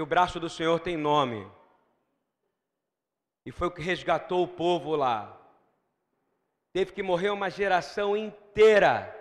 [0.00, 1.46] O braço do Senhor tem nome.
[3.44, 5.36] E foi o que resgatou o povo lá.
[6.72, 9.16] Teve que morrer uma geração inteira.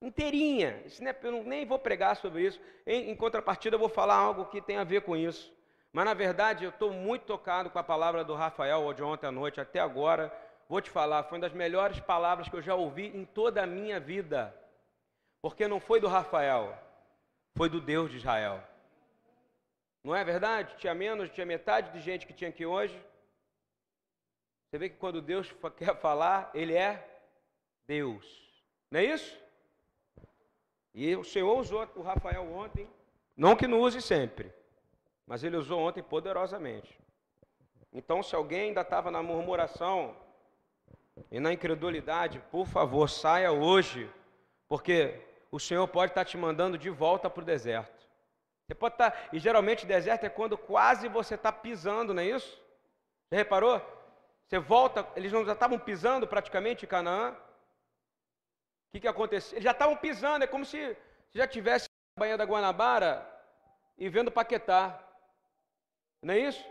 [0.00, 0.82] Inteirinha.
[0.86, 2.60] Isso é, eu nem vou pregar sobre isso.
[2.86, 5.52] Em, em contrapartida, eu vou falar algo que tem a ver com isso.
[5.92, 9.32] Mas na verdade, eu estou muito tocado com a palavra do Rafael de ontem à
[9.32, 10.32] noite até agora.
[10.68, 13.66] Vou te falar, foi uma das melhores palavras que eu já ouvi em toda a
[13.66, 14.54] minha vida.
[15.40, 16.76] Porque não foi do Rafael,
[17.54, 18.62] foi do Deus de Israel.
[20.04, 20.76] Não é verdade?
[20.76, 23.02] Tinha menos, tinha metade de gente que tinha aqui hoje.
[24.68, 27.08] Você vê que quando Deus quer falar, Ele é
[27.86, 28.24] Deus.
[28.90, 29.42] Não é isso?
[30.94, 32.88] E o Senhor usou o Rafael ontem,
[33.36, 34.52] não que não use sempre,
[35.26, 36.96] mas ele usou ontem poderosamente.
[37.92, 40.16] Então, se alguém ainda estava na murmuração
[41.32, 44.08] e na incredulidade, por favor, saia hoje,
[44.68, 48.03] porque o Senhor pode estar te mandando de volta para o deserto.
[48.66, 52.58] Você pode estar, e geralmente deserto é quando quase você está pisando, não é isso?
[53.28, 53.80] Você reparou?
[54.46, 57.32] Você volta, eles não já estavam pisando praticamente em Canaã.
[57.32, 57.36] O
[58.92, 59.54] que, que aconteceu?
[59.54, 60.96] Eles já estavam pisando, é como se
[61.32, 63.28] já tivesse na Baía da Guanabara
[63.98, 65.02] e vendo Paquetá.
[66.22, 66.64] Não é isso?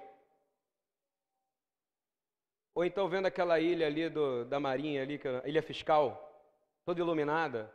[2.76, 6.42] Ou então vendo aquela ilha ali do, da Marinha, ali, a ilha fiscal,
[6.86, 7.72] toda iluminada.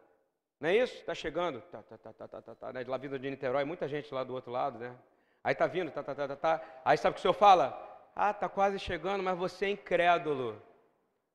[0.60, 0.94] Não é isso?
[0.94, 1.60] Está chegando.
[1.62, 2.84] Tá, tá, tá, tá, tá, tá, tá, né?
[2.86, 4.96] Lá vindo de Niterói, muita gente lá do outro lado, né?
[5.42, 6.80] Aí está vindo, tá, tá, tá, tá, tá.
[6.84, 7.84] Aí sabe o que o senhor fala?
[8.14, 10.60] Ah, está quase chegando, mas você é incrédulo.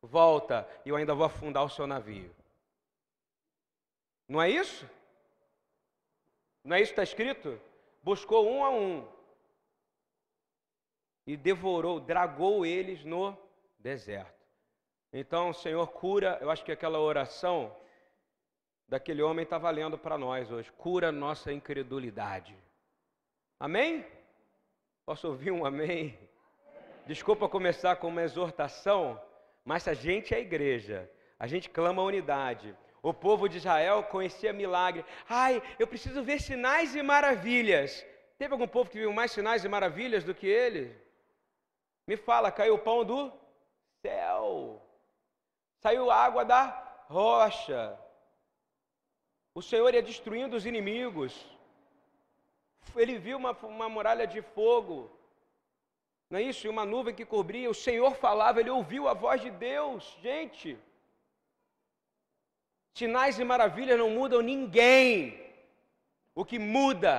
[0.02, 2.36] Volta e eu ainda vou afundar o seu navio.
[4.28, 4.90] Não é isso?
[6.64, 7.60] Não é isso que está escrito?
[8.02, 9.08] Buscou um a um
[11.26, 13.38] e devorou, dragou eles no
[13.80, 14.44] deserto.
[15.12, 17.74] Então, Senhor, cura, eu acho que aquela oração
[18.88, 20.72] daquele homem está valendo para nós hoje.
[20.74, 22.56] Cura nossa incredulidade.
[23.60, 24.06] Amém?
[25.06, 26.18] Posso ouvir um amém?
[27.06, 29.22] Desculpa começar com uma exortação,
[29.66, 32.76] mas a gente é igreja, a gente clama a unidade.
[33.02, 35.04] O povo de Israel conhecia milagre.
[35.28, 38.06] Ai, eu preciso ver sinais e maravilhas.
[38.38, 40.96] Teve algum povo que viu mais sinais e maravilhas do que ele?
[42.08, 43.32] Me fala, caiu o pão do
[44.02, 44.82] céu.
[45.82, 48.00] Saiu água da rocha.
[49.56, 51.34] O Senhor ia destruindo os inimigos.
[52.96, 55.12] Ele viu uma, uma muralha de fogo.
[56.30, 56.66] Não é isso?
[56.66, 57.70] E uma nuvem que cobria.
[57.70, 60.18] O Senhor falava, ele ouviu a voz de Deus.
[60.22, 60.78] Gente,
[62.94, 65.40] sinais e maravilhas não mudam ninguém.
[66.34, 67.14] O que muda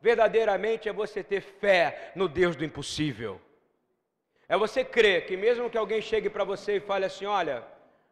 [0.00, 3.40] verdadeiramente é você ter fé no Deus do impossível.
[4.48, 7.64] É você crer que mesmo que alguém chegue para você e fale assim: olha,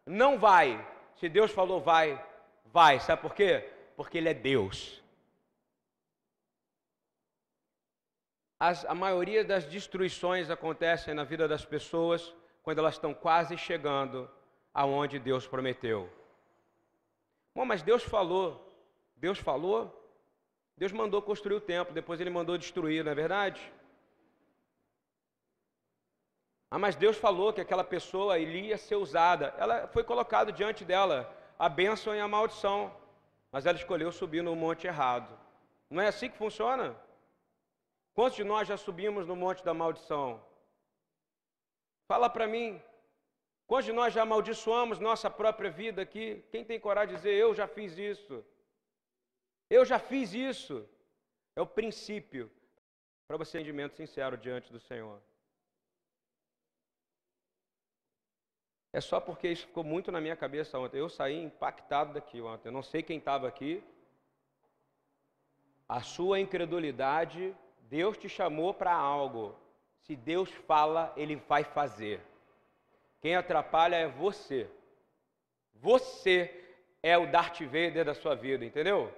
[0.05, 0.85] não vai,
[1.15, 2.21] se Deus falou vai,
[2.77, 2.99] vai.
[2.99, 3.51] Sabe por quê?
[3.95, 5.01] Porque Ele é Deus.
[8.59, 14.29] As, a maioria das destruições acontecem na vida das pessoas quando elas estão quase chegando
[14.73, 15.99] aonde Deus prometeu.
[17.55, 18.47] Bom, mas Deus falou,
[19.15, 19.79] Deus falou,
[20.75, 23.61] Deus mandou construir o templo, depois Ele mandou destruir, não é verdade?
[26.69, 29.53] Ah, mas Deus falou que aquela pessoa iria ser usada.
[29.57, 31.17] Ela foi colocado diante dela
[31.57, 32.95] a bênção e a maldição,
[33.51, 35.37] mas ela escolheu subir no monte errado.
[35.89, 36.95] Não é assim que funciona?
[38.13, 40.43] Quantos de nós já subimos no monte da maldição?
[42.07, 42.81] Fala para mim.
[43.67, 46.43] Quantos de nós já amaldiçoamos nossa própria vida aqui?
[46.51, 48.45] Quem tem coragem de dizer, eu já fiz isso?
[49.69, 50.87] Eu já fiz isso.
[51.55, 52.51] É o princípio
[53.27, 55.19] para você entendimento sincero diante do Senhor.
[58.95, 60.97] É só porque isso ficou muito na minha cabeça ontem.
[60.97, 62.69] Eu saí impactado daqui ontem.
[62.69, 63.83] Eu não sei quem estava aqui.
[65.85, 67.53] A sua incredulidade,
[67.89, 69.53] Deus te chamou para algo.
[70.03, 72.21] Se Deus fala, Ele vai fazer.
[73.19, 74.69] Quem atrapalha é você.
[75.73, 76.37] Você
[77.03, 79.13] é o Darth Vader da sua vida, entendeu?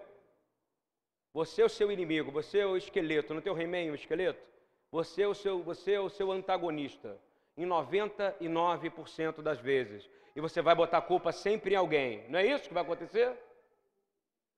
[1.31, 4.43] Você é o seu inimigo, você é o esqueleto, não tem o He-Man, o esqueleto?
[4.89, 7.15] Você é o seu, você é o seu antagonista
[7.57, 10.07] em 99% das vezes.
[10.35, 12.29] E você vai botar a culpa sempre em alguém.
[12.29, 13.35] Não é isso que vai acontecer?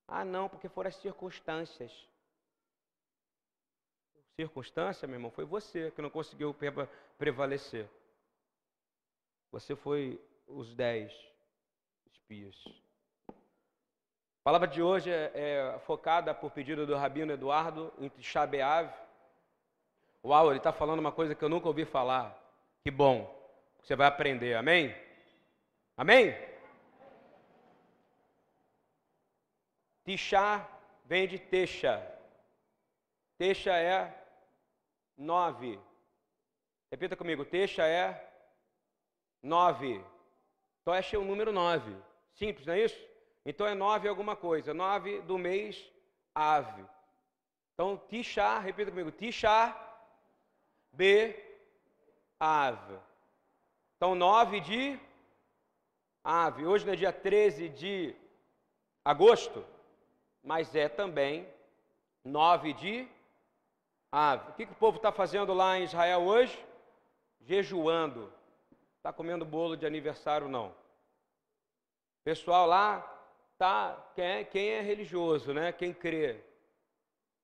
[0.05, 1.91] Ah, não, porque foram as circunstâncias.
[4.35, 6.55] Circunstância, meu irmão, foi você que não conseguiu
[7.17, 7.87] prevalecer.
[9.51, 11.13] Você foi os dez
[12.11, 12.55] espias.
[13.29, 18.91] A palavra de hoje é, é focada por pedido do Rabino Eduardo em Shabeav.
[20.23, 22.37] Uau, ele está falando uma coisa que eu nunca ouvi falar.
[22.83, 23.27] Que bom.
[23.81, 24.55] Você vai aprender.
[24.55, 24.95] Amém?
[25.97, 26.35] Amém?
[30.05, 30.67] Tixá
[31.05, 32.05] vem de Texa.
[33.37, 34.13] Texa é
[35.17, 35.79] nove.
[36.91, 38.31] Repita comigo, Techa é
[39.41, 40.03] nove.
[40.83, 41.95] Tocha é o número nove.
[42.33, 42.99] Simples, não é isso?
[43.45, 44.73] Então é nove alguma coisa.
[44.73, 45.91] Nove do mês
[46.33, 46.85] ave.
[47.73, 49.75] Então, Tisha, repita comigo, Tisha,
[50.91, 51.48] B,
[52.39, 52.97] ave.
[53.97, 54.99] Então, nove de
[56.23, 56.65] ave.
[56.65, 58.15] Hoje não é dia 13 de
[59.03, 59.65] agosto,
[60.43, 61.47] mas é também
[62.23, 63.07] nove de
[64.11, 64.49] ave.
[64.51, 66.57] O que, que o povo está fazendo lá em Israel hoje?
[67.41, 68.31] Jejuando.
[68.97, 70.73] Está comendo bolo de aniversário, não.
[72.23, 73.01] Pessoal lá
[73.57, 75.71] tá quem é, quem é religioso, né?
[75.71, 76.41] Quem crê.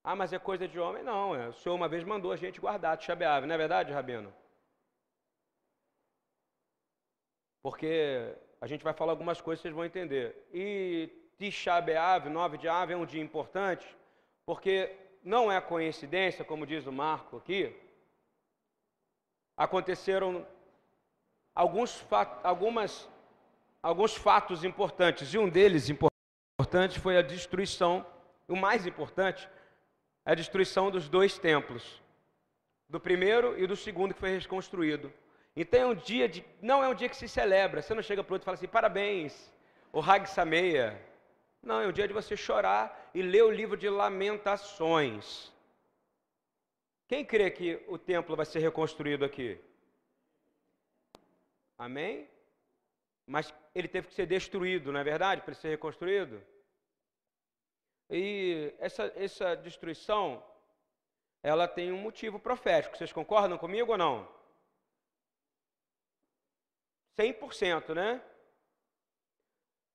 [0.03, 1.03] Ah, mas é coisa de homem?
[1.03, 1.48] Não, é.
[1.48, 4.31] o Senhor uma vez mandou a gente guardar Tisha B'Av, não é verdade, Rabino?
[7.65, 8.31] Porque
[8.62, 10.47] a gente vai falar algumas coisas, vocês vão entender.
[10.53, 13.88] E Tisha B'Av, 9 de Ave, é um dia importante,
[14.45, 17.75] porque não é coincidência, como diz o Marco aqui,
[19.57, 20.45] aconteceram
[21.56, 22.06] alguns,
[22.44, 23.09] algumas,
[23.81, 28.06] alguns fatos importantes, e um deles importante foi a destruição,
[28.47, 29.50] o mais importante,
[30.23, 32.00] a destruição dos dois templos,
[32.88, 35.12] do primeiro e do segundo que foi reconstruído.
[35.55, 37.81] Então é um dia de, não é um dia que se celebra.
[37.81, 39.53] Você não chega para o outro e fala assim, parabéns,
[39.93, 41.01] o Hag Sameia.
[41.63, 45.51] Não, é um dia de você chorar e ler o livro de lamentações.
[47.07, 49.59] Quem crê que o templo vai ser reconstruído aqui?
[51.77, 52.27] Amém?
[53.25, 55.41] Mas ele teve que ser destruído, não é verdade?
[55.41, 56.41] Para ser reconstruído?
[58.09, 60.43] E essa, essa destruição,
[61.41, 62.95] ela tem um motivo profético.
[62.95, 64.34] Vocês concordam comigo ou não?
[67.17, 68.21] 100%, né?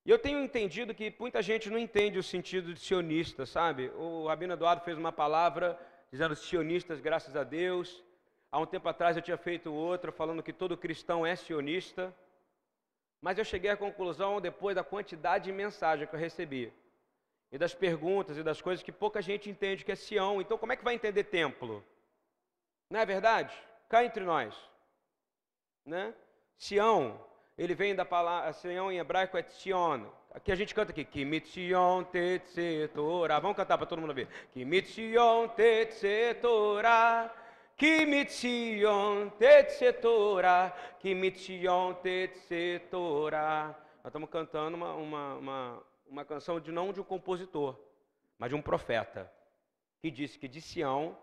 [0.04, 3.90] E eu tenho entendido que muita gente não entende o sentido de sionista, sabe?
[3.90, 5.78] O Rabino Eduardo fez uma palavra
[6.10, 8.02] dizendo sionistas, graças a Deus.
[8.50, 12.14] Há um tempo atrás eu tinha feito outra falando que todo cristão é sionista.
[13.20, 16.72] Mas eu cheguei à conclusão, depois da quantidade de mensagem que eu recebi,
[17.52, 20.40] e das perguntas e das coisas que pouca gente entende que é Sião.
[20.40, 21.84] Então, como é que vai entender templo?
[22.88, 23.54] Não é verdade?
[23.88, 24.56] Cá entre nós.
[25.84, 26.14] Né?
[26.60, 27.18] Sião,
[27.56, 30.04] ele vem da palavra, Sião em hebraico é Sion.
[30.32, 32.04] Aqui a gente canta aqui, Kimit Sion.
[33.40, 34.28] Vamos cantar para todo mundo ver.
[34.52, 37.34] Kimit Sion Tetsetorah.
[37.76, 40.72] Kimit Sion Tetsetorah.
[41.00, 41.96] Kimit Sion.
[44.02, 47.78] Nós estamos cantando uma, uma, uma uma canção de não de um compositor,
[48.36, 49.32] mas de um profeta,
[50.00, 51.16] que disse que de Sião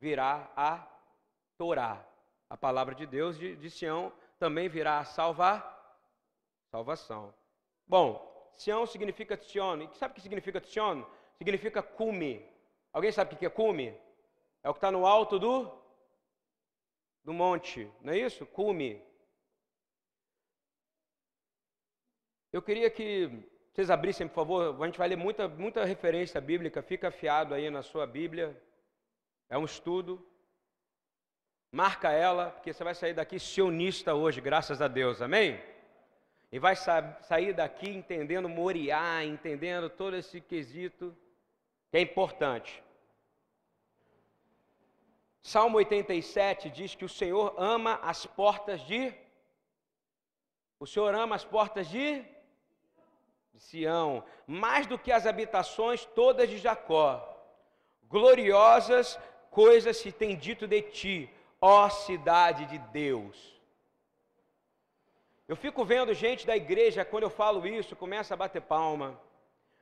[0.00, 0.86] virá a
[1.56, 2.04] Torá,
[2.50, 5.60] a palavra de Deus, de, de Sião também virá a salvar,
[6.70, 7.34] salvação.
[7.86, 11.04] Bom, Sião significa Sion, e sabe o que significa Sion?
[11.36, 12.44] Significa cume.
[12.92, 13.96] Alguém sabe o que é cume?
[14.62, 15.70] É o que está no alto do,
[17.24, 18.44] do monte, não é isso?
[18.46, 19.02] Cume.
[22.52, 23.30] Eu queria que
[23.72, 27.70] vocês abrissem, por favor, a gente vai ler muita, muita referência bíblica, fica afiado aí
[27.70, 28.60] na sua Bíblia.
[29.48, 30.24] É um estudo.
[31.70, 35.60] Marca ela, porque você vai sair daqui sionista hoje, graças a Deus, amém?
[36.50, 41.14] E vai sa sair daqui entendendo Moriá, entendendo todo esse quesito
[41.90, 42.82] que é importante.
[45.42, 49.12] Salmo 87 diz que o Senhor ama as portas de.
[50.80, 52.24] O Senhor ama as portas de
[53.58, 57.36] de Sião, mais do que as habitações todas de Jacó.
[58.08, 59.18] Gloriosas
[59.50, 63.58] coisas se tem dito de ti, ó cidade de Deus.
[65.46, 69.18] Eu fico vendo gente da igreja, quando eu falo isso, começa a bater palma,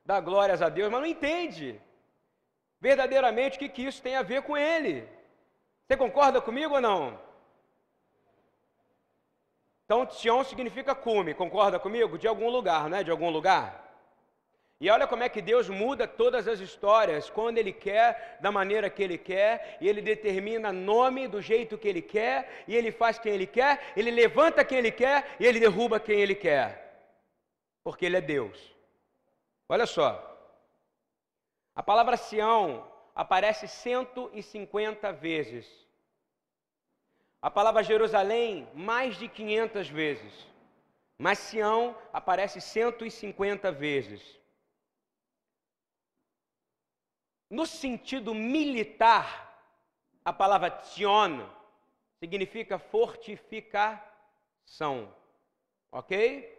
[0.04, 1.80] dá glórias a Deus, mas não entende
[2.80, 5.09] verdadeiramente o que, que isso tem a ver com ele.
[5.87, 7.18] Você concorda comigo ou não?
[9.85, 12.18] Então, Sion significa cume, concorda comigo?
[12.18, 13.04] De algum lugar, não é?
[13.04, 13.86] De algum lugar.
[14.80, 18.90] E olha como é que Deus muda todas as histórias, quando Ele quer, da maneira
[18.90, 23.18] que Ele quer, e Ele determina nome do jeito que Ele quer, e Ele faz
[23.18, 27.11] quem Ele quer, Ele levanta quem Ele quer, e Ele derruba quem Ele quer,
[27.83, 28.75] porque Ele é Deus.
[29.68, 30.11] Olha só,
[31.75, 35.87] a palavra Sião aparece 150 vezes
[37.47, 40.47] a palavra Jerusalém mais de 500 vezes.
[41.16, 44.21] Mas Sião aparece 150 vezes.
[47.49, 49.62] No sentido militar,
[50.25, 51.47] a palavra Tion
[52.19, 55.15] significa fortificação.
[55.93, 56.53] Ok?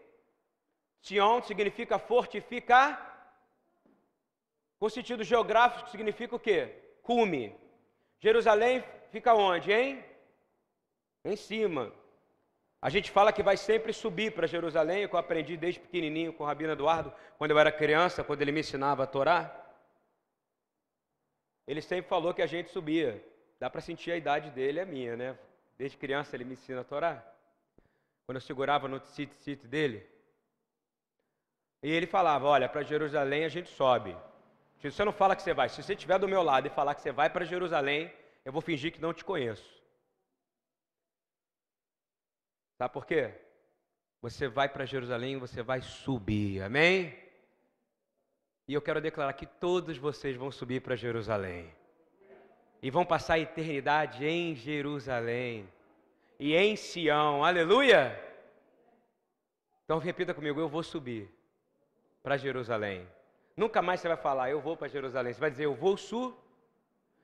[1.02, 3.06] Sion significa fortificar.
[4.80, 6.76] Com sentido geográfico, significa o quê?
[7.02, 7.56] Cume.
[8.20, 10.04] Jerusalém fica onde, hein?
[11.26, 11.92] Em cima.
[12.82, 16.44] A gente fala que vai sempre subir para Jerusalém, que eu aprendi desde pequenininho com
[16.44, 19.67] o Rabino Eduardo, quando eu era criança, quando ele me ensinava a Torá.
[21.68, 23.24] Ele sempre falou que a gente subia.
[23.60, 25.38] Dá para sentir a idade dele, é minha, né?
[25.78, 27.24] Desde criança ele me ensina a Torá.
[28.26, 30.08] Quando eu segurava no tzit dele.
[31.84, 34.16] E ele falava: Olha, para Jerusalém a gente sobe.
[34.78, 36.96] Se você não fala que você vai, se você estiver do meu lado e falar
[36.96, 38.14] que você vai para Jerusalém,
[38.46, 39.78] eu vou fingir que não te conheço.
[42.78, 43.34] Sabe por quê?
[44.22, 47.18] Você vai para Jerusalém, você vai subir, amém?
[48.68, 51.74] E eu quero declarar que todos vocês vão subir para Jerusalém.
[52.82, 55.68] E vão passar a eternidade em Jerusalém.
[56.40, 58.22] E em Sião, aleluia!
[59.86, 61.30] Então repita comigo: eu vou subir
[62.22, 63.08] para Jerusalém.
[63.56, 65.34] Nunca mais você vai falar, eu vou para Jerusalém.
[65.34, 66.38] Você vai dizer, eu vou sul.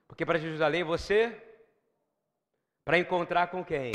[0.07, 1.37] Porque para Jerusalém você.
[2.85, 3.93] Para encontrar com quem?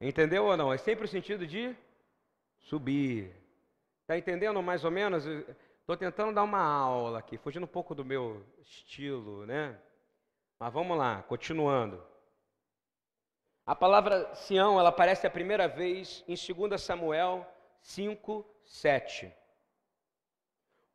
[0.00, 0.72] Entendeu ou não?
[0.72, 1.76] É sempre o sentido de
[2.58, 3.41] subir.
[4.12, 5.24] Está entendendo mais ou menos?
[5.24, 9.78] Estou tentando dar uma aula aqui, fugindo um pouco do meu estilo, né?
[10.60, 12.04] Mas vamos lá, continuando.
[13.64, 17.46] A palavra Sião, ela aparece a primeira vez em 2 Samuel
[17.80, 19.32] 5, 7.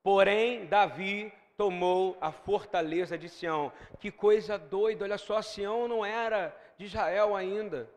[0.04, 3.74] Porém, Davi tomou a fortaleza de Sião.
[4.00, 7.90] Que coisa doida, olha só, Sião não era de Israel ainda.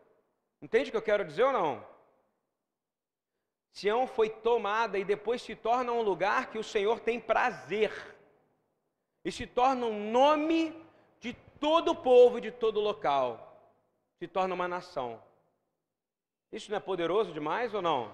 [0.59, 1.90] Entende o que eu quero dizer ou não?
[3.71, 7.91] Sião foi tomada e depois se torna um lugar que o Senhor tem prazer.
[9.23, 10.75] E se torna um nome
[11.19, 13.47] de todo o povo e de todo o local.
[14.19, 15.21] Se torna uma nação.
[16.51, 18.13] Isso não é poderoso demais ou não?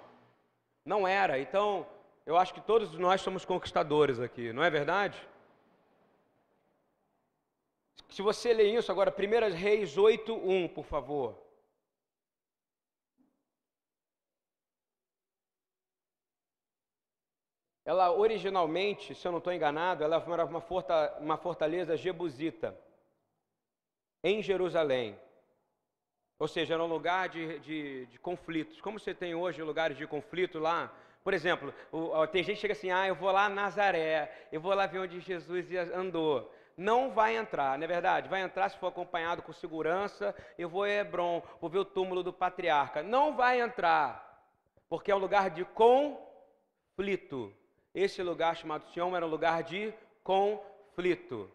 [0.86, 1.40] Não era.
[1.40, 1.88] Então,
[2.26, 5.28] eu acho que todos nós somos conquistadores aqui, não é verdade?
[8.10, 11.47] Se você ler isso agora, 1 Reis 8, 1, por favor.
[17.88, 22.78] Ela originalmente, se eu não estou enganado, ela era uma, forta, uma fortaleza jebusita
[24.22, 25.18] em Jerusalém.
[26.38, 28.82] Ou seja, era um lugar de, de, de, conflitos.
[28.82, 30.94] Como você tem hoje lugares de conflito lá?
[31.24, 34.74] Por exemplo, o, tem gente que chega assim, ah, eu vou lá Nazaré, eu vou
[34.74, 36.54] lá ver onde Jesus andou.
[36.76, 38.28] Não vai entrar, não é verdade?
[38.28, 42.22] Vai entrar se for acompanhado com segurança, eu vou a Hebron, vou ver o túmulo
[42.22, 43.02] do patriarca.
[43.02, 44.44] Não vai entrar,
[44.90, 47.56] porque é um lugar de conflito.
[47.98, 49.92] Esse lugar chamado Sião era um lugar de
[50.24, 51.52] conflito.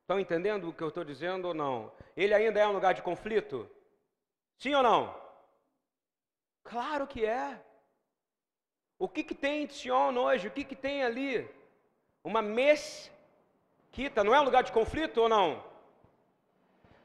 [0.00, 1.92] Estão entendendo o que eu estou dizendo ou não?
[2.16, 3.70] Ele ainda é um lugar de conflito?
[4.56, 5.14] Sim ou não?
[6.64, 7.62] Claro que é.
[8.98, 10.48] O que, que tem em Sion hoje?
[10.48, 11.48] O que, que tem ali?
[12.24, 15.64] Uma mesquita, não é um lugar de conflito ou não?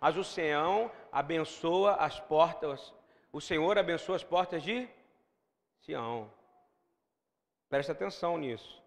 [0.01, 2.91] Mas o Senhor abençoa as portas,
[3.31, 4.89] o Senhor abençoa as portas de
[5.81, 6.27] Sião.
[7.73, 8.79] Preste atenção nisso.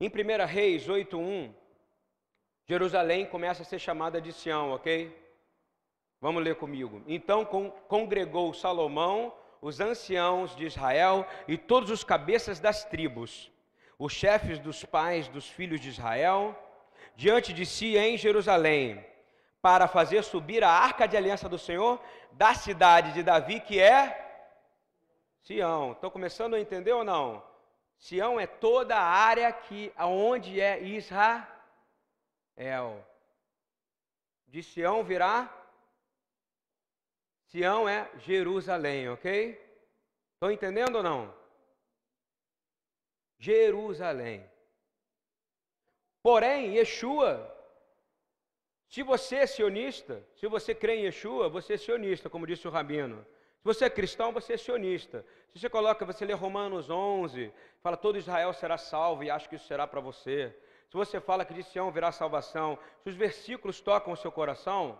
[0.00, 1.52] Em 1 Reis 8:1,
[2.64, 5.12] Jerusalém começa a ser chamada de Sião, ok?
[6.20, 7.02] Vamos ler comigo.
[7.08, 7.44] Então
[7.88, 13.50] congregou Salomão os anciãos de Israel e todos os cabeças das tribos,
[13.98, 16.56] os chefes dos pais dos filhos de Israel,
[17.16, 19.04] diante de si em Jerusalém,
[19.60, 22.00] para fazer subir a arca de aliança do Senhor
[22.30, 24.27] da cidade de Davi, que é
[25.42, 25.92] Sião.
[25.92, 27.46] Estão começando a entender ou não?
[27.98, 31.46] Sião é toda a área que aonde é Israel.
[34.46, 35.54] De Sião virá
[37.48, 39.58] Sião é Jerusalém, ok?
[40.34, 41.34] Estão entendendo ou não?
[43.38, 44.44] Jerusalém.
[46.22, 47.56] Porém, Yeshua,
[48.86, 52.70] se você é sionista, se você crê em Yeshua, você é sionista, como disse o
[52.70, 53.26] Rabino.
[53.58, 55.24] Se você é cristão, você é sionista.
[55.52, 59.56] Se você coloca, você lê Romanos 11, fala todo Israel será salvo e acha que
[59.56, 60.56] isso será para você.
[60.88, 64.98] Se você fala que de Sião virá salvação, se os versículos tocam o seu coração,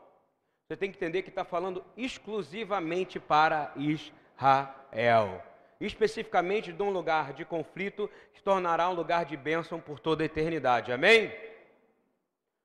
[0.67, 5.43] você tem que entender que está falando exclusivamente para Israel.
[5.81, 10.27] Especificamente de um lugar de conflito que tornará um lugar de bênção por toda a
[10.27, 10.93] eternidade.
[10.93, 11.33] Amém?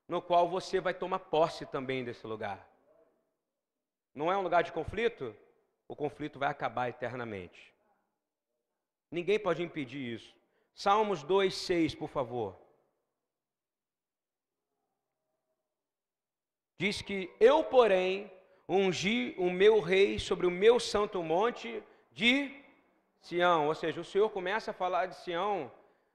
[0.08, 2.68] No qual você vai tomar posse também desse lugar.
[4.14, 5.34] Não é um lugar de conflito?
[5.94, 7.72] O conflito vai acabar eternamente.
[9.12, 10.36] Ninguém pode impedir isso.
[10.74, 12.60] Salmos 2,6, por favor.
[16.80, 18.32] Diz que eu, porém,
[18.68, 22.52] ungi o meu rei sobre o meu santo monte de
[23.22, 23.68] Sião.
[23.68, 25.72] Ou seja, o Senhor começa a falar de Sião,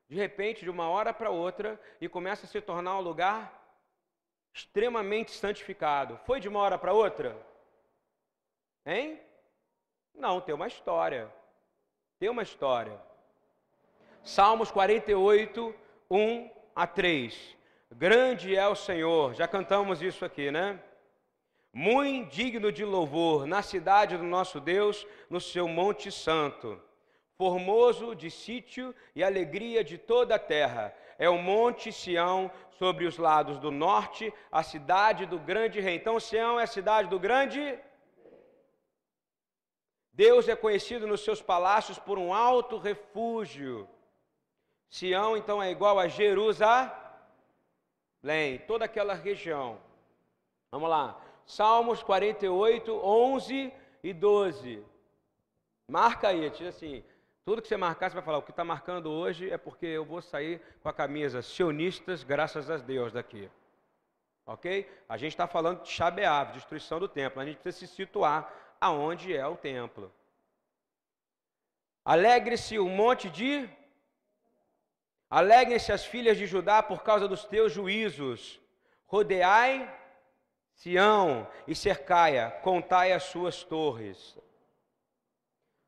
[0.08, 3.40] de repente, de uma hora para outra, e começa a se tornar um lugar
[4.52, 6.18] extremamente santificado.
[6.26, 7.40] Foi de uma hora para outra?
[8.84, 9.27] Hein?
[10.18, 11.32] Não, tem uma história.
[12.18, 13.00] Tem uma história.
[14.24, 15.72] Salmos 48,
[16.10, 17.56] 1 a 3.
[17.92, 20.78] Grande é o Senhor, já cantamos isso aqui, né?
[21.72, 26.80] Muito digno de louvor na cidade do nosso Deus, no seu Monte Santo.
[27.36, 30.92] Formoso de sítio e alegria de toda a terra.
[31.16, 35.94] É o Monte Sião sobre os lados do norte, a cidade do grande rei.
[35.94, 37.78] Então, Sião é a cidade do grande
[40.18, 43.88] Deus é conhecido nos seus palácios por um alto refúgio.
[44.88, 46.90] Sião, então, é igual a Jerusalém,
[48.66, 49.78] toda aquela região.
[50.72, 51.22] Vamos lá.
[51.46, 53.72] Salmos 48, 11
[54.02, 54.84] e 12.
[55.88, 57.04] Marca aí, diz assim.
[57.44, 60.04] Tudo que você marcar, você vai falar, o que está marcando hoje é porque eu
[60.04, 63.48] vou sair com a camisa sionistas, graças a Deus, daqui.
[64.44, 64.90] Ok?
[65.08, 67.40] A gente está falando de Shabeav, destruição do templo.
[67.40, 70.12] A gente precisa se situar aonde é o templo.
[72.04, 73.68] Alegre-se o monte de.
[75.28, 78.60] Alegrem-se as filhas de Judá por causa dos teus juízos.
[79.06, 79.94] Rodeai
[80.78, 84.38] Sião e cercai-a, contai as suas torres.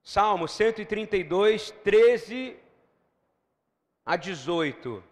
[0.02, 2.58] Salmo 132, 13
[4.04, 5.04] a 18.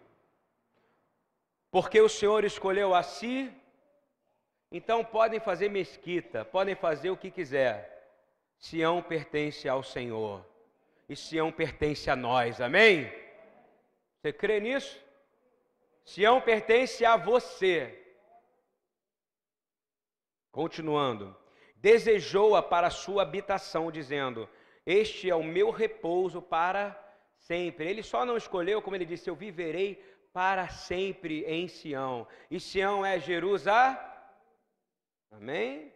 [1.71, 3.49] Porque o Senhor escolheu a si
[4.71, 7.97] então podem fazer mesquita, podem fazer o que quiser.
[8.57, 10.45] Sião pertence ao Senhor.
[11.07, 13.11] E Sião pertence a nós, amém?
[14.21, 14.99] Você crê nisso?
[16.05, 17.95] Sião pertence a você.
[20.51, 21.35] Continuando.
[21.75, 24.47] Desejou-a para sua habitação, dizendo:
[24.85, 26.99] Este é o meu repouso para
[27.37, 27.89] sempre.
[27.89, 32.27] Ele só não escolheu, como ele disse, eu viverei para sempre em Sião.
[32.51, 33.97] E Sião é Jerusalém
[35.31, 35.93] Amém?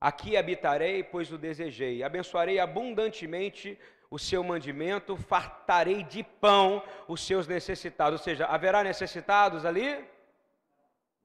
[0.00, 2.02] Aqui habitarei, pois o desejei.
[2.02, 3.78] Abençoarei abundantemente
[4.10, 8.20] o seu mandamento, fartarei de pão os seus necessitados.
[8.20, 10.04] Ou seja, haverá necessitados ali?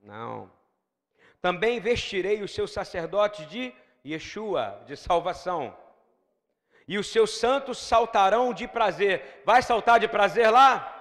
[0.02, 0.50] Não.
[1.42, 3.74] Também vestirei os seus sacerdotes de
[4.06, 5.78] Yeshua, de salvação.
[6.88, 9.42] E os seus santos saltarão de prazer.
[9.46, 10.96] Vai saltar de prazer lá?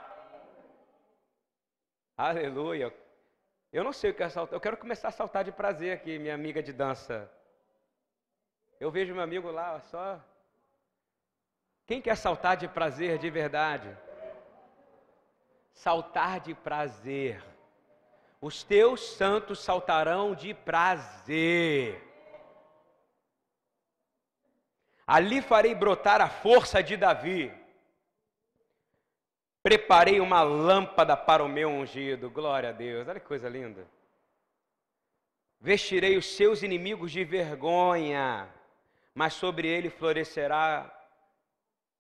[2.16, 2.92] Aleluia.
[3.72, 4.54] Eu não sei o que é saltar.
[4.54, 7.30] Eu quero começar a saltar de prazer aqui, minha amiga de dança.
[8.80, 10.20] Eu vejo meu amigo lá, só.
[11.86, 13.94] Quem quer saltar de prazer de verdade?
[15.72, 17.42] Saltar de prazer.
[18.40, 22.02] Os teus santos saltarão de prazer.
[25.06, 27.52] Ali farei brotar a força de Davi.
[29.68, 32.30] Preparei uma lâmpada para o meu ungido.
[32.30, 33.06] Glória a Deus.
[33.06, 33.86] Olha que coisa linda.
[35.60, 38.48] Vestirei os seus inimigos de vergonha,
[39.14, 40.90] mas sobre ele florescerá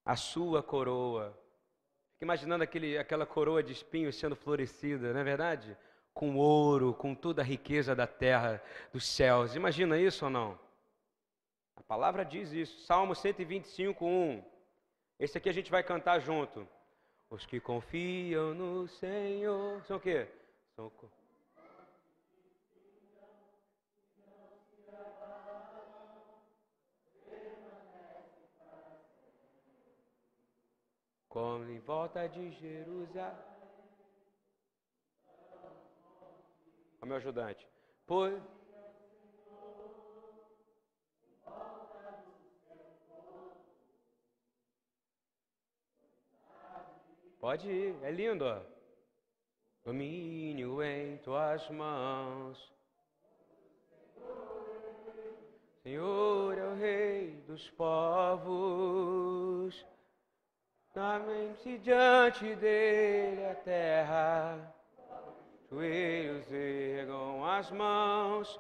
[0.02, 1.38] a sua coroa.
[2.12, 5.76] Fique imaginando aquele, aquela coroa de espinhos sendo florescida, não é verdade?
[6.14, 8.62] Com ouro, com toda a riqueza da terra,
[8.94, 9.54] dos céus.
[9.54, 10.58] Imagina isso ou não?
[11.76, 12.80] A palavra diz isso.
[12.86, 14.42] Salmo 125, 1.
[15.20, 16.66] Esse aqui a gente vai cantar junto.
[17.30, 20.26] Os que confiam no Senhor são o quê?
[20.74, 20.90] São
[31.28, 33.36] como em volta de Jerusalém.
[37.00, 37.64] O meu ajudante.
[38.06, 38.42] Pois
[47.40, 48.44] Pode ir, é lindo.
[49.84, 52.72] Domínio em tuas mãos.
[55.84, 58.66] Senhor é o Rei dos povos.
[60.92, 64.74] Dá-me diante dele a terra.
[65.70, 68.58] Joelhos ergam as mãos.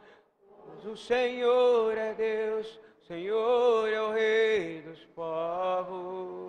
[0.84, 6.47] O Senhor é Deus, Senhor é o Rei dos povos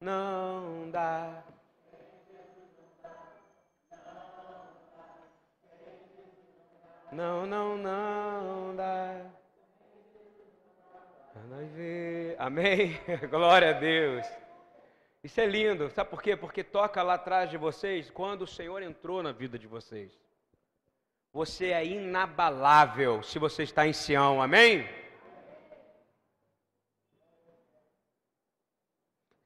[0.00, 1.42] não dá.
[7.10, 9.26] Não, não, não dá.
[12.38, 13.00] Amém?
[13.30, 14.26] Glória a Deus.
[15.24, 15.90] Isso é lindo.
[15.90, 16.36] Sabe por quê?
[16.36, 20.12] Porque toca lá atrás de vocês quando o Senhor entrou na vida de vocês.
[21.32, 24.40] Você é inabalável se você está em Sião.
[24.40, 24.88] Amém?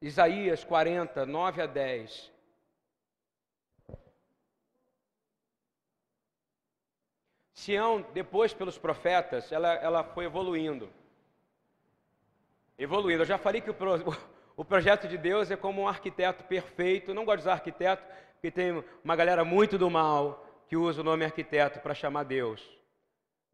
[0.02, 2.32] Isaías 40, 9 a 10.
[7.54, 10.90] Sião, depois pelos profetas, ela, ela foi evoluindo.
[12.76, 13.22] Evoluindo.
[13.22, 13.94] Eu já falei que o, pro,
[14.56, 17.14] o projeto de Deus é como um arquiteto perfeito.
[17.14, 21.04] Não gosto de usar arquiteto, porque tem uma galera muito do mal que usa o
[21.04, 22.60] nome arquiteto para chamar Deus.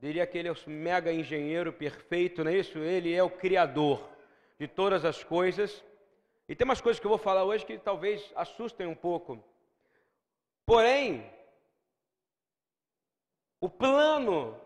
[0.01, 2.79] Diria que ele é o mega engenheiro perfeito, não é isso?
[2.79, 4.09] Ele é o criador
[4.59, 5.85] de todas as coisas.
[6.49, 9.39] E tem umas coisas que eu vou falar hoje que talvez assustem um pouco.
[10.65, 11.31] Porém,
[13.61, 14.57] o plano,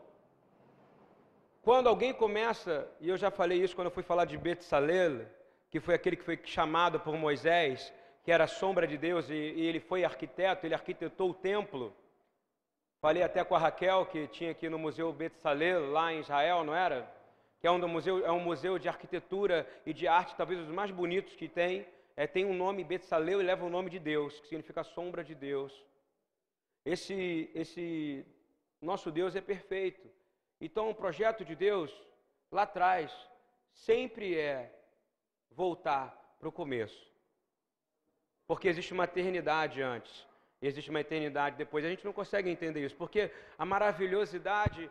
[1.60, 5.26] quando alguém começa, e eu já falei isso quando eu fui falar de Betsalel,
[5.70, 7.92] que foi aquele que foi chamado por Moisés,
[8.22, 11.92] que era a sombra de Deus, e, e ele foi arquiteto, ele arquitetou o templo.
[13.00, 16.74] Falei até com a Raquel, que tinha aqui no Museu Betsalel, lá em Israel, não
[16.74, 17.10] era?
[17.62, 20.90] Que é um, museu, é um museu de arquitetura e de arte, talvez os mais
[20.90, 21.86] bonitos que tem.
[22.16, 25.32] É, tem um nome Betsaleu e leva o nome de Deus, que significa sombra de
[25.32, 25.72] Deus.
[26.84, 28.26] Esse, esse
[28.80, 30.10] nosso Deus é perfeito.
[30.60, 31.92] Então, o projeto de Deus,
[32.50, 33.12] lá atrás,
[33.70, 34.76] sempre é
[35.52, 37.08] voltar para o começo.
[38.44, 40.26] Porque existe uma eternidade antes,
[40.60, 41.84] existe uma eternidade depois.
[41.84, 44.90] A gente não consegue entender isso, porque a maravilhosidade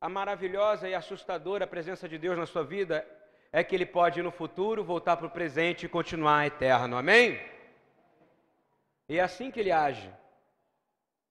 [0.00, 3.06] a maravilhosa e assustadora presença de Deus na sua vida
[3.50, 6.96] é que Ele pode no futuro voltar para o presente e continuar eterno.
[6.96, 7.40] Amém?
[9.08, 10.12] E é assim que Ele age.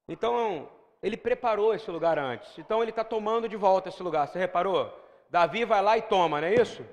[0.08, 0.69] Então,
[1.01, 2.58] Ele preparou esse lugar antes.
[2.58, 4.27] Então, Ele está tomando de volta esse lugar.
[4.27, 4.91] Você reparou?
[5.30, 6.86] Davi vai lá e toma, não é isso?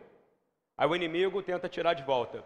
[0.76, 2.44] Aí o inimigo tenta tirar de volta.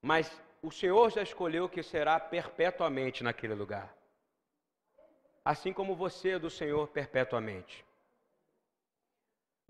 [0.00, 3.94] Mas o Senhor já escolheu que será perpetuamente naquele lugar.
[5.44, 7.84] Assim como você é do Senhor perpetuamente.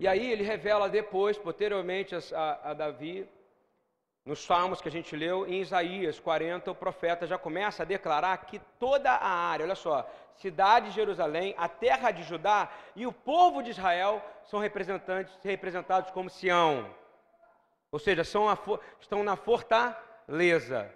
[0.01, 3.29] E aí ele revela depois, posteriormente a, a Davi,
[4.25, 8.35] nos Salmos que a gente leu, em Isaías 40, o profeta já começa a declarar
[8.47, 13.13] que toda a área, olha só, cidade de Jerusalém, a terra de Judá e o
[13.13, 16.89] povo de Israel são representantes, representados como Sião.
[17.91, 18.57] Ou seja, são a,
[18.99, 20.91] estão na fortaleza.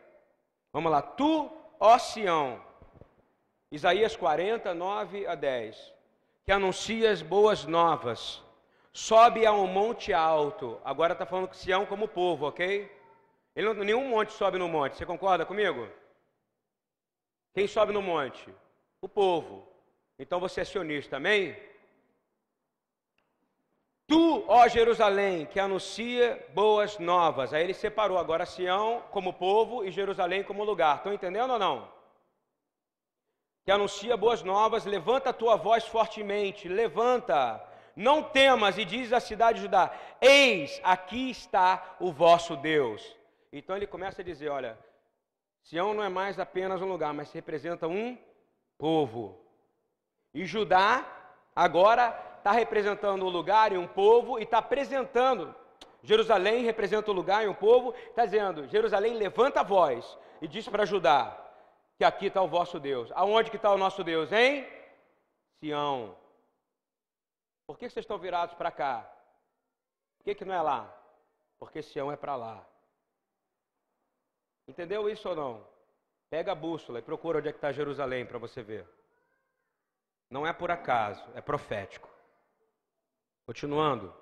[0.73, 2.59] Vamos lá, tu, ó Sião.
[3.71, 5.93] Isaías 40, 9 a 10.
[6.43, 8.43] Que anuncias boas novas
[8.95, 10.79] sobe a um monte alto.
[10.81, 12.89] Agora está falando que Sião como povo, ok?
[13.53, 14.95] Ele não, nenhum monte sobe no monte.
[14.95, 15.89] Você concorda comigo?
[17.53, 18.49] Quem sobe no monte?
[19.01, 19.67] O povo.
[20.17, 21.57] Então você é sionista, amém?
[24.07, 27.53] Tu, ó Jerusalém, que anuncia boas novas.
[27.53, 30.97] Aí ele separou agora Sião como povo e Jerusalém como lugar.
[30.97, 31.91] Estão entendendo ou não?
[33.65, 39.19] Que anuncia boas novas, levanta a tua voz fortemente, levanta não temas, e diz a
[39.19, 43.15] cidade de Judá: Eis, aqui está o vosso Deus.
[43.51, 44.77] Então ele começa a dizer: Olha,
[45.63, 48.17] Sião não é mais apenas um lugar, mas representa um
[48.77, 49.39] povo.
[50.33, 51.05] E Judá
[51.55, 55.55] agora está representando um lugar e um povo, e está apresentando.
[56.03, 60.67] Jerusalém representa um lugar e um povo, está dizendo: Jerusalém levanta a voz e diz
[60.67, 61.35] para Judá
[61.97, 63.09] que aqui está o vosso Deus.
[63.15, 64.67] Aonde que está o nosso Deus, hein?
[65.59, 66.15] Sião.
[67.65, 69.09] Por que vocês estão virados para cá?
[70.17, 70.93] Por que, que não é lá?
[71.57, 72.65] Porque Sião é para lá.
[74.67, 75.67] Entendeu isso ou não?
[76.29, 78.87] Pega a bússola e procura onde é que está Jerusalém para você ver.
[80.29, 82.09] Não é por acaso, é profético.
[83.45, 84.13] Continuando.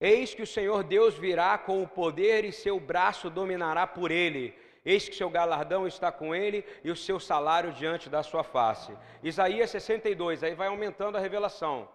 [0.00, 4.56] Eis que o Senhor Deus virá com o poder e seu braço dominará por ele.
[4.84, 8.96] Eis que seu galardão está com ele e o seu salário diante da sua face.
[9.22, 11.88] Isaías 62, aí vai aumentando a revelação.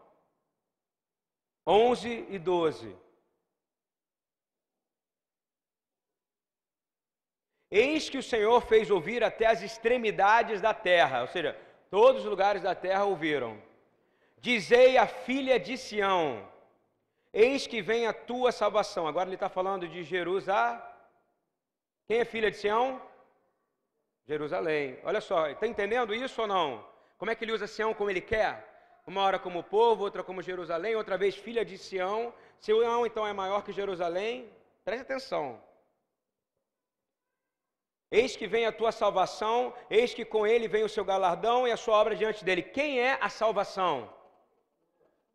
[1.66, 2.96] 11 e 12.
[7.72, 12.30] Eis que o Senhor fez ouvir até as extremidades da terra, ou seja, todos os
[12.30, 13.60] lugares da terra ouviram.
[14.38, 16.48] Dizei a filha de Sião:
[17.34, 19.08] Eis que vem a tua salvação.
[19.08, 20.82] Agora ele está falando de Jerusalém.
[22.06, 23.02] Quem é filha de Sião?
[24.28, 25.00] Jerusalém.
[25.04, 26.86] Olha só, está entendendo isso ou não?
[27.18, 28.73] Como é que ele usa Sião como ele quer?
[29.06, 32.34] Uma hora como povo, outra como Jerusalém, outra vez filha de Sião.
[32.60, 34.50] Sião então é maior que Jerusalém.
[34.86, 35.62] Preste atenção.
[38.10, 41.72] Eis que vem a tua salvação, eis que com ele vem o seu galardão e
[41.72, 42.62] a sua obra diante dele.
[42.62, 44.14] Quem é a salvação?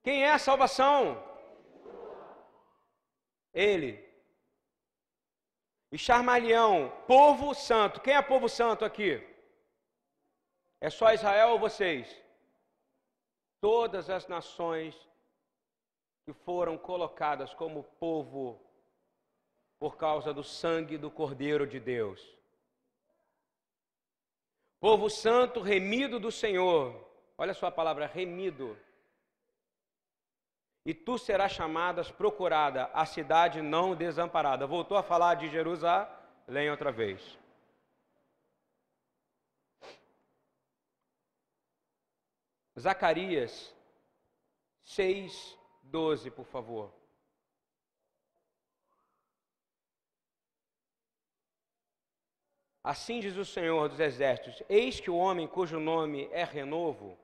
[0.02, 1.22] Quem é a salvação?
[3.52, 3.92] Ele.
[5.90, 8.00] E Charmalião, povo santo.
[8.00, 9.10] Quem é povo santo aqui?
[10.80, 12.27] É só Israel ou vocês?
[13.60, 14.94] Todas as nações
[16.24, 18.60] que foram colocadas como povo
[19.78, 22.20] por causa do sangue do Cordeiro de Deus.
[24.80, 26.94] Povo santo remido do Senhor,
[27.36, 28.78] olha só a palavra remido.
[30.84, 34.66] E tu serás chamadas procurada, a cidade não desamparada.
[34.66, 37.38] Voltou a falar de Jerusalém outra vez.
[42.78, 43.74] Zacarias
[44.84, 46.92] 6, 12, por favor.
[52.82, 57.18] Assim diz o Senhor dos Exércitos: Eis que o homem cujo nome é renovo,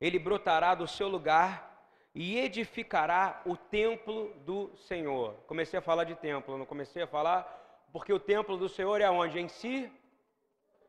[0.00, 5.34] ele brotará do seu lugar e edificará o templo do Senhor.
[5.46, 7.42] Comecei a falar de templo, não comecei a falar,
[7.92, 9.38] porque o templo do Senhor é onde?
[9.38, 9.90] Em si?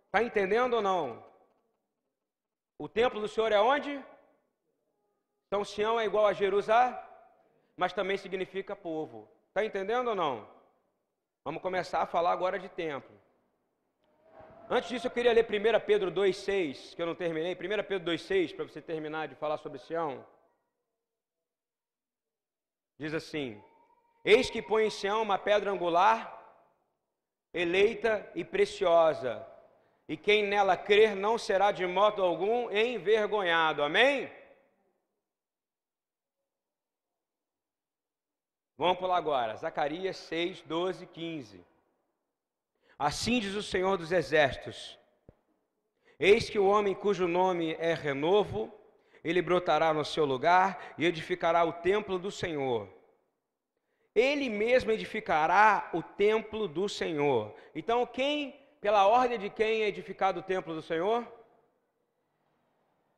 [0.07, 1.23] Está entendendo ou não?
[2.77, 4.03] O templo do Senhor é onde?
[5.47, 6.97] Então Sião é igual a Jerusalém,
[7.77, 9.29] mas também significa povo.
[9.47, 10.47] Está entendendo ou não?
[11.43, 13.15] Vamos começar a falar agora de templo.
[14.69, 17.53] Antes disso, eu queria ler 1 Pedro 2,6, que eu não terminei.
[17.53, 17.57] 1
[17.87, 20.25] Pedro 2,6, para você terminar de falar sobre Sião.
[22.97, 23.61] Diz assim:
[24.23, 26.17] Eis que põe em Sião uma pedra angular,
[27.53, 29.47] eleita e preciosa,
[30.07, 33.81] e quem nela crer não será de modo algum envergonhado.
[33.81, 34.31] Amém?
[38.77, 41.65] Vamos pular agora, Zacarias 6, 12, 15.
[42.99, 44.99] Assim diz o Senhor dos Exércitos:
[46.19, 48.71] Eis que o homem cujo nome é renovo,
[49.23, 52.87] ele brotará no seu lugar e edificará o templo do Senhor.
[54.13, 57.53] Ele mesmo edificará o templo do Senhor.
[57.73, 61.25] Então, quem pela ordem de quem é edificado o templo do Senhor?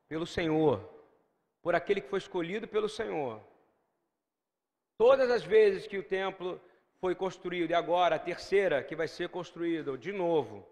[0.08, 0.88] Pelo Senhor,
[1.62, 3.40] por aquele que foi escolhido pelo Senhor.
[4.96, 6.60] Todas as vezes que o templo
[7.00, 10.66] foi construído, e agora a terceira que vai ser construída de novo,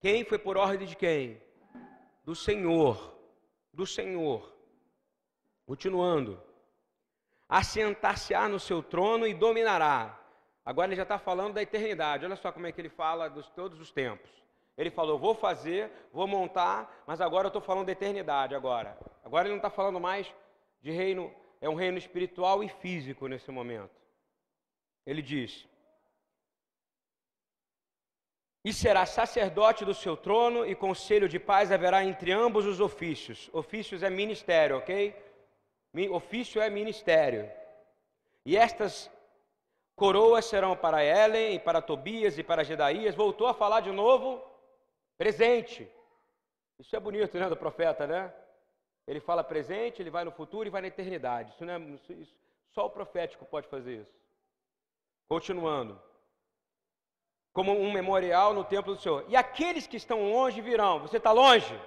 [0.00, 1.42] quem foi por ordem de quem?
[2.24, 3.14] Do Senhor,
[3.72, 4.54] do Senhor.
[5.66, 6.42] Continuando,
[7.48, 10.23] assentar-se-á no seu trono e dominará
[10.64, 12.24] Agora ele já está falando da eternidade.
[12.24, 14.30] Olha só como é que ele fala de todos os tempos.
[14.76, 18.98] Ele falou, vou fazer, vou montar, mas agora eu estou falando da eternidade agora.
[19.22, 20.32] Agora ele não está falando mais
[20.80, 23.94] de reino, é um reino espiritual e físico nesse momento.
[25.06, 25.66] Ele diz:
[28.64, 33.48] E será sacerdote do seu trono, e conselho de paz haverá entre ambos os ofícios.
[33.52, 35.14] Ofícios é ministério, ok?
[36.10, 37.48] Ofício é ministério.
[38.44, 39.08] E estas
[39.96, 43.14] Coroas serão para Ellen e para Tobias e para Gedaías.
[43.14, 44.42] Voltou a falar de novo
[45.16, 45.88] presente.
[46.78, 48.32] Isso é bonito, né, do profeta, né?
[49.06, 51.52] Ele fala presente, ele vai no futuro e vai na eternidade.
[51.52, 51.78] Isso não é,
[52.14, 52.34] isso,
[52.72, 54.14] só o profético pode fazer isso.
[55.28, 56.00] Continuando.
[57.52, 59.24] Como um memorial no templo do Senhor.
[59.28, 61.00] E aqueles que estão longe virão.
[61.00, 61.80] Você está longe?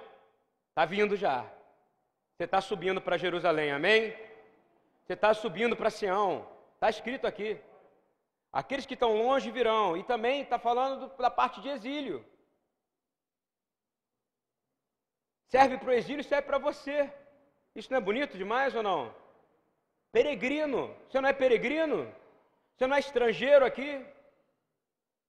[0.70, 1.42] Está vindo já.
[2.34, 4.12] Você está subindo para Jerusalém, amém?
[5.04, 6.46] Você está subindo para Sião.
[6.74, 7.60] Está escrito aqui.
[8.52, 9.96] Aqueles que estão longe virão.
[9.96, 12.24] E também está falando da parte de exílio.
[15.48, 17.12] Serve para o exílio, serve para você.
[17.74, 19.14] Isso não é bonito demais ou não?
[20.12, 20.94] Peregrino.
[21.08, 22.12] Você não é peregrino?
[22.74, 24.04] Você não é estrangeiro aqui?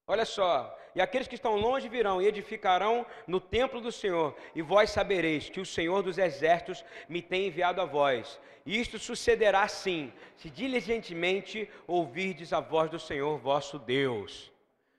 [0.08, 4.62] Olha só, e aqueles que estão longe virão e edificarão no templo do Senhor, e
[4.62, 8.40] vós sabereis que o Senhor dos exércitos me tem enviado a vós.
[8.66, 14.52] E isto sucederá sim, se diligentemente ouvirdes a voz do Senhor vosso Deus.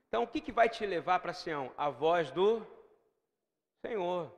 [0.08, 1.72] Então, o que, que vai te levar para Sião?
[1.78, 2.66] A voz do
[3.86, 4.32] Senhor.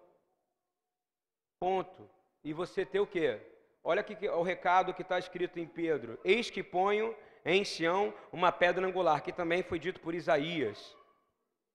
[1.59, 2.09] Ponto.
[2.45, 3.41] E você ter o quê?
[3.83, 8.53] Olha aqui o recado que está escrito em Pedro: Eis que ponho em Sião uma
[8.53, 10.95] pedra angular, que também foi dito por Isaías.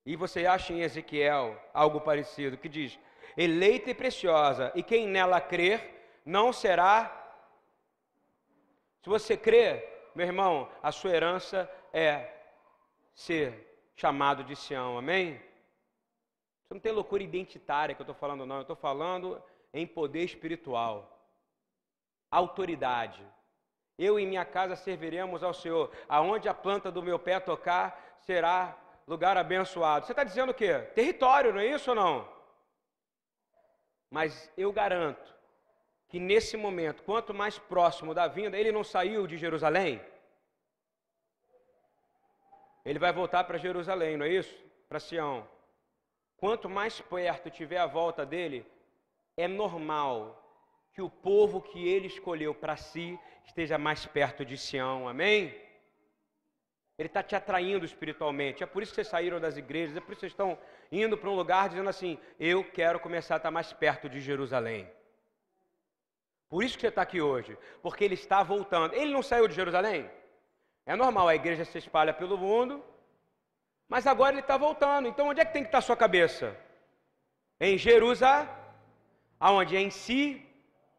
[0.08, 2.98] E você acha em Ezequiel algo parecido, que diz:
[3.36, 6.96] eleita e preciosa, e quem nela crer não será.
[9.02, 12.34] Se você crer, meu irmão, a sua herança é
[13.14, 15.42] ser chamado de Sião, amém?
[16.64, 19.44] Você não tem loucura identitária que eu estou falando, não, eu estou falando
[19.74, 21.22] em poder espiritual,
[22.32, 23.22] autoridade.
[23.98, 25.92] Eu e minha casa serviremos ao Senhor.
[26.08, 30.06] Aonde a planta do meu pé tocar, será lugar abençoado.
[30.06, 30.80] Você está dizendo o quê?
[30.94, 32.28] Território, não é isso ou não?
[34.12, 35.34] Mas eu garanto
[36.10, 40.02] que nesse momento, quanto mais próximo da vinda, ele não saiu de Jerusalém.
[42.86, 44.56] Ele vai voltar para Jerusalém, não é isso?
[44.88, 45.48] Para Sião.
[46.38, 48.66] Quanto mais perto tiver a volta dele,
[49.36, 50.44] é normal
[50.94, 55.67] que o povo que ele escolheu para si esteja mais perto de Sião, amém?
[56.98, 60.14] Ele está te atraindo espiritualmente, é por isso que vocês saíram das igrejas, é por
[60.14, 60.58] isso que vocês estão
[60.92, 64.90] indo para um lugar dizendo assim: Eu quero começar a estar mais perto de Jerusalém.
[66.50, 68.96] Por isso que você está aqui hoje, porque ele está voltando.
[68.96, 70.10] Ele não saiu de Jerusalém?
[70.88, 72.84] É normal, a igreja se espalha pelo mundo,
[73.88, 75.08] mas agora ele está voltando.
[75.08, 76.58] Então onde é que tem que estar tá a sua cabeça?
[77.60, 78.50] Em Jerusalém,
[79.40, 79.78] aonde?
[79.78, 80.44] Em si?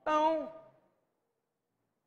[0.06, 0.52] Não.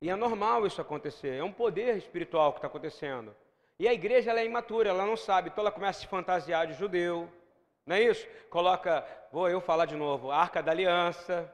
[0.02, 3.36] E é normal isso acontecer, é um poder espiritual que está acontecendo.
[3.82, 6.74] E a igreja é imatura, ela não sabe, então ela começa a se fantasiar de
[6.76, 7.28] judeu,
[7.84, 8.28] não é isso?
[8.48, 11.52] Coloca, vou eu falar de novo, a arca da aliança,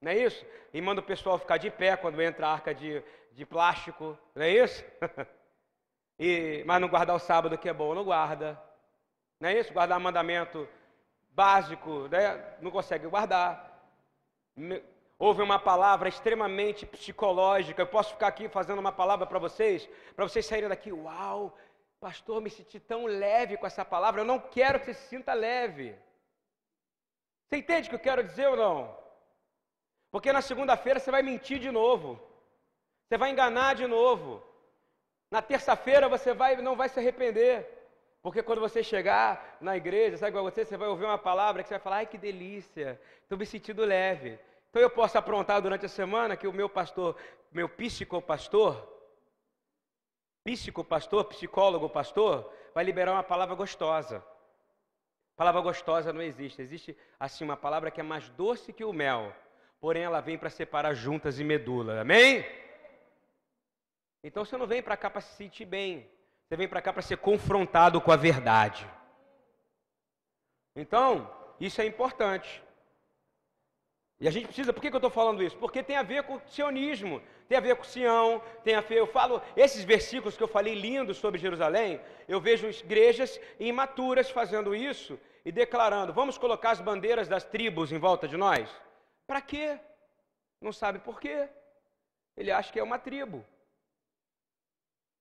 [0.00, 0.42] não é isso?
[0.72, 4.42] E manda o pessoal ficar de pé quando entra a arca de, de plástico, não
[4.42, 4.82] é isso?
[6.18, 8.58] e, mas não guardar o sábado que é bom, não guarda.
[9.38, 9.70] Não é isso?
[9.70, 10.66] Guardar mandamento
[11.28, 12.42] básico, né?
[12.62, 13.86] não consegue guardar.
[15.18, 17.80] Houve uma palavra extremamente psicológica.
[17.80, 21.56] Eu posso ficar aqui fazendo uma palavra para vocês, para vocês saírem daqui, uau,
[22.00, 24.20] pastor, me senti tão leve com essa palavra.
[24.20, 25.94] Eu não quero que você se sinta leve.
[27.46, 28.96] Você entende o que eu quero dizer ou não?
[30.10, 32.20] Porque na segunda-feira você vai mentir de novo.
[33.06, 34.42] Você vai enganar de novo.
[35.30, 37.76] Na terça-feira você vai, não vai se arrepender.
[38.22, 41.68] Porque quando você chegar na igreja, sabe igual você, você vai ouvir uma palavra que
[41.68, 44.38] você vai falar, ai que delícia, estou me sentindo leve.
[44.70, 47.16] Então eu posso aprontar durante a semana que o meu pastor,
[47.52, 48.84] meu psicopastor,
[50.46, 54.24] psicopastor, psicólogo pastor, vai liberar uma palavra gostosa.
[55.34, 56.62] Palavra gostosa não existe.
[56.62, 59.34] Existe assim uma palavra que é mais doce que o mel,
[59.80, 62.00] porém ela vem para separar juntas e medula.
[62.00, 62.46] Amém?
[64.22, 66.08] Então você não vem para cá para se sentir bem.
[66.46, 68.88] Você vem para cá para ser confrontado com a verdade.
[70.76, 71.28] Então,
[71.58, 72.62] isso é importante.
[74.18, 75.56] E a gente precisa, por que, que eu estou falando isso?
[75.58, 79.06] Porque tem a ver com sionismo, tem a ver com Sião, tem a ver, eu
[79.06, 85.20] falo, esses versículos que eu falei lindos sobre Jerusalém, eu vejo igrejas imaturas fazendo isso
[85.44, 88.70] e declarando, vamos colocar as bandeiras das tribos em volta de nós?
[89.26, 89.78] Para quê?
[90.62, 91.48] Não sabe por quê.
[92.36, 93.44] Ele acha que é uma tribo.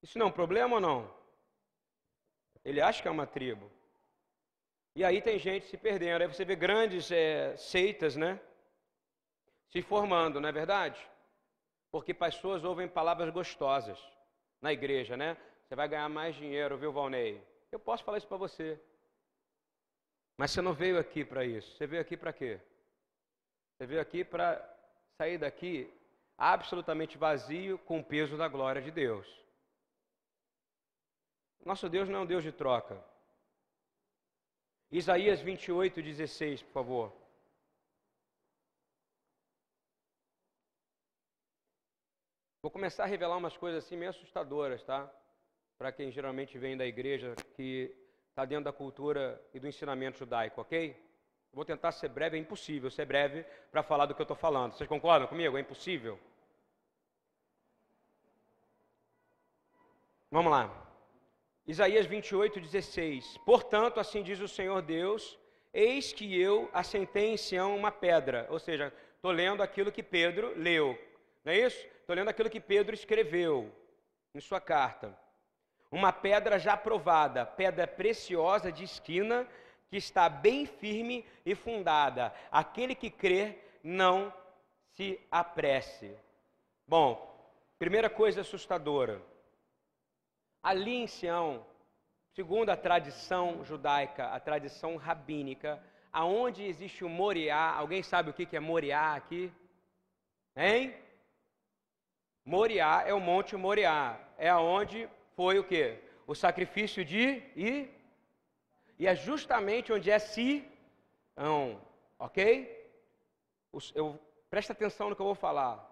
[0.01, 1.13] Isso não é um problema ou não?
[2.63, 3.69] Ele acha que é uma tribo.
[4.95, 6.21] E aí tem gente se perdendo.
[6.21, 8.39] Aí você vê grandes é, seitas, né?
[9.75, 11.05] Se formando, não é verdade?
[11.91, 13.99] Porque pessoas ouvem palavras gostosas
[14.61, 15.35] na igreja, né?
[15.67, 17.45] Você vai ganhar mais dinheiro, viu, Valnei?
[17.73, 18.79] Eu posso falar isso para você.
[20.37, 21.75] Mas você não veio aqui para isso.
[21.75, 22.57] Você veio aqui para quê?
[23.75, 24.63] Você veio aqui para
[25.17, 25.93] sair daqui
[26.37, 29.27] absolutamente vazio com o peso da glória de Deus.
[31.65, 33.03] Nosso Deus não é um Deus de troca.
[34.89, 37.24] Isaías 28, 16, por favor.
[42.65, 45.07] Vou começar a revelar umas coisas assim meio assustadoras, tá?
[45.77, 47.95] Para quem geralmente vem da igreja, que
[48.27, 50.99] está dentro da cultura e do ensinamento judaico, ok?
[51.53, 54.73] Vou tentar ser breve, é impossível ser breve para falar do que eu estou falando.
[54.73, 55.55] Vocês concordam comigo?
[55.55, 56.19] É impossível.
[60.31, 60.91] Vamos lá.
[61.67, 63.37] Isaías 28, 16.
[63.45, 65.37] Portanto, assim diz o Senhor Deus:
[65.71, 68.47] Eis que eu assentei em Sião uma pedra.
[68.49, 70.97] Ou seja, estou lendo aquilo que Pedro leu.
[71.43, 71.94] Não é isso?
[72.05, 73.75] Estou lendo aquilo que Pedro escreveu
[74.35, 75.17] em sua carta.
[75.89, 79.47] Uma pedra já provada, pedra preciosa de esquina
[79.89, 82.31] que está bem firme e fundada.
[82.51, 84.31] Aquele que crê não
[84.91, 86.15] se apresse.
[86.87, 87.35] Bom,
[87.79, 89.19] primeira coisa assustadora.
[90.61, 91.65] Ali em Sião,
[92.35, 95.81] segundo a tradição judaica, a tradição rabínica,
[96.13, 99.51] aonde existe o Moriá, alguém sabe o que é Moriá aqui?
[100.55, 101.03] Hein?
[102.45, 105.99] Moriá é o Monte Moriá, é aonde foi o que?
[106.27, 107.89] O sacrifício de e
[108.97, 111.81] e é justamente onde é Sião,
[112.17, 112.73] ok?
[113.93, 114.17] Eu,
[114.49, 115.83] presta atenção no que eu vou falar.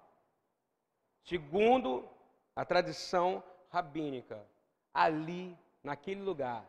[1.23, 2.07] Segundo
[2.55, 4.45] a tradição rabínica,
[4.93, 6.65] ali, naquele lugar,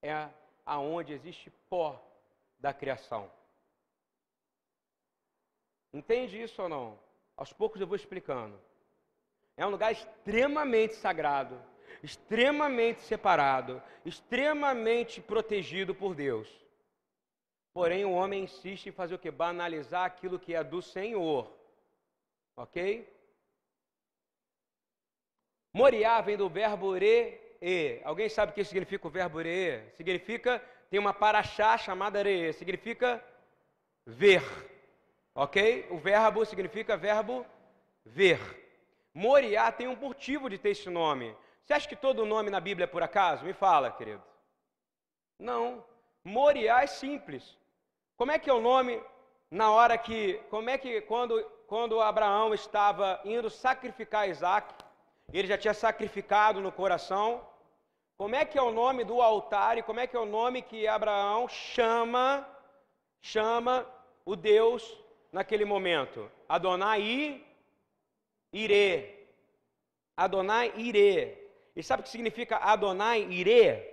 [0.00, 0.28] é
[0.66, 2.02] aonde existe pó
[2.58, 3.30] da criação.
[5.92, 6.98] Entende isso ou não?
[7.36, 8.58] Aos poucos eu vou explicando.
[9.56, 11.60] É um lugar extremamente sagrado
[12.02, 16.48] extremamente separado, extremamente protegido por Deus.
[17.72, 19.30] Porém, o homem insiste em fazer o que?
[19.30, 21.50] Banalizar aquilo que é do Senhor.
[22.56, 23.08] Ok?
[25.72, 28.00] Moriá vem do verbo re -e.
[28.04, 29.90] Alguém sabe o que significa o verbo re?
[29.92, 30.58] Significa,
[30.90, 33.24] tem uma paraxá chamada re, significa
[34.04, 34.42] ver.
[35.34, 35.86] Ok?
[35.90, 37.46] O verbo significa verbo
[38.04, 38.61] ver.
[39.14, 41.36] Moriá tem um motivo de ter esse nome.
[41.62, 43.44] Você acha que todo nome na Bíblia é por acaso?
[43.44, 44.22] Me fala, querido.
[45.38, 45.84] Não.
[46.24, 47.56] Moriá é simples.
[48.16, 49.02] Como é que é o nome
[49.50, 54.74] na hora que, como é que, quando, quando Abraão estava indo sacrificar Isaac,
[55.32, 57.46] ele já tinha sacrificado no coração,
[58.16, 60.62] como é que é o nome do altar e como é que é o nome
[60.62, 62.46] que Abraão chama,
[63.20, 63.86] chama
[64.24, 64.96] o Deus
[65.32, 66.30] naquele momento?
[66.48, 67.44] Adonai
[68.52, 69.26] Ire.
[70.16, 71.38] Adonai Ire.
[71.74, 73.90] E sabe o que significa Adonai Ire?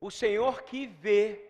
[0.00, 1.40] O Senhor que vê.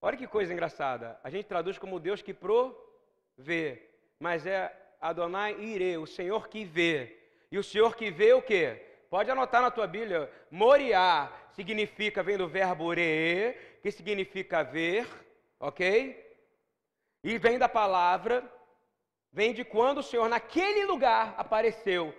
[0.00, 1.18] Olha que coisa engraçada.
[1.22, 3.82] A gente traduz como Deus que provê,
[4.18, 7.18] mas é Adonai Ire, o Senhor que vê.
[7.50, 8.82] E o Senhor que vê o quê?
[9.10, 10.30] Pode anotar na tua Bíblia.
[10.50, 15.06] Moriá significa, vem do verbo re, que significa ver,
[15.60, 15.78] ok?
[17.22, 18.42] E vem da palavra,
[19.34, 22.14] vem de quando o Senhor naquele lugar apareceu,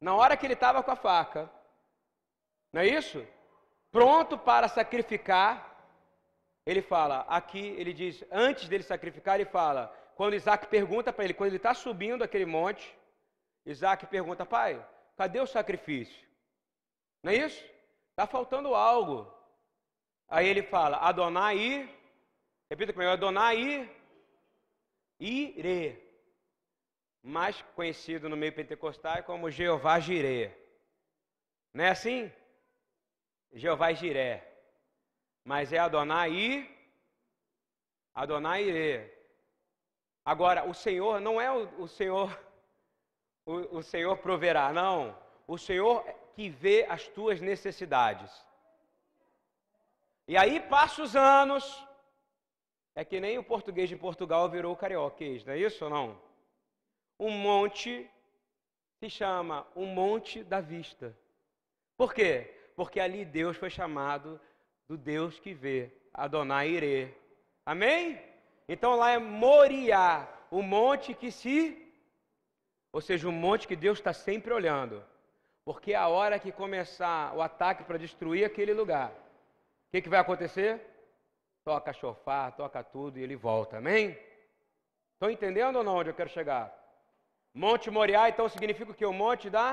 [0.00, 1.50] na hora que ele estava com a faca.
[2.72, 3.26] Não é isso?
[3.90, 5.50] Pronto para sacrificar.
[6.64, 11.34] Ele fala, aqui ele diz, antes dele sacrificar, ele fala, quando Isaac pergunta para ele,
[11.34, 12.96] quando ele está subindo aquele monte,
[13.64, 14.84] Isaac pergunta, pai,
[15.16, 16.28] cadê o sacrifício?
[17.24, 17.64] Não é isso?
[18.10, 19.32] Está faltando algo.
[20.28, 21.92] Aí ele fala, Adonai,
[22.70, 23.90] repita comigo, Adonai
[25.18, 26.05] Ire,
[27.26, 30.56] mais conhecido no meio pentecostal como Jeová Jireh.
[31.74, 32.32] Não é assim?
[33.52, 34.42] Jeová Jireh.
[35.44, 36.68] Mas é Adonai
[38.14, 39.12] Adonai Ire.
[40.24, 42.40] Agora, o Senhor não é o, o Senhor,
[43.44, 45.14] o, o Senhor proverá, não.
[45.46, 46.02] O Senhor
[46.34, 48.32] que vê as tuas necessidades.
[50.26, 51.86] E aí passa os anos,
[52.94, 56.25] é que nem o português de Portugal virou carioquês, não é isso ou não?
[57.18, 58.08] Um monte
[58.98, 61.16] se chama o Monte da Vista.
[61.96, 62.54] Por quê?
[62.74, 64.40] Porque ali Deus foi chamado
[64.88, 67.14] do Deus que vê, Adonai Ire.
[67.64, 68.20] Amém?
[68.68, 71.82] Então lá é Moriá, o monte que se.
[72.92, 75.04] Ou seja, um monte que Deus está sempre olhando.
[75.64, 80.20] Porque a hora que começar o ataque para destruir aquele lugar, o que, que vai
[80.20, 80.80] acontecer?
[81.66, 83.78] toca chofar, toca tudo e ele volta.
[83.78, 84.16] Amém?
[85.14, 86.72] Estão entendendo ou não onde eu quero chegar?
[87.64, 89.06] Monte Moriá, então, significa que?
[89.06, 89.68] O monte da?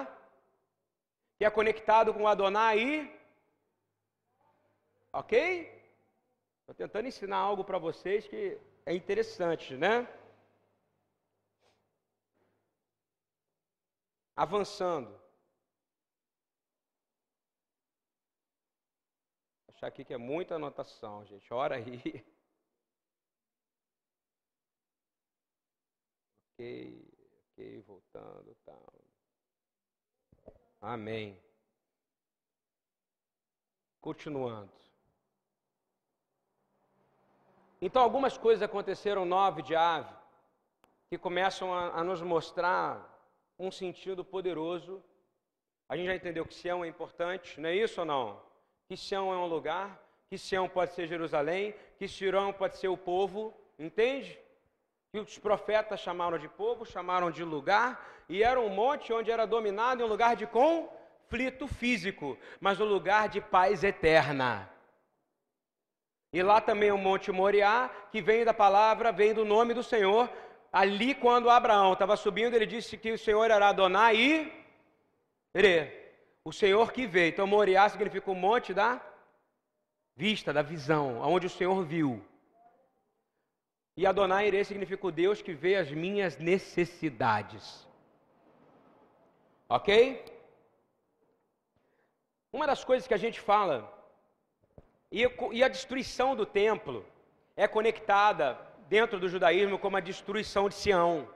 [1.38, 3.12] Que é conectado com Adonai.
[5.12, 5.36] Ok?
[6.62, 10.08] Estou tentando ensinar algo para vocês que é interessante, né?
[14.36, 15.24] Avançando.
[19.84, 21.54] achar aqui que é muita anotação, gente.
[21.54, 22.02] Ora aí.
[26.54, 27.03] ok,
[27.86, 28.94] voltando, tal.
[30.82, 31.40] Amém.
[34.02, 34.72] Continuando.
[37.82, 40.14] Então, algumas coisas aconteceram nove de ave
[41.10, 42.88] que começam a, a nos mostrar
[43.60, 45.04] um sentido poderoso.
[45.88, 48.54] A gente já entendeu que Sião é importante, não é isso ou não?
[48.88, 50.00] que Sião é um lugar,
[50.30, 54.40] que Sião pode ser Jerusalém, que Sião pode ser o povo, entende?
[55.14, 59.46] Que os profetas chamaram de povo, chamaram de lugar, e era um monte onde era
[59.46, 64.68] dominado em um lugar de conflito físico, mas um lugar de paz eterna.
[66.34, 70.28] E lá também o Monte Moriá, que vem da palavra, vem do nome do Senhor.
[70.72, 74.52] Ali, quando Abraão estava subindo, ele disse que o Senhor era Adonai e.
[76.44, 77.28] O Senhor que vê.
[77.28, 79.00] Então, Moriá significa o monte da
[80.16, 82.20] vista, da visão, aonde o Senhor viu.
[83.96, 87.88] E Adonai Ire significa o Deus que vê as minhas necessidades.
[89.70, 90.26] Ok?
[92.52, 93.92] Uma das coisas que a gente fala,
[95.12, 97.06] e a destruição do templo
[97.56, 101.28] é conectada dentro do judaísmo como a destruição de Sião.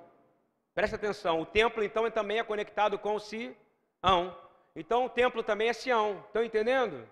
[0.73, 3.55] Presta atenção, o templo então também é conectado com Sião.
[4.75, 6.23] Então o templo também é Sião.
[6.25, 7.07] Estão entendendo?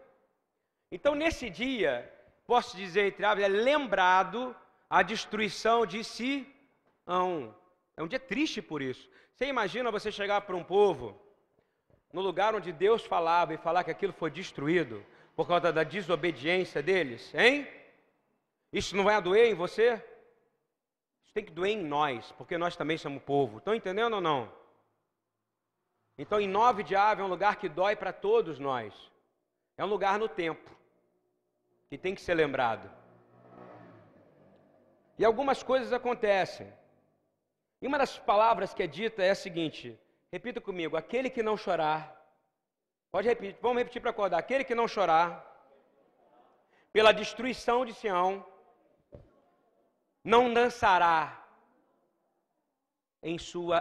[0.91, 2.11] Então nesse dia,
[2.45, 4.55] posso dizer entre aspas, é lembrado
[4.89, 7.55] a destruição de Sião.
[7.97, 9.09] É um dia triste por isso.
[9.33, 11.19] Você imagina você chegar para um povo
[12.11, 15.05] no lugar onde Deus falava e falar que aquilo foi destruído
[15.35, 17.67] por causa da desobediência deles, hein?
[18.71, 20.01] Isso não vai doer em você?
[21.23, 23.57] Isso tem que doer em nós, porque nós também somos povo.
[23.57, 24.51] Estão entendendo ou não?
[26.17, 28.93] Então, em nove de ave é um lugar que dói para todos nós.
[29.77, 30.71] É um lugar no tempo
[31.89, 32.89] que tem que ser lembrado.
[35.17, 36.71] E algumas coisas acontecem.
[37.81, 39.97] E uma das palavras que é dita é a seguinte:
[40.31, 42.01] repita comigo, aquele que não chorar,
[43.11, 45.29] pode repetir, vamos repetir para acordar, aquele que não chorar
[46.91, 48.45] pela destruição de Sião,
[50.23, 51.45] não dançará
[53.21, 53.77] em sua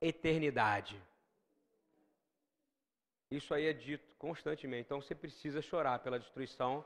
[0.00, 1.00] eternidade.
[3.30, 4.86] Isso aí é dito constantemente.
[4.86, 6.84] Então você precisa chorar pela destruição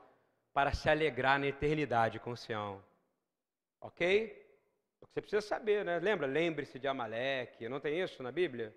[0.53, 2.81] para se alegrar na eternidade com Sião.
[3.81, 4.45] Ok?
[5.01, 5.99] Você precisa saber, né?
[5.99, 6.27] Lembra?
[6.27, 7.69] Lembre-se de Amaleque.
[7.69, 8.75] Não tem isso na Bíblia?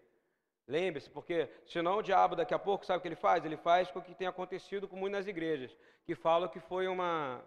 [0.69, 3.43] Lembre-se, porque senão o diabo daqui a pouco, sabe o que ele faz?
[3.43, 5.75] Ele faz com o que tem acontecido com muitas igrejas,
[6.05, 7.43] que falam que foi uma,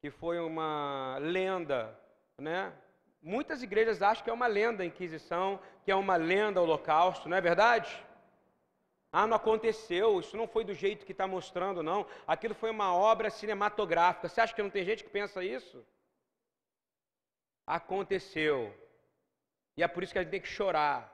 [0.00, 1.98] que foi uma lenda,
[2.38, 2.72] né?
[3.20, 7.28] Muitas igrejas acham que é uma lenda a Inquisição, que é uma lenda o Holocausto,
[7.28, 8.04] não é verdade?
[9.12, 12.06] Ah, não aconteceu, isso não foi do jeito que está mostrando, não.
[12.26, 14.28] Aquilo foi uma obra cinematográfica.
[14.28, 15.84] Você acha que não tem gente que pensa isso?
[17.66, 18.74] Aconteceu.
[19.76, 21.10] E é por isso que a gente tem que chorar.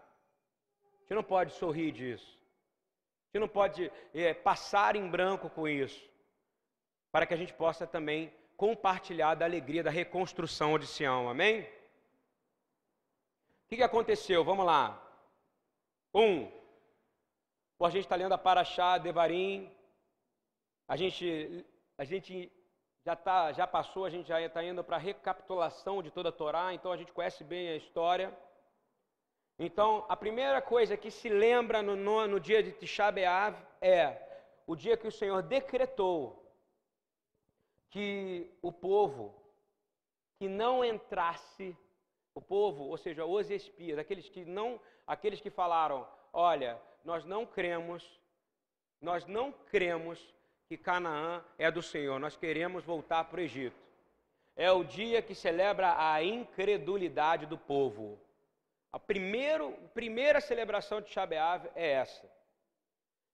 [0.96, 2.38] A gente não pode sorrir disso.
[3.24, 6.08] A gente não pode é, passar em branco com isso.
[7.12, 11.28] Para que a gente possa também compartilhar da alegria da reconstrução de Sião.
[11.28, 11.62] Amém?
[11.62, 11.66] O
[13.68, 14.44] que, que aconteceu?
[14.44, 15.04] Vamos lá.
[16.12, 16.50] Um,
[17.80, 19.70] a gente está lendo a Paraxá, Devarim,
[20.88, 21.64] a gente,
[21.96, 22.50] a gente
[23.08, 26.32] já, tá, já passou, a gente já está indo para a recapitulação de toda a
[26.40, 28.36] Torá, então a gente conhece bem a história.
[29.58, 34.02] Então, a primeira coisa que se lembra no, no, no dia de Tisha B'Av é
[34.66, 36.52] o dia que o Senhor decretou
[37.88, 39.34] que o povo
[40.36, 41.74] que não entrasse,
[42.34, 47.46] o povo, ou seja, os espias, aqueles que não, aqueles que falaram, olha, nós não
[47.46, 48.20] cremos,
[49.00, 50.18] nós não cremos
[50.68, 53.80] que Canaã é do Senhor, nós queremos voltar para o Egito.
[54.54, 58.18] É o dia que celebra a incredulidade do povo.
[58.92, 62.30] A primeiro, primeira celebração de Shabeav é essa.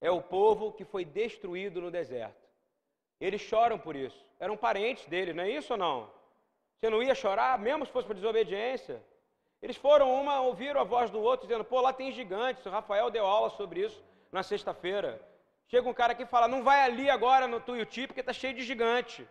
[0.01, 2.49] É o povo que foi destruído no deserto.
[3.21, 4.25] Eles choram por isso.
[4.39, 6.11] Eram parentes dele, não é isso ou não?
[6.79, 9.03] Você não ia chorar, mesmo se fosse por desobediência?
[9.61, 12.65] Eles foram uma, ouviram a voz do outro, dizendo: pô, lá tem gigantes.
[12.67, 15.21] O Rafael deu aula sobre isso na sexta-feira.
[15.69, 18.55] Chega um cara aqui e fala: não vai ali agora no Tuiuti porque está cheio
[18.55, 19.27] de gigante.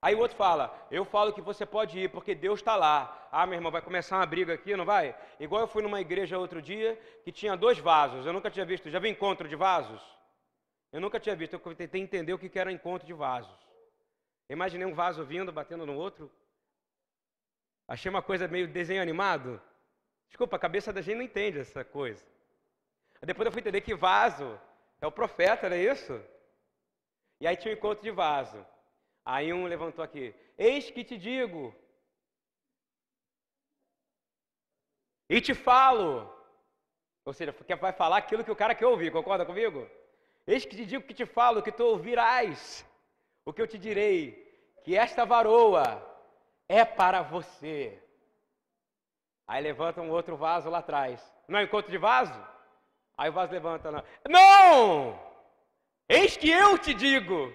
[0.00, 3.28] Aí o outro fala: eu falo que você pode ir porque Deus está lá.
[3.32, 5.16] Ah, meu irmão, vai começar uma briga aqui, não vai?
[5.40, 8.26] Igual eu fui numa igreja outro dia que tinha dois vasos.
[8.26, 8.90] Eu nunca tinha visto.
[8.90, 10.02] Já vi encontro de vasos?
[10.92, 11.54] Eu nunca tinha visto.
[11.54, 13.58] Eu tentei entender o que era encontro de vasos.
[14.48, 16.30] imaginei um vaso vindo, batendo no outro.
[17.88, 19.60] Achei uma coisa meio desenho animado.
[20.28, 22.24] Desculpa, a cabeça da gente não entende essa coisa.
[23.22, 24.60] Depois eu fui entender que vaso
[25.04, 26.20] é o profeta, não é isso?
[27.40, 28.64] E aí tinha um encontro de vaso.
[29.24, 31.74] Aí um levantou aqui: Eis que te digo,
[35.28, 36.32] e te falo.
[37.24, 39.88] Ou seja, vai falar aquilo que o cara quer ouvir, concorda comigo?
[40.46, 42.84] Eis que te digo que te falo, que tu ouvirás
[43.46, 44.42] o que eu te direi,
[44.84, 45.86] que esta varoa
[46.68, 48.02] é para você.
[49.46, 51.20] Aí levanta um outro vaso lá atrás.
[51.48, 52.53] Não é encontro de vaso?
[53.16, 53.90] Aí o vaso levanta.
[53.90, 54.02] Não!
[54.28, 55.20] não!
[56.08, 57.52] Eis que eu te digo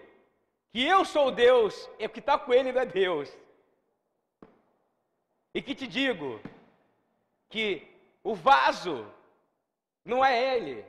[0.72, 3.36] que eu sou Deus, e o que está com ele não é Deus.
[5.53, 6.39] E que te digo
[7.49, 7.88] que
[8.24, 9.05] o vaso
[10.05, 10.86] não é ele,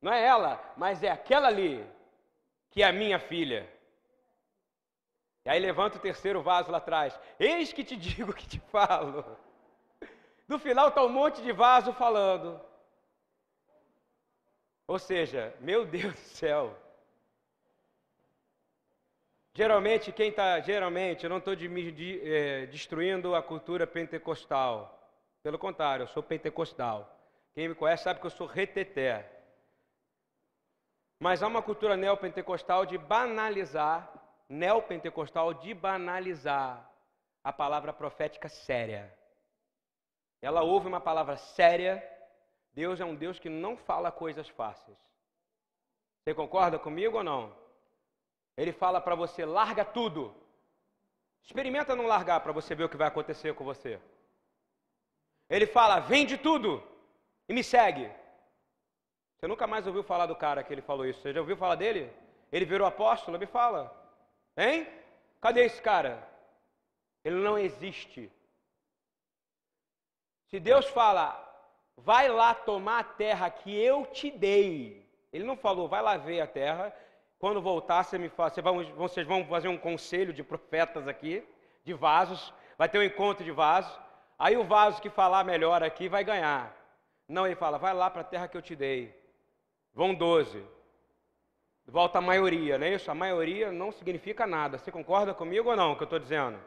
[0.00, 1.84] não é ela, mas é aquela ali,
[2.70, 3.70] que é a minha filha.
[5.44, 7.18] E aí levanta o terceiro vaso lá atrás.
[7.38, 9.24] Eis que te digo que te falo.
[10.46, 12.60] No final está um monte de vaso falando.
[14.88, 16.76] Ou seja, meu Deus do céu.
[19.54, 20.58] Geralmente, quem está.
[20.60, 24.98] Geralmente, eu não estou de, de, é, destruindo a cultura pentecostal.
[25.44, 27.16] Pelo contrário, eu sou pentecostal.
[27.54, 29.30] Quem me conhece sabe que eu sou reteté.
[31.20, 34.12] Mas há uma cultura neopentecostal de banalizar
[34.48, 36.90] neopentecostal de banalizar
[37.44, 39.14] a palavra profética séria.
[40.40, 42.02] Ela ouve uma palavra séria.
[42.72, 44.96] Deus é um Deus que não fala coisas fáceis.
[46.22, 47.56] Você concorda comigo ou não?
[48.56, 50.34] Ele fala para você: larga tudo.
[51.42, 54.00] Experimenta não largar para você ver o que vai acontecer com você.
[55.48, 56.82] Ele fala: vende tudo
[57.48, 58.10] e me segue.
[59.34, 61.20] Você nunca mais ouviu falar do cara que ele falou isso?
[61.20, 62.12] Você já ouviu falar dele?
[62.50, 63.38] Ele virou apóstolo?
[63.38, 63.94] Me fala.
[64.56, 64.86] Hein?
[65.40, 66.28] Cadê esse cara?
[67.24, 68.30] Ele não existe.
[70.48, 71.47] Se Deus fala,
[71.98, 75.06] vai lá tomar a terra que eu te dei.
[75.32, 76.94] Ele não falou, vai lá ver a terra.
[77.38, 78.52] Quando voltar, você me fala,
[78.96, 81.46] vocês vão fazer um conselho de profetas aqui,
[81.84, 82.52] de vasos.
[82.76, 83.92] Vai ter um encontro de vasos.
[84.38, 86.74] Aí o vaso que falar melhor aqui vai ganhar.
[87.28, 89.14] Não, ele fala, vai lá para a terra que eu te dei.
[89.92, 90.64] Vão doze.
[91.86, 93.10] Volta a maioria, não é isso?
[93.10, 94.78] A maioria não significa nada.
[94.78, 96.58] Você concorda comigo ou não, o que eu estou dizendo?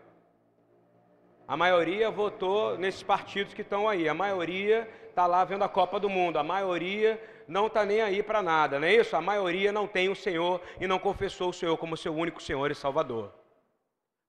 [1.51, 4.07] A maioria votou nesses partidos que estão aí.
[4.07, 6.37] A maioria está lá vendo a Copa do Mundo.
[6.37, 9.17] A maioria não está nem aí para nada, não é isso?
[9.17, 12.71] A maioria não tem o Senhor e não confessou o Senhor como seu único Senhor
[12.71, 13.33] e Salvador.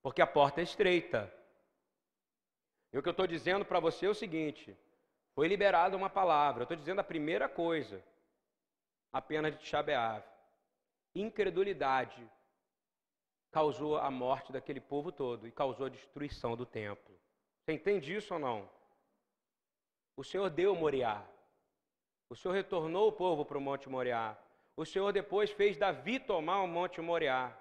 [0.02, 1.32] Porque a porta é estreita.
[2.92, 4.76] E o que eu estou dizendo para você é o seguinte:
[5.32, 6.62] foi liberada uma palavra.
[6.62, 8.02] Eu estou dizendo a primeira coisa,
[9.12, 10.24] apenas de Shabeav.
[11.14, 12.28] Incredulidade
[13.52, 17.14] causou a morte daquele povo todo e causou a destruição do templo.
[17.60, 18.68] Você entende isso ou não?
[20.16, 21.24] O Senhor deu Moriá.
[22.28, 24.36] O Senhor retornou o povo para o Monte Moriá.
[24.74, 27.56] O Senhor depois fez Davi tomar o Monte Moriá.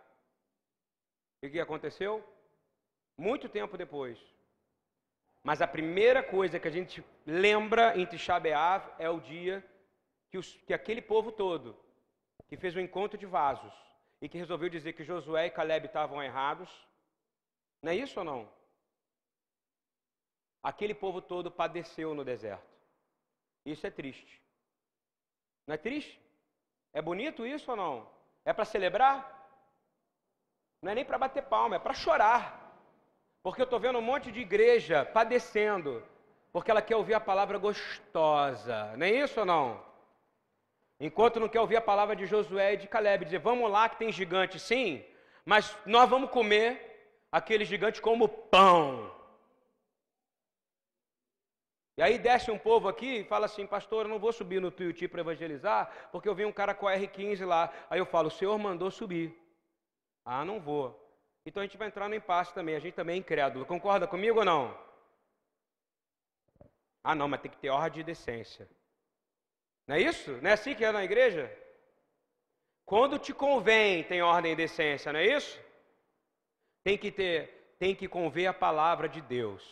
[1.43, 2.23] E o que aconteceu?
[3.17, 4.17] Muito tempo depois.
[5.43, 8.41] Mas a primeira coisa que a gente lembra em Tisha
[8.97, 9.63] é o dia
[10.29, 11.77] que, os, que aquele povo todo,
[12.47, 13.73] que fez um encontro de vasos,
[14.21, 16.69] e que resolveu dizer que Josué e Caleb estavam errados.
[17.81, 18.47] Não é isso ou não?
[20.61, 22.69] Aquele povo todo padeceu no deserto.
[23.65, 24.39] Isso é triste.
[25.65, 26.21] Não é triste?
[26.93, 28.07] É bonito isso ou não?
[28.45, 29.39] É para celebrar?
[30.81, 32.59] Não é nem para bater palma, é para chorar.
[33.41, 36.05] Porque eu estou vendo um monte de igreja padecendo,
[36.51, 38.95] porque ela quer ouvir a palavra gostosa.
[38.97, 39.90] Não é isso ou não?
[41.03, 43.97] Enquanto não quer ouvir a palavra de Josué e de Caleb, dizer, vamos lá que
[43.97, 45.03] tem gigante sim,
[45.43, 49.11] mas nós vamos comer aquele gigante como pão.
[51.97, 54.69] E aí desce um povo aqui e fala assim, pastor, eu não vou subir no
[54.69, 57.73] Tuiuti para evangelizar, porque eu vi um cara com a R15 lá.
[57.89, 59.35] Aí eu falo, o senhor mandou subir.
[60.23, 60.85] Ah, não vou.
[61.43, 63.65] Então a gente vai entrar no impasse também, a gente também é incrédulo.
[63.65, 64.77] Concorda comigo ou não?
[67.03, 68.69] Ah, não, mas tem que ter ordem de decência.
[69.87, 70.31] Não é isso?
[70.41, 71.51] Não é assim que é na igreja?
[72.85, 75.59] Quando te convém, tem ordem e decência, não é isso?
[76.83, 79.63] Tem que ter, tem que conver a palavra de Deus.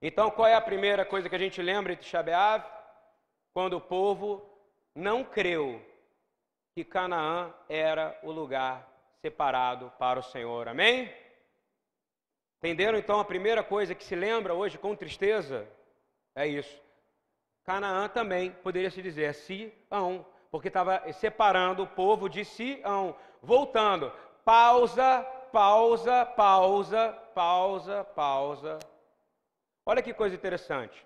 [0.00, 2.64] Então, qual é a primeira coisa que a gente lembra de Shabeav?
[3.52, 4.48] Quando o povo
[4.94, 5.84] não creu
[6.74, 8.86] que Canaã era o lugar
[9.22, 10.68] separado para o Senhor.
[10.68, 11.12] Amém?
[12.58, 15.68] Entenderam então a primeira coisa que se lembra hoje com tristeza?
[16.34, 16.85] É isso.
[17.66, 23.16] Canaã também poderia se dizer Sião, porque estava separando o povo de Sião.
[23.42, 24.12] Voltando,
[24.44, 28.78] pausa, pausa, pausa, pausa, pausa.
[29.84, 31.04] Olha que coisa interessante.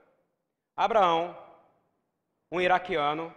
[0.77, 1.35] Abraão,
[2.53, 3.35] um iraquiano.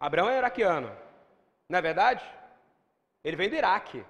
[0.00, 0.96] Abraão é iraquiano,
[1.68, 2.24] não é verdade?
[3.22, 4.04] Ele vem do Iraque.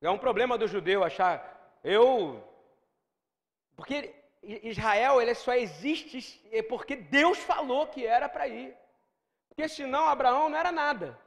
[0.00, 2.42] É um problema do judeu achar, eu.
[3.76, 4.14] Porque
[4.62, 8.76] Israel ele só existe porque Deus falou que era para ir.
[9.48, 11.18] Porque senão Abraão não era nada.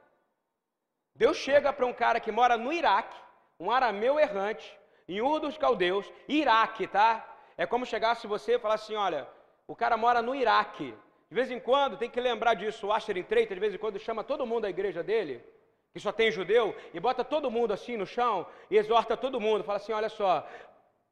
[1.14, 3.16] Deus chega para um cara que mora no Iraque,
[3.58, 7.26] um arameu errante, em Ur dos Caldeus, Iraque, tá?
[7.56, 9.26] É como chegasse você e falasse assim: olha,
[9.66, 10.94] o cara mora no Iraque.
[11.28, 12.86] De vez em quando, tem que lembrar disso.
[12.86, 15.44] O Asher Treita, de vez em quando, chama todo mundo da igreja dele,
[15.92, 19.64] que só tem judeu, e bota todo mundo assim no chão e exorta todo mundo.
[19.64, 20.46] Fala assim: olha só,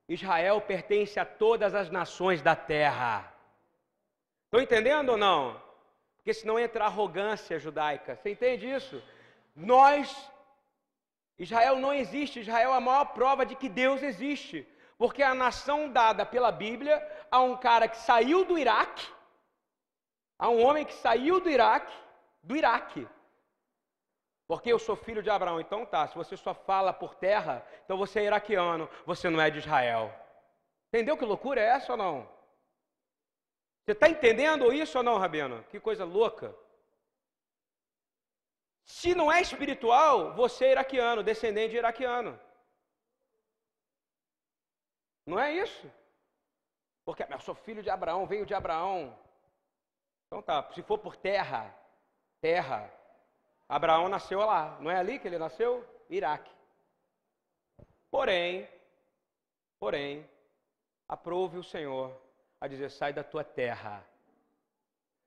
[0.09, 3.33] Israel pertence a todas as nações da terra.
[4.45, 5.61] Estão entendendo ou não?
[6.17, 8.17] Porque senão entra arrogância judaica.
[8.17, 9.03] Você entende isso?
[9.55, 10.31] Nós,
[11.39, 12.41] Israel não existe.
[12.41, 14.67] Israel é a maior prova de que Deus existe.
[14.97, 16.97] Porque a nação dada pela Bíblia
[17.31, 19.07] a um cara que saiu do Iraque,
[20.39, 21.93] a um homem que saiu do Iraque,
[22.43, 23.07] do Iraque,
[24.49, 25.61] porque eu sou filho de Abraão.
[25.61, 29.51] Então tá, se você só fala por terra, então você é iraquiano, você não é
[29.51, 30.13] de Israel.
[30.89, 32.29] Entendeu que loucura é essa ou não?
[33.85, 35.63] Você está entendendo isso ou não, Rabino?
[35.65, 36.55] Que coisa louca.
[38.85, 42.39] Se não é espiritual, você é iraquiano, descendente de iraquiano.
[45.27, 45.91] Não é isso?
[47.05, 49.17] Porque eu sou filho de Abraão, venho de Abraão.
[50.27, 51.75] Então tá, se for por terra,
[52.41, 52.93] terra,
[53.69, 55.85] Abraão nasceu lá, não é ali que ele nasceu?
[56.09, 56.51] Iraque.
[58.11, 58.69] Porém,
[59.79, 60.29] porém,
[61.09, 62.17] aprove o Senhor
[62.61, 64.05] a dizer: sai da tua terra.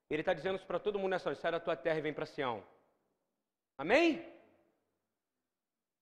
[0.09, 2.13] Ele está dizendo isso para todo mundo nessa noite: sai da tua terra e vem
[2.13, 2.63] para Sião.
[3.77, 4.25] Amém?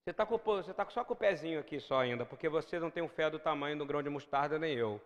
[0.04, 3.08] Você está tá só com o pezinho aqui só ainda, porque você não tem um
[3.08, 5.00] fé do tamanho do grão de mostarda, nem eu.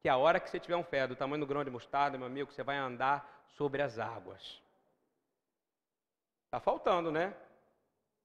[0.00, 2.26] Que a hora que você tiver um fé do tamanho do grão de mostarda, meu
[2.26, 4.60] amigo, você vai andar sobre as águas.
[6.50, 7.32] Está faltando, né?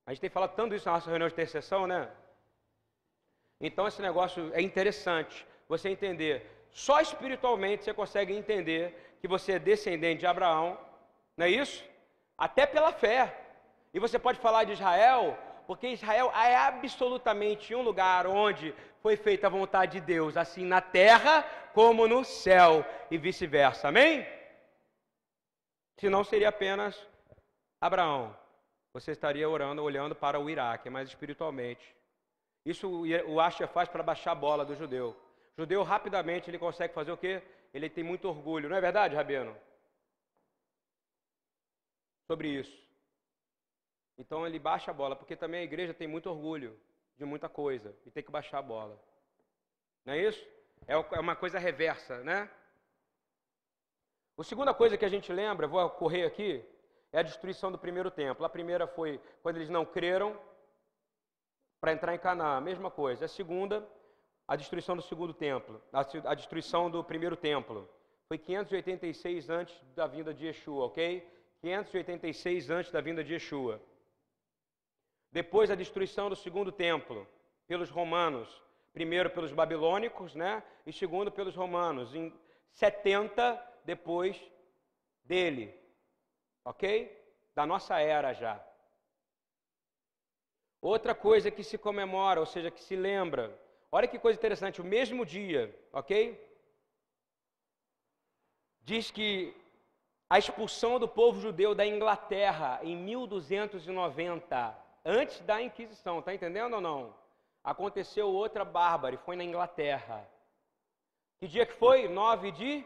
[0.04, 2.10] A gente tem falado tanto isso na nossa reunião de intercessão, né?
[3.62, 6.68] Então esse negócio é interessante você entender.
[6.72, 10.76] Só espiritualmente você consegue entender que você é descendente de Abraão,
[11.38, 11.86] não é isso?
[12.36, 13.32] Até pela fé.
[13.94, 18.74] E você pode falar de Israel, porque Israel é absolutamente um lugar onde
[19.04, 21.44] foi feita a vontade de Deus, assim na terra
[21.76, 23.90] como no céu e vice-versa.
[23.90, 24.28] Amém?
[26.00, 27.08] Senão seria apenas
[27.80, 28.36] Abraão.
[28.94, 31.96] Você estaria orando, olhando para o Iraque, mas espiritualmente.
[32.66, 35.10] Isso o Asher faz para baixar a bola do judeu.
[35.58, 37.44] O judeu rapidamente ele consegue fazer o quê?
[37.74, 39.56] Ele tem muito orgulho, não é verdade, Rabino?
[42.28, 42.86] Sobre isso.
[44.18, 46.80] Então ele baixa a bola, porque também a igreja tem muito orgulho
[47.18, 49.00] de muita coisa e tem que baixar a bola.
[50.06, 50.44] Não é isso?
[50.88, 52.50] É, é uma coisa reversa, né?
[54.38, 56.64] A segunda coisa que a gente lembra, vou correr aqui,
[57.16, 58.46] é a destruição do primeiro templo.
[58.46, 60.38] A primeira foi quando eles não creram
[61.80, 63.24] para entrar em Canaã, a mesma coisa.
[63.24, 63.88] A segunda,
[64.46, 67.90] a destruição do segundo templo, a, destruição do primeiro templo.
[68.28, 71.26] Foi 586 antes da vinda de Yeshua, ok?
[71.62, 73.82] 586 antes da vinda de Yeshua.
[75.32, 77.26] Depois a destruição do segundo templo
[77.66, 78.62] pelos romanos,
[78.92, 80.62] primeiro pelos babilônicos, né?
[80.86, 82.34] E segundo pelos romanos, em
[82.72, 84.38] 70 depois
[85.24, 85.85] dele.
[86.66, 87.16] OK?
[87.54, 88.62] Da nossa era já.
[90.82, 93.58] Outra coisa que se comemora, ou seja, que se lembra.
[93.92, 96.44] Olha que coisa interessante, o mesmo dia, OK?
[98.82, 99.56] Diz que
[100.30, 106.82] a expulsão do povo judeu da Inglaterra em 1290 antes da Inquisição, está entendendo ou
[106.82, 107.16] não?
[107.64, 110.30] Aconteceu outra bárbara, foi na Inglaterra.
[111.40, 112.08] Que dia que foi?
[112.08, 112.86] 9 de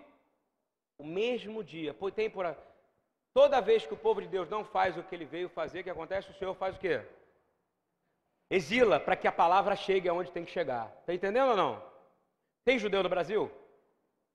[0.97, 1.95] o mesmo dia.
[2.13, 2.45] Tem por
[3.34, 5.84] toda vez que o povo de Deus não faz o que ele veio fazer, o
[5.84, 6.32] que acontece?
[6.32, 7.05] O Senhor faz o quê?
[8.49, 10.91] Exila para que a palavra chegue aonde tem que chegar.
[10.99, 11.84] Está entendendo ou não?
[12.65, 13.51] Tem judeu no Brasil?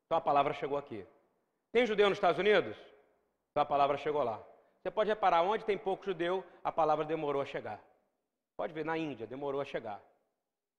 [0.07, 1.05] Então a palavra chegou aqui.
[1.72, 2.76] Tem judeu nos Estados Unidos?
[3.51, 4.40] Então a palavra chegou lá.
[4.80, 7.80] Você pode reparar, onde tem pouco judeu, a palavra demorou a chegar.
[8.57, 10.01] Pode ver, na Índia, demorou a chegar.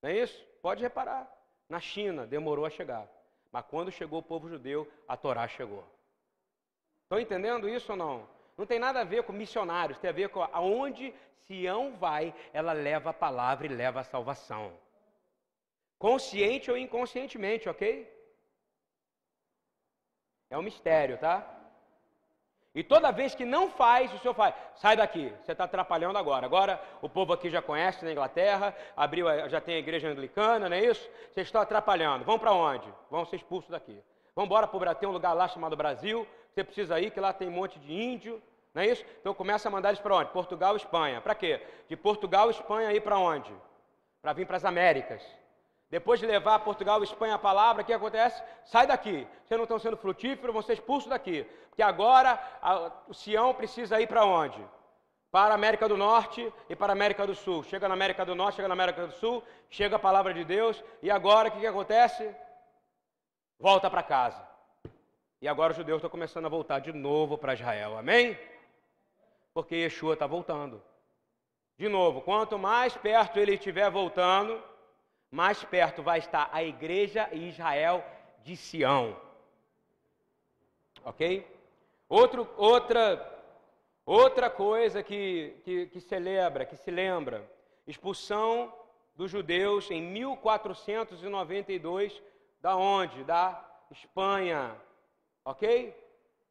[0.01, 0.45] Não é isso?
[0.61, 1.29] Pode reparar.
[1.67, 3.09] Na China, demorou a chegar.
[3.51, 5.83] Mas quando chegou o povo judeu, a Torá chegou.
[7.05, 8.27] Estão entendendo isso ou não?
[8.57, 11.13] Não tem nada a ver com missionários, tem a ver com aonde
[11.45, 14.73] Sião vai, ela leva a palavra e leva a salvação.
[15.99, 18.11] Consciente ou inconscientemente, ok?
[20.49, 21.55] É um mistério, tá?
[22.73, 26.45] E toda vez que não faz, o senhor faz, sai daqui, você está atrapalhando agora.
[26.45, 30.75] Agora o povo aqui já conhece na Inglaterra, abriu, já tem a igreja anglicana, não
[30.75, 31.09] é isso?
[31.31, 32.25] Vocês estão atrapalhando.
[32.25, 32.91] Vão para onde?
[33.09, 34.01] Vão ser expulsos daqui.
[34.35, 37.19] Vamos embora para o Brasil, tem um lugar lá chamado Brasil, você precisa ir, que
[37.19, 38.41] lá tem um monte de índio,
[38.73, 39.03] não é isso?
[39.19, 40.31] Então começa a mandar eles para onde?
[40.31, 41.19] Portugal, Espanha.
[41.19, 41.61] Para quê?
[41.89, 43.53] De Portugal, Espanha ir para onde?
[44.21, 45.21] Para vir para as Américas.
[45.89, 48.41] Depois de levar Portugal Espanha a palavra, o que acontece?
[48.63, 49.27] Sai daqui.
[49.43, 51.43] Vocês não estão sendo frutíferos, vão ser expulsos daqui.
[51.67, 54.65] Porque agora a, o Sião precisa ir para onde?
[55.29, 57.63] Para a América do Norte e para a América do Sul.
[57.63, 60.81] Chega na América do Norte, chega na América do Sul, chega a palavra de Deus,
[61.01, 62.33] e agora o que, que acontece?
[63.59, 64.54] Volta para casa.
[65.45, 67.99] E agora os judeus estão começando a voltar de novo para Israel.
[67.99, 68.35] Amém?
[69.53, 70.81] Porque Yeshua está voltando.
[71.77, 74.59] De novo, quanto mais perto ele estiver voltando,
[75.29, 78.03] mais perto vai estar a igreja e Israel
[78.43, 79.15] de Sião.
[81.03, 81.45] Ok?
[82.09, 83.43] Outro, outra,
[84.03, 87.47] outra coisa que, que, que celebra, que se lembra,
[87.85, 88.73] expulsão
[89.15, 92.19] dos judeus em 1492,
[92.59, 93.23] da onde?
[93.23, 94.75] Da Espanha.
[95.45, 95.95] Ok?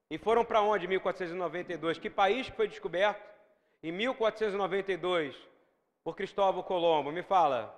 [0.08, 1.98] E foram para onde em 1492?
[1.98, 3.20] Que país foi descoberto
[3.82, 5.36] em 1492
[6.04, 7.10] por Cristóvão Colombo?
[7.10, 7.74] Me fala.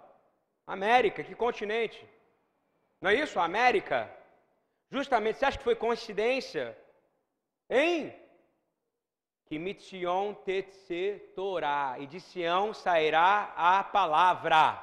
[0.67, 2.07] América, que continente?
[3.01, 3.41] Não é isso?
[3.41, 4.15] América.
[4.91, 6.77] Justamente, você acha que foi coincidência?
[7.71, 8.15] Hein?
[9.47, 14.83] Que mitzion tetse Torá, e de Sião sairá a palavra.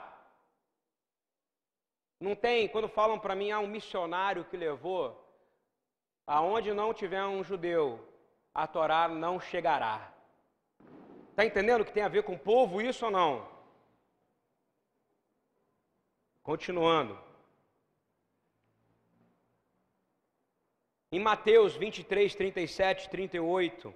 [2.20, 5.22] Não tem, quando falam para mim, há um missionário que levou,
[6.26, 7.99] aonde não tiver um judeu,
[8.53, 10.13] a Torá não chegará.
[11.30, 13.51] Está entendendo que tem a ver com o povo isso ou não?
[16.43, 17.19] Continuando.
[21.11, 23.93] Em Mateus 23, 37, 38,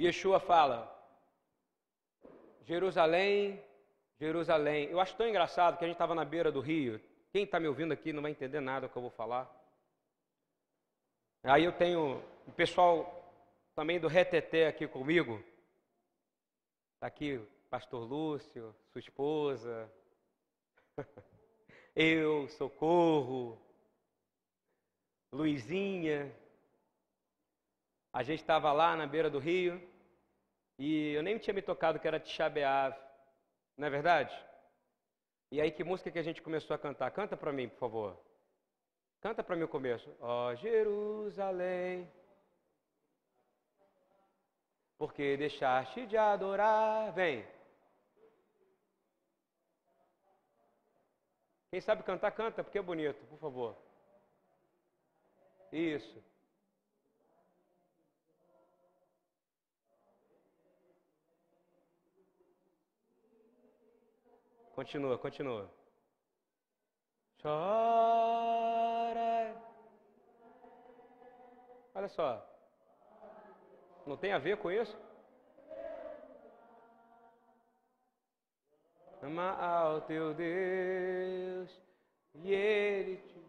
[0.00, 0.92] Yeshua fala:
[2.64, 3.62] Jerusalém,
[4.18, 4.88] Jerusalém.
[4.88, 7.00] Eu acho tão engraçado que a gente estava na beira do rio.
[7.32, 9.50] Quem está me ouvindo aqui não vai entender nada do que eu vou falar.
[11.42, 13.22] Aí eu tenho o pessoal
[13.74, 15.42] também do Reteté aqui comigo.
[16.94, 19.90] Está aqui Pastor Lúcio, sua esposa,
[21.96, 23.58] eu, Socorro,
[25.32, 26.30] Luizinha.
[28.12, 29.82] A gente estava lá na beira do rio
[30.78, 32.94] e eu nem tinha me tocado que era Tisha B'Av,
[33.78, 34.51] não é verdade?
[35.52, 37.10] E aí, que música que a gente começou a cantar?
[37.10, 38.18] Canta para mim, por favor.
[39.20, 40.10] Canta para mim o começo.
[40.18, 42.10] Ó oh, Jerusalém,
[44.96, 47.12] porque deixaste de adorar.
[47.12, 47.46] Vem.
[51.70, 53.76] Quem sabe cantar, canta, porque é bonito, por favor.
[55.70, 56.31] Isso.
[64.74, 65.70] Continua, continua.
[67.42, 67.62] Chora.
[71.94, 72.48] Olha só.
[74.06, 74.96] Não tem a ver com isso?
[79.22, 81.70] Ama ao teu Deus
[82.34, 83.42] e Ele te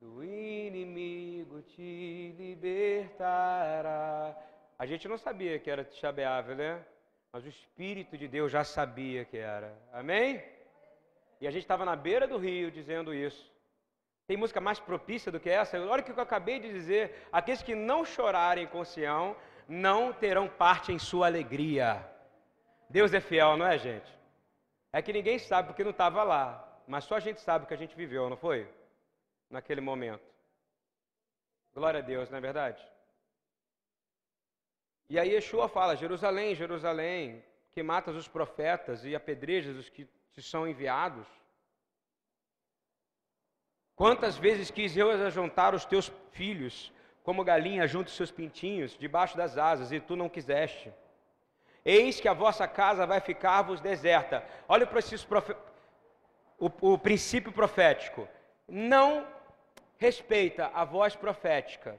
[0.00, 4.34] do inimigo te libertará.
[4.78, 6.82] A gente não sabia que era Tishabeável, né?
[7.32, 9.76] Mas o Espírito de Deus já sabia que era.
[9.92, 10.42] Amém?
[11.40, 13.50] E a gente estava na beira do rio dizendo isso.
[14.26, 15.78] Tem música mais propícia do que essa?
[15.80, 17.26] Olha o que eu acabei de dizer.
[17.32, 19.36] Aqueles que não chorarem com Sião
[19.68, 22.04] não terão parte em sua alegria.
[22.88, 24.12] Deus é fiel, não é, gente?
[24.92, 27.74] É que ninguém sabe porque não estava lá, mas só a gente sabe o que
[27.74, 28.68] a gente viveu, não foi?
[29.48, 30.28] Naquele momento.
[31.72, 32.84] Glória a Deus, não é verdade?
[35.10, 40.40] E aí Yeshua fala: Jerusalém, Jerusalém, que matas os profetas e apedrejas os que te
[40.40, 41.26] são enviados.
[43.96, 46.92] Quantas vezes quis eu ajuntar os teus filhos,
[47.24, 50.92] como galinha junto os seus pintinhos, debaixo das asas, e tu não quiseste.
[51.84, 54.46] Eis que a vossa casa vai ficar-vos deserta.
[54.68, 55.56] Olha para esses profe...
[56.56, 58.28] o, o princípio profético.
[58.68, 59.26] Não
[59.98, 61.98] respeita a voz profética.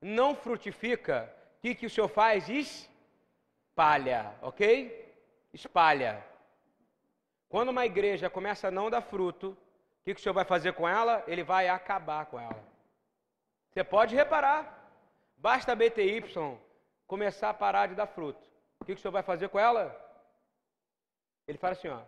[0.00, 1.41] Não frutifica.
[1.62, 2.48] Que, que o Senhor faz?
[2.48, 5.14] Espalha, ok?
[5.54, 6.22] Espalha.
[7.48, 10.74] Quando uma igreja começa a não dar fruto, o que, que o Senhor vai fazer
[10.74, 11.24] com ela?
[11.26, 12.62] Ele vai acabar com ela.
[13.72, 14.80] Você pode reparar.
[15.36, 16.22] Basta a BTY
[17.06, 18.46] começar a parar de dar fruto.
[18.80, 19.84] O que, que o senhor vai fazer com ela?
[21.46, 22.00] Ele fala assim, ó.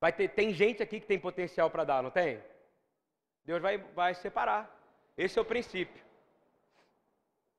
[0.00, 2.42] Vai ter, tem gente aqui que tem potencial para dar, não tem?
[3.44, 4.70] Deus vai, vai separar.
[5.16, 6.02] Esse é o princípio.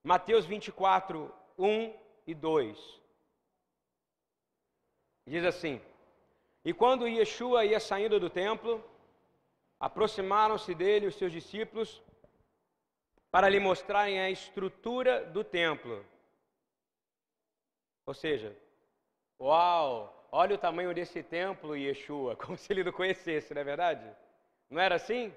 [0.04, 1.94] Mateus 24, 1
[2.28, 3.02] e 2.
[5.26, 5.82] Diz assim:
[6.66, 8.84] E quando Yeshua ia saindo do templo,
[9.80, 12.02] aproximaram-se dele os seus discípulos
[13.32, 16.06] para lhe mostrarem a estrutura do templo.
[18.06, 18.56] Ou seja,
[19.40, 24.16] uau, olha o tamanho desse templo, Yeshua, como se ele não conhecesse, não é verdade?
[24.70, 25.34] Não era assim?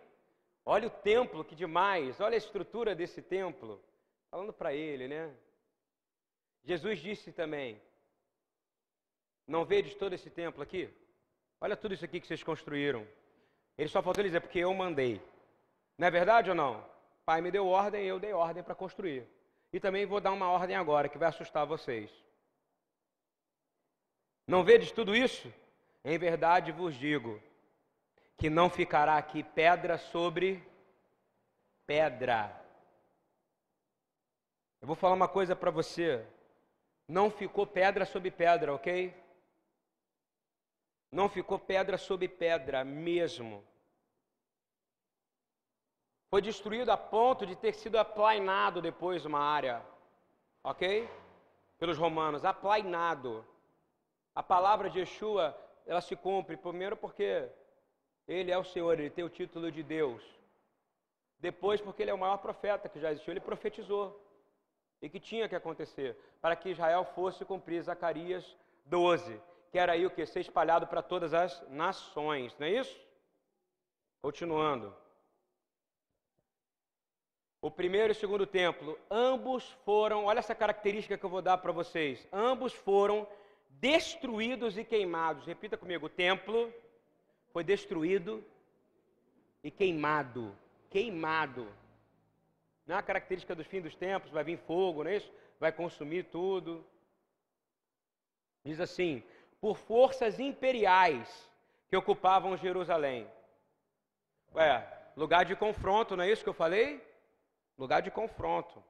[0.65, 3.81] Olha o templo, que demais, olha a estrutura desse templo.
[4.31, 5.35] Falando para ele, né?
[6.65, 7.81] Jesus disse também:
[9.47, 10.93] Não vedes todo esse templo aqui?
[11.61, 13.07] Olha tudo isso aqui que vocês construíram.
[13.79, 15.21] Ele só faltou dizer, porque eu mandei.
[15.99, 16.85] Não é verdade ou não?
[17.25, 19.27] Pai me deu ordem eu dei ordem para construir.
[19.73, 22.11] E também vou dar uma ordem agora que vai assustar vocês.
[24.47, 25.53] Não vedes tudo isso?
[26.05, 27.43] Em verdade vos digo
[28.39, 30.63] que não ficará aqui pedra sobre
[31.87, 32.66] pedra.
[34.81, 36.25] Eu vou falar uma coisa para você.
[37.09, 39.15] Não ficou pedra sobre pedra, ok?
[41.11, 43.65] Não ficou pedra sobre pedra mesmo.
[46.29, 49.85] Foi destruído a ponto de ter sido aplainado depois uma área,
[50.63, 51.09] ok?
[51.79, 53.47] Pelos romanos, aplainado.
[54.35, 55.57] A palavra de Yeshua,
[55.87, 57.49] ela se cumpre, primeiro porque
[58.27, 60.23] ele é o Senhor, ele tem o título de Deus.
[61.39, 64.21] Depois, porque ele é o maior profeta que já existiu, ele profetizou.
[65.07, 69.41] E que tinha que acontecer, para que Israel fosse cumprir Zacarias 12,
[69.71, 70.27] que era aí o que?
[70.27, 73.01] Ser espalhado para todas as nações, não é isso?
[74.21, 74.93] Continuando.
[77.63, 81.59] O primeiro e o segundo templo, ambos foram, olha essa característica que eu vou dar
[81.59, 83.29] para vocês, ambos foram
[83.71, 85.47] destruídos e queimados.
[85.47, 86.75] Repita comigo: o templo
[87.53, 88.45] foi destruído
[89.63, 90.53] e queimado.
[90.91, 91.69] Queimado.
[92.87, 95.33] Não é a característica dos fins dos tempos, vai vir fogo, não é isso?
[95.59, 96.87] Vai consumir tudo.
[98.65, 99.23] Diz assim:
[99.61, 101.51] por forças imperiais
[101.89, 103.29] que ocupavam Jerusalém.
[104.55, 107.05] Ué, lugar de confronto, não é isso que eu falei?
[107.77, 108.83] Lugar de confronto.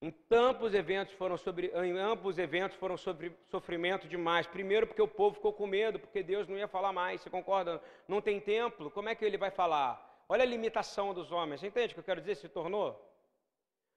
[0.00, 4.46] Em ambos eventos foram sobre, em ambos eventos foram sobre sofrimento demais.
[4.46, 7.22] Primeiro porque o povo ficou com medo, porque Deus não ia falar mais.
[7.22, 7.82] Você concorda?
[8.06, 8.90] Não tem templo.
[8.90, 10.13] Como é que ele vai falar?
[10.28, 11.62] Olha a limitação dos homens.
[11.62, 12.36] Entende o que eu quero dizer?
[12.36, 13.00] Se tornou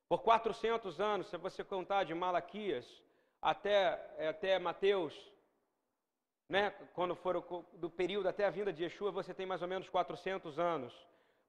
[0.09, 2.85] por 400 anos, se você contar de Malaquias
[3.41, 3.79] até
[4.29, 5.13] até Mateus,
[6.49, 9.89] né, quando for do período até a vinda de Yeshua, você tem mais ou menos
[9.89, 10.93] 400 anos.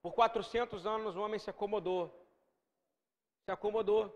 [0.03, 2.12] Por 400 anos o homem se acomodou.
[3.45, 4.14] Se acomodou.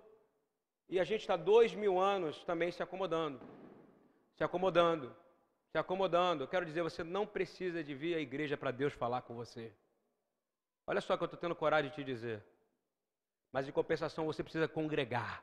[0.88, 3.40] E a gente está dois mil anos também se acomodando.
[4.36, 5.14] Se acomodando.
[5.70, 6.44] Se acomodando.
[6.44, 9.72] Eu quero dizer, você não precisa de vir à igreja para Deus falar com você.
[10.86, 12.42] Olha só que eu estou tendo coragem de te dizer.
[13.52, 15.42] Mas em compensação você precisa congregar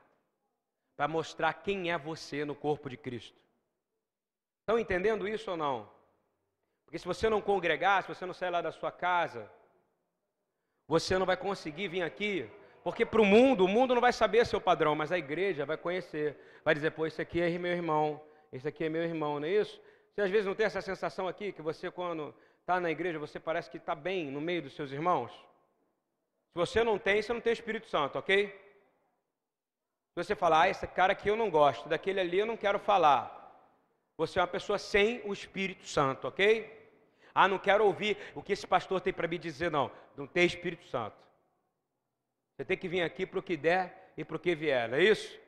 [0.96, 3.40] para mostrar quem é você no corpo de Cristo.
[4.60, 5.90] Estão entendendo isso ou não?
[6.84, 9.50] Porque se você não congregar, se você não sair lá da sua casa,
[10.86, 12.50] você não vai conseguir vir aqui,
[12.82, 15.76] porque para o mundo, o mundo não vai saber seu padrão, mas a igreja vai
[15.76, 18.20] conhecer, vai dizer, pô, esse aqui é meu irmão,
[18.52, 19.80] esse aqui é meu irmão, não é isso?
[20.12, 23.40] Você às vezes não tem essa sensação aqui, que você quando está na igreja, você
[23.40, 25.32] parece que está bem no meio dos seus irmãos?
[25.32, 28.48] Se você não tem, você não tem Espírito Santo, ok?
[28.48, 32.78] Se você falar, ah, esse cara aqui eu não gosto, daquele ali eu não quero
[32.78, 33.38] falar.
[34.16, 36.78] Você é uma pessoa sem o Espírito Santo, ok?
[37.34, 39.90] Ah, não quero ouvir o que esse pastor tem para me dizer, não.
[40.16, 41.16] Não tem Espírito Santo.
[42.56, 44.98] Você tem que vir aqui para o que der e para o que vier, não
[44.98, 45.38] é isso?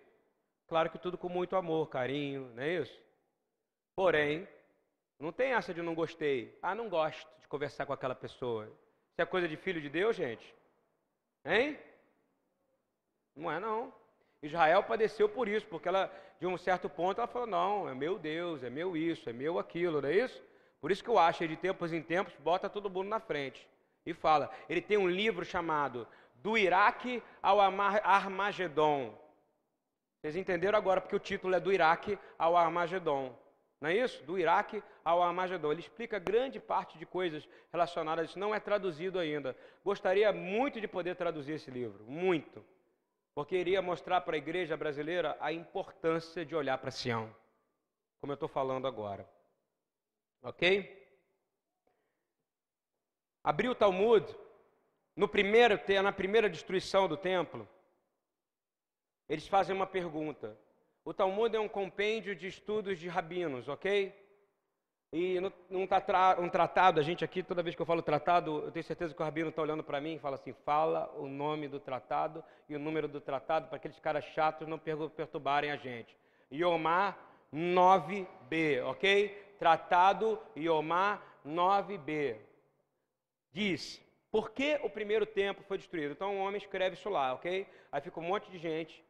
[0.69, 2.99] Claro que tudo com muito amor, carinho, não é isso?
[3.95, 4.49] Porém,
[5.23, 6.59] não tem essa de não gostei.
[6.61, 8.65] Ah, não gosto de conversar com aquela pessoa.
[8.65, 10.53] Isso é coisa de filho de Deus, gente?
[11.45, 11.79] Hein?
[13.37, 13.95] Não é não.
[14.43, 18.19] Israel padeceu por isso, porque ela, de um certo ponto, ela falou: não, é meu
[18.19, 20.43] Deus, é meu isso, é meu aquilo, não é isso?
[20.81, 23.65] Por isso que eu acho, de tempos em tempos, bota todo mundo na frente
[24.05, 24.51] e fala.
[24.69, 26.05] Ele tem um livro chamado
[26.35, 29.17] Do Iraque ao Armagedon.
[30.21, 33.41] Vocês entenderam agora porque o título é Do Iraque ao Armagedon.
[33.83, 34.25] Não é isso?
[34.25, 35.73] Do Iraque ao Armagedon.
[35.73, 38.39] Ele explica grande parte de coisas relacionadas a isso.
[38.39, 39.55] Não é traduzido ainda.
[39.85, 42.05] Gostaria muito de poder traduzir esse livro.
[42.05, 42.65] Muito
[43.35, 47.35] porque iria mostrar para a igreja brasileira a importância de olhar para Sião,
[48.21, 49.29] como eu estou falando agora.
[50.43, 51.01] Ok?
[53.43, 54.25] Abriu o Talmud,
[55.17, 57.69] no primeiro, na primeira destruição do templo,
[59.29, 60.59] eles fazem uma pergunta.
[61.05, 64.15] O Talmud é um compêndio de estudos de rabinos, ok?
[65.13, 68.85] E num, um tratado, a gente aqui, toda vez que eu falo tratado, eu tenho
[68.85, 71.79] certeza que o Rabino está olhando para mim e fala assim: fala o nome do
[71.79, 76.17] tratado e o número do tratado para aqueles caras chatos não perturbarem a gente.
[76.51, 77.19] Iomar
[77.53, 79.29] 9b, ok?
[79.59, 82.39] Tratado Iomar 9b.
[83.53, 84.01] Diz:
[84.31, 86.13] por que o primeiro templo foi destruído?
[86.13, 87.67] Então um homem escreve isso lá, ok?
[87.91, 89.05] Aí fica um monte de gente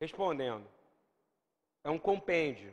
[0.00, 0.64] respondendo.
[1.88, 2.70] É um compêndio.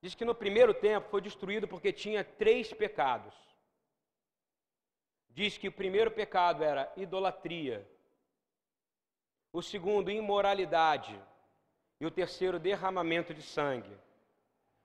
[0.00, 3.34] Diz que no primeiro tempo foi destruído porque tinha três pecados.
[5.30, 7.84] Diz que o primeiro pecado era idolatria,
[9.52, 11.20] o segundo, imoralidade,
[12.00, 13.98] e o terceiro, derramamento de sangue.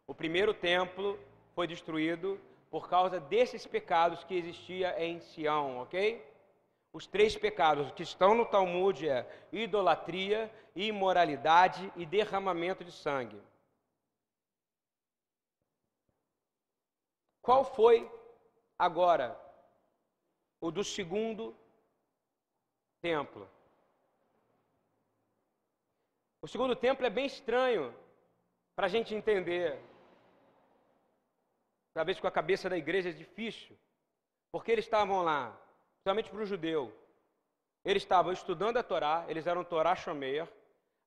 [0.07, 1.19] O primeiro templo
[1.53, 6.25] foi destruído por causa desses pecados que existia em Sião, ok?
[6.93, 13.41] Os três pecados que estão no Talmud é idolatria, imoralidade e derramamento de sangue.
[17.41, 18.09] Qual foi
[18.77, 19.35] agora
[20.61, 21.57] o do segundo
[23.01, 23.49] templo?
[26.43, 27.93] O segundo templo é bem estranho
[28.75, 29.81] para a gente entender.
[31.91, 33.75] Talvez com a cabeça da igreja é difícil,
[34.51, 35.59] porque eles estavam lá,
[36.04, 36.93] principalmente para o judeu.
[37.86, 40.45] Eles estavam estudando a Torá, eles eram Torá Shomer,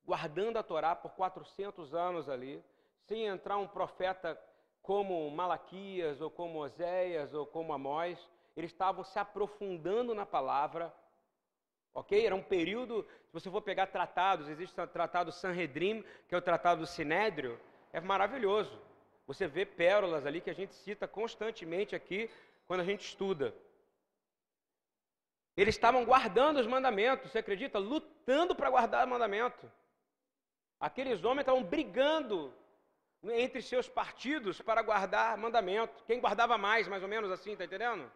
[0.06, 2.64] guardando a Torá por 400 anos ali,
[3.02, 4.40] sem entrar um profeta
[4.80, 8.18] como Malaquias, ou como Oséias, ou como Amós,
[8.56, 10.90] eles estavam se aprofundando na palavra,
[11.92, 12.24] ok?
[12.24, 16.42] Era um período, se você for pegar tratados, existe o tratado Sanhedrin, que é o
[16.42, 17.60] tratado do Sinédrio,
[17.92, 18.80] é maravilhoso.
[19.26, 22.30] Você vê pérolas ali que a gente cita constantemente aqui
[22.66, 23.52] quando a gente estuda.
[25.56, 27.78] Eles estavam guardando os mandamentos, você acredita?
[27.78, 29.70] Lutando para guardar o mandamento.
[30.78, 32.52] Aqueles homens estavam brigando
[33.24, 36.04] entre seus partidos para guardar mandamento.
[36.04, 38.10] Quem guardava mais, mais ou menos assim, está entendendo?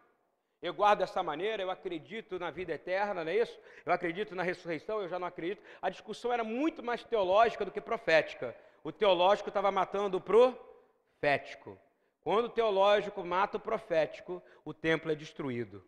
[0.61, 3.59] Eu guardo dessa maneira, eu acredito na vida eterna, não é isso?
[3.83, 5.63] Eu acredito na ressurreição, eu já não acredito.
[5.81, 8.55] A discussão era muito mais teológica do que profética.
[8.83, 11.79] O teológico estava matando o profético.
[12.21, 15.83] Quando o teológico mata o profético, o templo é destruído.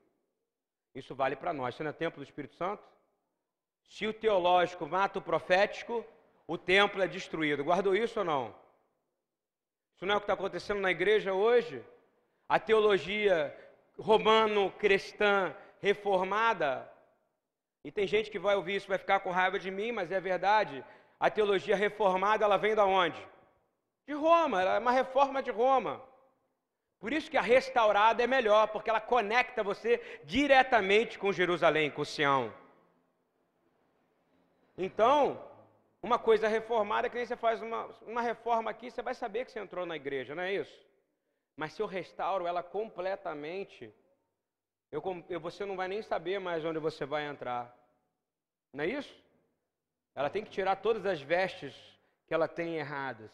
[0.93, 1.75] Isso vale para nós.
[1.75, 2.83] Você não é templo do Espírito Santo?
[3.83, 6.05] Se o teológico mata o profético,
[6.47, 7.63] o templo é destruído.
[7.63, 8.55] Guardou isso ou não?
[9.95, 11.83] Isso não é o que está acontecendo na igreja hoje?
[12.47, 13.55] A teologia
[13.97, 16.89] romano-cristã reformada.
[17.83, 20.19] E tem gente que vai ouvir isso, vai ficar com raiva de mim, mas é
[20.19, 20.83] verdade.
[21.19, 23.33] A teologia reformada, ela vem da onde?
[24.05, 26.01] de Roma, ela é uma reforma de Roma.
[27.03, 32.05] Por isso que a restaurada é melhor, porque ela conecta você diretamente com Jerusalém, com
[32.05, 32.53] Sião.
[34.77, 35.45] Então,
[36.01, 39.51] uma coisa reformada, que nem você faz uma, uma reforma aqui, você vai saber que
[39.51, 40.79] você entrou na igreja, não é isso?
[41.57, 43.93] Mas se eu restauro ela completamente,
[44.89, 47.77] eu, eu, você não vai nem saber mais onde você vai entrar.
[48.71, 49.13] Não é isso?
[50.15, 51.75] Ela tem que tirar todas as vestes
[52.27, 53.29] que ela tem erradas.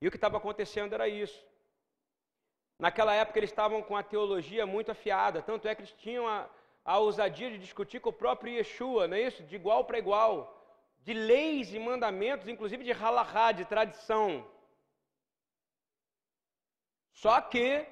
[0.00, 1.47] E o que estava acontecendo era isso.
[2.78, 6.48] Naquela época eles estavam com a teologia muito afiada, tanto é que eles tinham a,
[6.84, 9.42] a ousadia de discutir com o próprio Yeshua, não é isso?
[9.42, 10.54] De igual para igual.
[11.02, 14.46] De leis e mandamentos, inclusive de halahá, de tradição.
[17.12, 17.84] Só que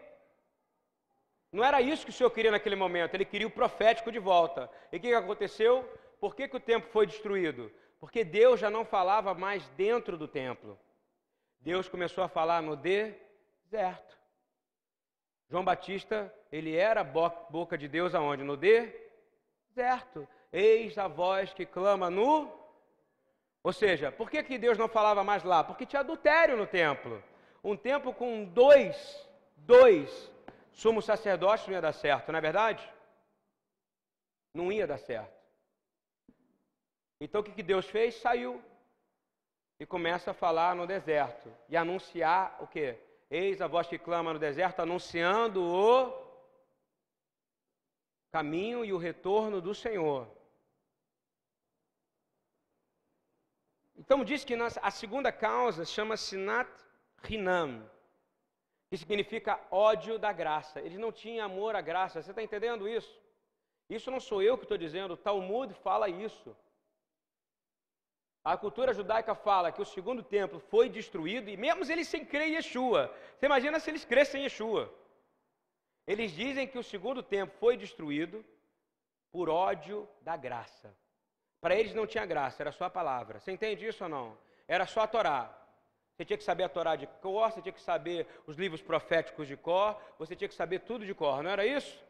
[1.50, 4.70] não era isso que o Senhor queria naquele momento, ele queria o profético de volta.
[4.92, 5.82] E o que aconteceu?
[6.20, 7.72] Por que, que o templo foi destruído?
[7.98, 10.78] Porque Deus já não falava mais dentro do templo.
[11.60, 14.16] Deus começou a falar no deserto.
[15.48, 18.42] João Batista, ele era boca de Deus aonde?
[18.42, 20.26] No deserto.
[20.52, 22.50] Eis a voz que clama no.
[23.62, 25.62] Ou seja, por que, que Deus não falava mais lá?
[25.62, 27.22] Porque tinha adultério no templo.
[27.62, 30.32] Um templo com dois, dois
[30.72, 32.88] sumos sacerdotes não ia dar certo, não é verdade?
[34.54, 35.34] Não ia dar certo.
[37.20, 38.14] Então o que, que Deus fez?
[38.16, 38.62] Saiu
[39.80, 42.96] e começa a falar no deserto e anunciar o que?
[43.30, 46.26] Eis a voz que clama no deserto, anunciando o
[48.30, 50.30] caminho e o retorno do Senhor.
[53.96, 56.68] Então diz que a segunda causa chama-se Nat
[57.22, 57.90] Rinam,
[58.88, 60.80] que significa ódio da graça.
[60.80, 62.22] Eles não tinham amor à graça.
[62.22, 63.20] Você está entendendo isso?
[63.88, 66.56] Isso não sou eu que estou dizendo, o Talmud fala isso.
[68.46, 72.46] A cultura judaica fala que o segundo templo foi destruído, e mesmo eles sem crer
[72.46, 73.12] em Yeshua.
[73.34, 74.94] Você imagina se eles crescem em Yeshua.
[76.06, 78.44] Eles dizem que o segundo templo foi destruído
[79.32, 80.96] por ódio da graça.
[81.60, 83.40] Para eles não tinha graça, era só a palavra.
[83.40, 84.38] Você entende isso ou não?
[84.68, 85.52] Era só a Torá.
[86.12, 89.48] Você tinha que saber a Torá de cor, você tinha que saber os livros proféticos
[89.48, 92.00] de cor, você tinha que saber tudo de cor, não era isso?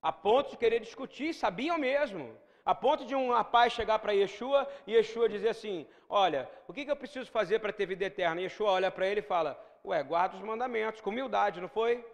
[0.00, 2.34] A ponto de querer discutir, sabiam mesmo.
[2.68, 6.84] A ponto de um rapaz chegar para Yeshua e Yeshua dizer assim: Olha, o que,
[6.84, 8.42] que eu preciso fazer para ter vida eterna?
[8.42, 12.04] E Yeshua olha para ele e fala: Ué, guarda os mandamentos, com humildade, não foi?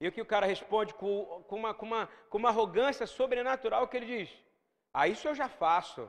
[0.00, 3.88] E o que o cara responde com, com, uma, com, uma, com uma arrogância sobrenatural
[3.88, 4.30] que ele diz:
[4.92, 6.08] Ah, isso eu já faço.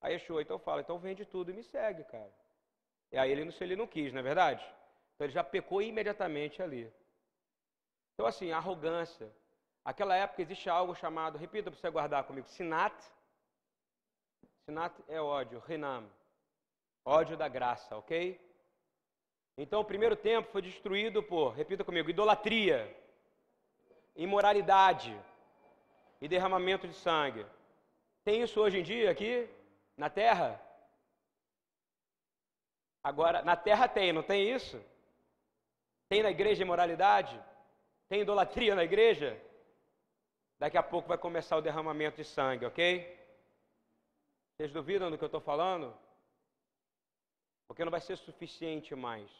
[0.00, 2.32] Aí Yeshua então fala: Então vende tudo e me segue, cara.
[3.12, 4.64] E aí ele, ele não quis, não é verdade?
[5.14, 6.90] Então ele já pecou imediatamente ali.
[8.14, 9.30] Então, assim, arrogância,
[9.84, 12.94] Aquela época existe algo chamado, repita para você guardar comigo, sinat.
[14.64, 16.10] Sinat é ódio, rinam.
[17.04, 18.40] Ódio da graça, ok?
[19.58, 22.78] Então o primeiro tempo foi destruído por, repita comigo, idolatria,
[24.16, 25.14] imoralidade
[26.18, 27.44] e derramamento de sangue.
[28.24, 29.46] Tem isso hoje em dia aqui
[29.98, 30.60] na terra?
[33.02, 34.82] Agora, na terra tem, não tem isso?
[36.08, 37.38] Tem na igreja imoralidade?
[38.08, 39.38] Tem idolatria na igreja?
[40.64, 43.22] Daqui a pouco vai começar o derramamento de sangue, ok?
[44.56, 45.94] Vocês duvidam do que eu estou falando?
[47.68, 49.30] Porque não vai ser suficiente mais.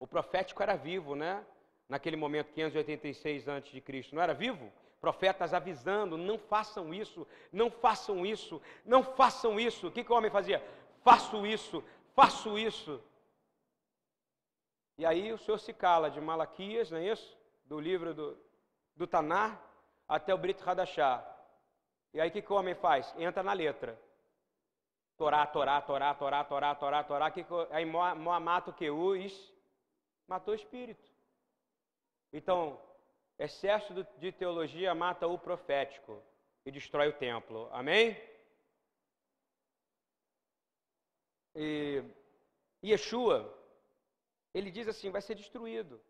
[0.00, 1.46] O profético era vivo, né?
[1.88, 4.72] Naquele momento, 586 a.C., não era vivo?
[5.00, 9.86] Profetas avisando: não façam isso, não façam isso, não façam isso.
[9.86, 10.60] O que, que o homem fazia?
[11.04, 11.84] Faço isso,
[12.16, 13.00] faço isso.
[14.98, 17.38] E aí o Senhor se cala de Malaquias, não é isso?
[17.64, 18.36] Do livro do,
[18.96, 19.62] do Tanar,
[20.08, 21.24] até o Brit Hadashah.
[22.12, 23.12] E aí o que, que o homem faz?
[23.18, 24.00] Entra na letra.
[25.16, 27.30] Torá, Torá, Torá, Torá, Torá, Torá, Torá.
[27.30, 28.90] Que aí Moa mata o que?
[28.90, 29.52] Us
[30.26, 31.10] matou o espírito.
[32.32, 32.80] Então,
[33.38, 36.22] excesso de teologia mata o profético
[36.64, 37.68] e destrói o templo.
[37.72, 38.16] Amém?
[41.54, 42.04] E
[42.84, 43.52] Yeshua,
[44.52, 46.00] ele diz assim: vai ser destruído.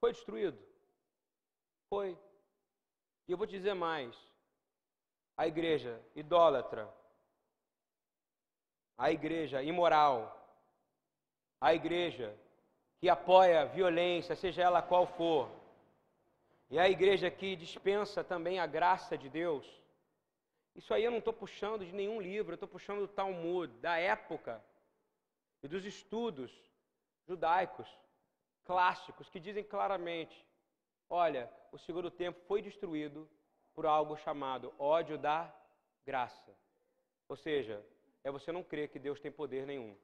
[0.00, 0.58] Foi destruído?
[1.88, 2.18] Foi.
[3.26, 4.14] E eu vou te dizer mais:
[5.36, 6.92] a igreja idólatra,
[8.96, 10.16] a igreja imoral,
[11.60, 12.36] a igreja
[12.98, 15.50] que apoia a violência, seja ela qual for,
[16.70, 19.66] e a igreja que dispensa também a graça de Deus.
[20.74, 23.98] Isso aí eu não estou puxando de nenhum livro, eu estou puxando do Talmud, da
[23.98, 24.64] época
[25.62, 26.50] e dos estudos
[27.26, 27.88] judaicos
[28.64, 30.46] clássicos que dizem claramente
[31.14, 33.28] Olha, o segundo tempo foi destruído
[33.74, 35.54] por algo chamado ódio da
[36.06, 36.56] graça.
[37.28, 37.84] Ou seja,
[38.24, 39.94] é você não crer que Deus tem poder nenhum.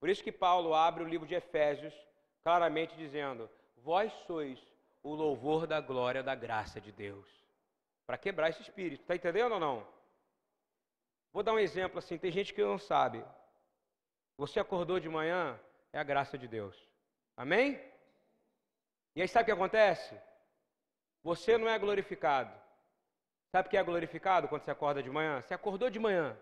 [0.00, 1.94] Por isso que Paulo abre o livro de Efésios
[2.42, 3.46] claramente dizendo:
[3.76, 4.58] Vós sois
[5.02, 7.28] o louvor da glória da graça de Deus.
[8.06, 9.02] Para quebrar esse espírito.
[9.02, 9.86] Está entendendo ou não?
[11.30, 13.22] Vou dar um exemplo assim: tem gente que não sabe.
[14.38, 15.60] Você acordou de manhã,
[15.92, 16.74] é a graça de Deus.
[17.36, 17.91] Amém?
[19.14, 20.14] E aí sabe o que acontece?
[21.22, 22.52] Você não é glorificado.
[23.50, 25.40] Sabe o que é glorificado quando você acorda de manhã?
[25.40, 26.36] Você acordou de manhã.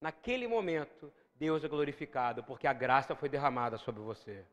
[0.00, 4.44] Naquele momento, Deus é glorificado, porque a graça foi derramada sobre você.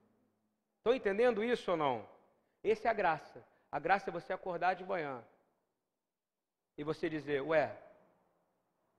[0.78, 2.08] Estão entendendo isso ou não?
[2.64, 3.44] Essa é a graça.
[3.72, 5.24] A graça é você acordar de manhã
[6.78, 7.76] e você dizer, ué,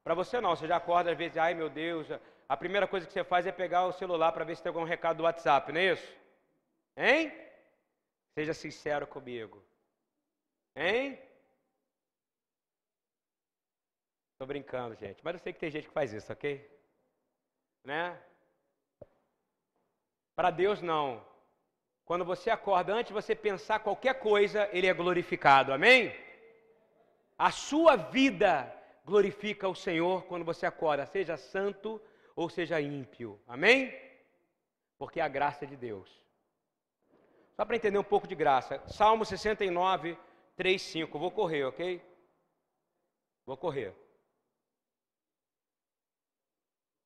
[0.02, 2.06] para você não, você já acorda às vezes, ai meu Deus,
[2.48, 4.84] a primeira coisa que você faz é pegar o celular para ver se tem algum
[4.84, 6.16] recado do WhatsApp, não é isso?
[6.96, 7.32] Hein?
[8.34, 9.64] Seja sincero comigo.
[10.74, 11.18] Hein?
[14.32, 15.24] Estou brincando, gente.
[15.24, 16.68] Mas eu sei que tem gente que faz isso, ok?
[17.84, 18.20] Né?
[20.34, 21.24] Para Deus, não.
[22.04, 25.72] Quando você acorda, antes de você pensar qualquer coisa, Ele é glorificado.
[25.72, 26.12] Amém?
[27.38, 28.72] A sua vida
[29.04, 32.00] glorifica o Senhor quando você acorda, seja santo
[32.34, 33.40] ou seja ímpio.
[33.46, 33.94] Amém?
[34.98, 36.23] Porque é a graça de Deus.
[37.56, 38.82] Só para entender um pouco de graça.
[38.88, 40.18] Salmo 69,
[40.56, 41.18] 3, 5.
[41.18, 42.02] Vou correr, ok?
[43.46, 43.94] Vou correr.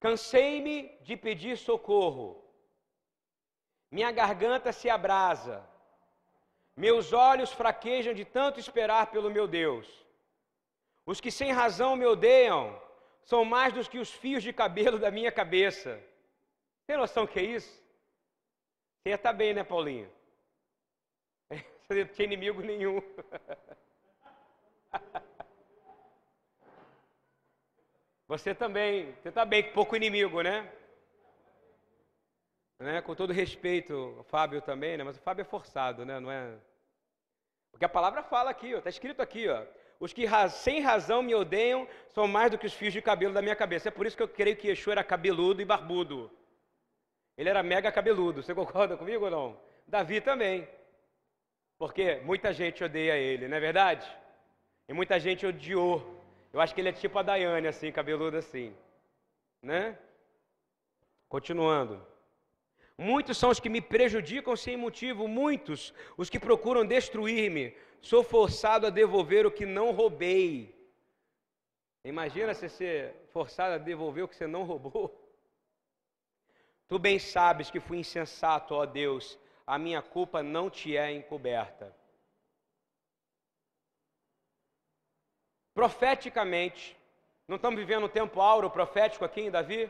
[0.01, 2.45] Cansei-me de pedir socorro,
[3.91, 5.69] minha garganta se abrasa,
[6.77, 10.07] meus olhos fraquejam de tanto esperar pelo meu Deus.
[11.05, 12.81] Os que sem razão me odeiam
[13.23, 16.01] são mais do que os fios de cabelo da minha cabeça.
[16.87, 17.73] Tem noção que é isso?
[19.03, 20.09] Você ia estar bem, né, Paulinho?
[21.89, 23.01] Você não tinha inimigo nenhum.
[28.29, 30.71] Você também, você está bem com pouco inimigo, né?
[32.79, 33.01] né?
[33.01, 35.05] Com todo respeito, o Fábio também, né?
[35.05, 36.21] Mas o Fábio é forçado, né?
[36.21, 36.59] Não é?
[37.71, 39.65] Porque a palavra fala aqui, está escrito aqui, ó.
[39.99, 43.41] Os que sem razão me odeiam são mais do que os fios de cabelo da
[43.41, 43.89] minha cabeça.
[43.89, 46.31] É por isso que eu creio que Yeshua era cabeludo e barbudo.
[47.35, 48.43] Ele era mega cabeludo.
[48.43, 49.59] Você concorda comigo ou não?
[49.87, 50.69] Davi também.
[51.79, 54.07] Porque muita gente odeia ele, não é verdade?
[54.89, 56.19] E muita gente odiou
[56.53, 58.75] eu acho que ele é tipo a Daiane, assim, cabeludo assim.
[59.63, 59.99] Né?
[61.29, 62.05] Continuando.
[62.97, 67.77] Muitos são os que me prejudicam sem motivo, muitos os que procuram destruir-me.
[68.01, 70.75] Sou forçado a devolver o que não roubei.
[72.05, 75.15] Imagina você ser forçado a devolver o que você não roubou.
[76.89, 79.39] Tu bem sabes que fui insensato, ó Deus,
[79.69, 81.87] a minha culpa não te é encoberta.
[85.79, 86.97] profeticamente,
[87.47, 89.89] não estamos vivendo um tempo áureo profético aqui em Davi?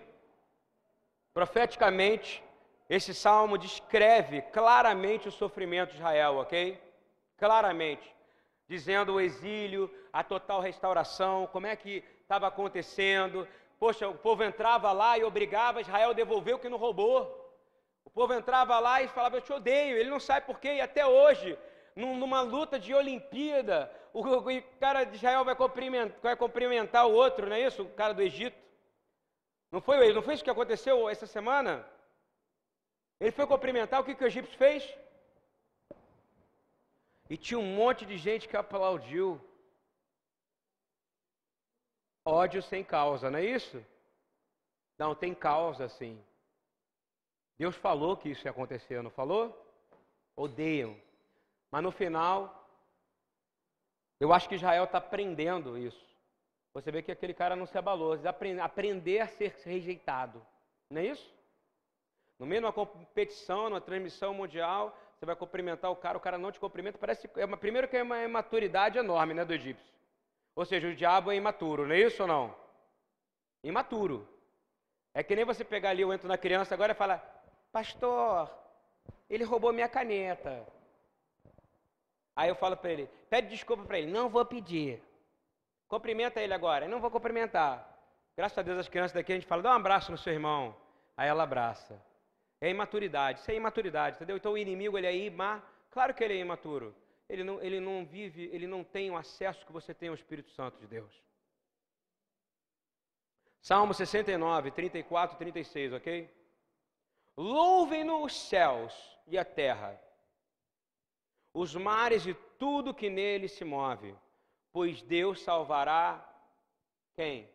[1.33, 2.45] Profeticamente,
[2.91, 6.79] esse salmo descreve claramente o sofrimento de Israel, ok?
[7.39, 8.15] Claramente,
[8.69, 13.49] dizendo o exílio, a total restauração, como é que estava acontecendo.
[13.79, 17.48] Poxa, o povo entrava lá e obrigava Israel a devolver o que não roubou.
[18.09, 19.99] O povo entrava lá e falava: Eu te odeio.
[19.99, 21.59] Ele não sabe por quê, e até hoje
[21.95, 24.23] numa luta de Olimpíada, o,
[24.79, 27.83] cara de Israel vai cumprimentar, vai cumprimentar o outro, não é isso?
[27.83, 28.57] O cara do Egito.
[29.71, 31.85] Não foi, não foi isso que aconteceu essa semana?
[33.21, 34.97] Ele foi cumprimentar, o que, que o egípcio fez?
[37.29, 39.41] E tinha um monte de gente que aplaudiu.
[42.25, 43.85] Ódio sem causa, não é isso?
[44.97, 46.23] Não, tem causa sim.
[47.59, 49.67] Deus falou que isso ia acontecer, não falou?
[50.37, 50.97] Odeiam.
[51.71, 52.69] Mas no final,
[54.21, 56.07] eu acho que Israel está aprendendo isso.
[56.73, 58.17] Você vê que aquele cara não se abalou.
[58.63, 60.45] Aprender a ser rejeitado.
[60.89, 61.35] Não é isso?
[62.39, 66.39] No meio de uma competição, numa transmissão mundial, você vai cumprimentar o cara, o cara
[66.39, 66.97] não te cumprimenta.
[66.97, 69.93] Parece é uma, primeiro que é uma imaturidade enorme, né, do egípcio.
[70.55, 72.55] Ou seja, o diabo é imaturo, não é isso ou não?
[73.65, 74.29] Imaturo.
[75.13, 77.38] É que nem você pegar ali, eu entro na criança agora e falar,
[77.73, 78.51] pastor,
[79.29, 80.67] ele roubou minha caneta.
[82.35, 85.03] Aí eu falo para ele, pede desculpa para ele, não vou pedir.
[85.89, 87.85] Cumprimenta ele agora, eu não vou cumprimentar.
[88.37, 90.77] Graças a Deus as crianças daqui a gente fala, dá um abraço no seu irmão.
[91.17, 92.01] Aí ela abraça.
[92.61, 94.37] É imaturidade, isso é imaturidade, entendeu?
[94.37, 96.95] Então o inimigo ele é imar, claro que ele é imaturo.
[97.29, 100.51] Ele não, ele não vive, ele não tem o acesso que você tem ao Espírito
[100.51, 101.23] Santo de Deus.
[103.61, 106.31] Salmo 69, 34, 36, ok?
[107.39, 108.93] Louvem-no os céus
[109.27, 109.99] e a terra
[111.59, 114.15] os mares e tudo que nele se move,
[114.73, 116.25] pois Deus salvará
[117.17, 117.49] quem?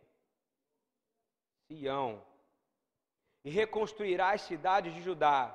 [1.68, 2.22] Sião.
[3.46, 5.54] e reconstruirá as cidades de Judá.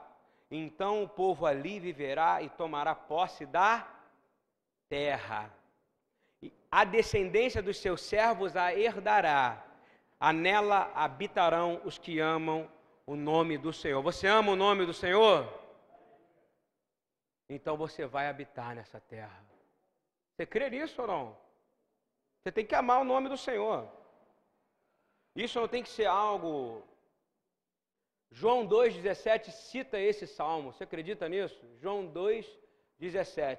[0.50, 3.86] Então o povo ali viverá e tomará posse da
[4.88, 5.50] terra.
[6.70, 9.64] A descendência dos seus servos a herdará.
[10.20, 12.70] A nela habitarão os que amam
[13.08, 14.02] o nome do Senhor.
[14.02, 15.36] Você ama o nome do Senhor?
[17.48, 19.42] Então você vai habitar nessa terra.
[20.30, 21.38] Você crê nisso ou não?
[22.38, 23.90] Você tem que amar o nome do Senhor.
[25.34, 26.86] Isso não tem que ser algo.
[28.30, 30.70] João 2,17 cita esse salmo.
[30.70, 31.66] Você acredita nisso?
[31.78, 33.58] João 2,17.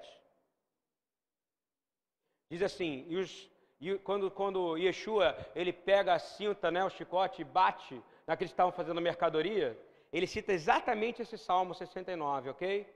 [2.52, 3.50] Diz assim: e os,
[3.82, 8.00] e quando, quando Yeshua ele pega a cinta, né, o chicote, e bate
[8.30, 9.76] naqueles que estavam fazendo mercadoria,
[10.14, 12.88] ele cita exatamente esse Salmo 69, ok?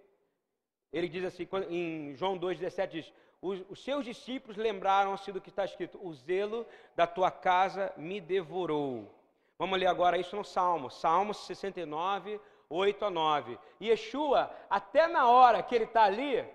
[0.92, 3.12] Ele diz assim, em João 2,17 diz:
[3.42, 8.22] os, os seus discípulos lembraram-se do que está escrito: O zelo da tua casa me
[8.22, 9.12] devorou.
[9.58, 12.40] Vamos ler agora isso no Salmo, Salmo 69,
[12.70, 13.58] 8 a 9.
[13.82, 16.48] Yeshua, até na hora que ele está ali,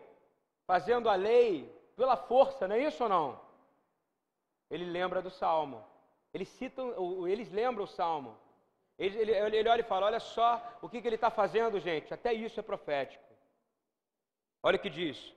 [0.69, 3.41] fazendo a lei pela força, não é isso ou não?
[4.71, 5.85] Ele lembra do Salmo.
[6.33, 8.39] Eles citam, eles lembram o Salmo.
[8.99, 12.13] Ele, ele, ele olha e fala: Olha só o que, que ele está fazendo, gente.
[12.13, 13.25] Até isso é profético.
[14.63, 15.33] Olha o que diz.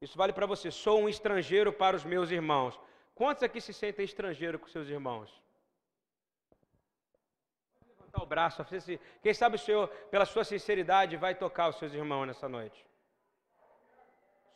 [0.00, 0.70] Isso vale para você.
[0.70, 2.78] Sou um estrangeiro para os meus irmãos.
[3.14, 5.30] Quantos aqui se sentem estrangeiro com seus irmãos?
[7.86, 8.66] Levantar o braço.
[9.22, 12.84] Quem sabe o Senhor, pela sua sinceridade, vai tocar os seus irmãos nessa noite.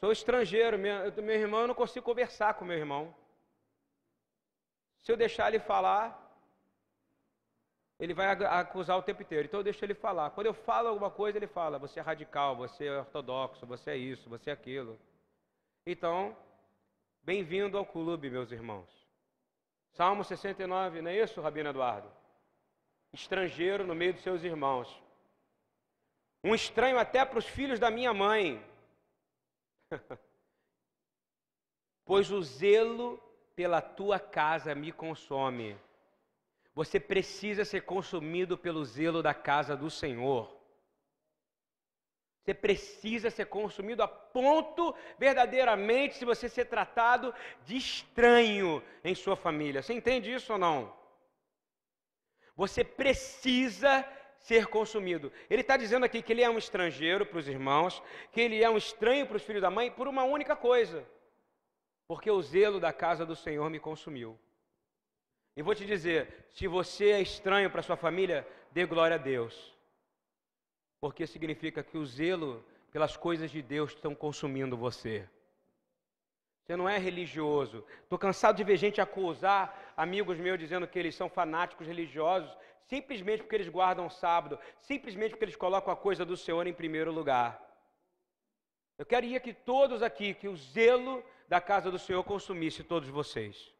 [0.01, 3.15] Sou estrangeiro, meu, meu irmão, eu não consigo conversar com meu irmão.
[5.03, 6.24] Se eu deixar ele falar,
[7.99, 9.47] ele vai acusar o tempo inteiro.
[9.47, 10.31] Então eu deixo ele falar.
[10.31, 13.97] Quando eu falo alguma coisa, ele fala: você é radical, você é ortodoxo, você é
[13.97, 14.99] isso, você é aquilo.
[15.87, 16.37] Então,
[17.23, 18.89] bem-vindo ao clube, meus irmãos.
[19.93, 22.11] Salmo 69, não é isso, Rabino Eduardo?
[23.13, 25.03] Estrangeiro no meio dos seus irmãos.
[26.43, 28.63] Um estranho até para os filhos da minha mãe.
[32.05, 33.23] pois o zelo
[33.55, 35.79] pela tua casa me consome.
[36.75, 40.55] Você precisa ser consumido pelo zelo da casa do Senhor.
[42.45, 47.33] Você precisa ser consumido a ponto, verdadeiramente, se você ser tratado
[47.65, 49.83] de estranho em sua família.
[49.83, 50.95] Você entende isso ou não?
[52.55, 54.07] Você precisa
[54.37, 55.33] ser consumido.
[55.49, 58.69] Ele está dizendo aqui que ele é um estrangeiro para os irmãos, que ele é
[58.69, 61.03] um estranho para os filhos da mãe, por uma única coisa:
[62.07, 64.39] porque o zelo da casa do Senhor me consumiu.
[65.57, 69.75] E vou te dizer: se você é estranho para sua família, dê glória a Deus
[71.05, 75.29] porque significa que o zelo pelas coisas de Deus estão consumindo você.
[76.63, 77.85] Você não é religioso.
[78.03, 82.51] Estou cansado de ver gente acusar amigos meus dizendo que eles são fanáticos religiosos,
[82.87, 86.73] simplesmente porque eles guardam o sábado, simplesmente porque eles colocam a coisa do Senhor em
[86.73, 87.63] primeiro lugar.
[88.97, 93.75] Eu queria que todos aqui, que o zelo da casa do Senhor consumisse todos vocês.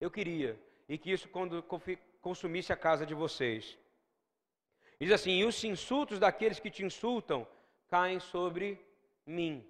[0.00, 0.58] Eu queria,
[0.88, 1.28] e que isso
[2.20, 3.78] consumisse a casa de vocês.
[5.00, 7.46] Diz assim: E os insultos daqueles que te insultam
[7.88, 8.80] caem sobre
[9.26, 9.66] mim.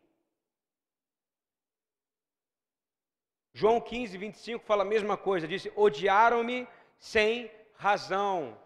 [3.53, 6.67] João 15, 25 fala a mesma coisa: disse: Odiaram-me
[6.99, 8.59] sem razão.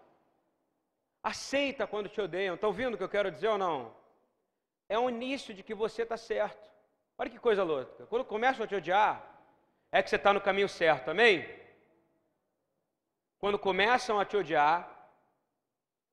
[1.23, 2.55] Aceita quando te odeiam.
[2.55, 3.95] Está ouvindo o que eu quero dizer ou não?
[4.89, 6.71] É um início de que você está certo.
[7.17, 8.07] Olha que coisa louca.
[8.07, 9.34] Quando começam a te odiar,
[9.97, 11.49] é que você está no caminho certo, amém?
[13.39, 14.77] Quando começam a te odiar,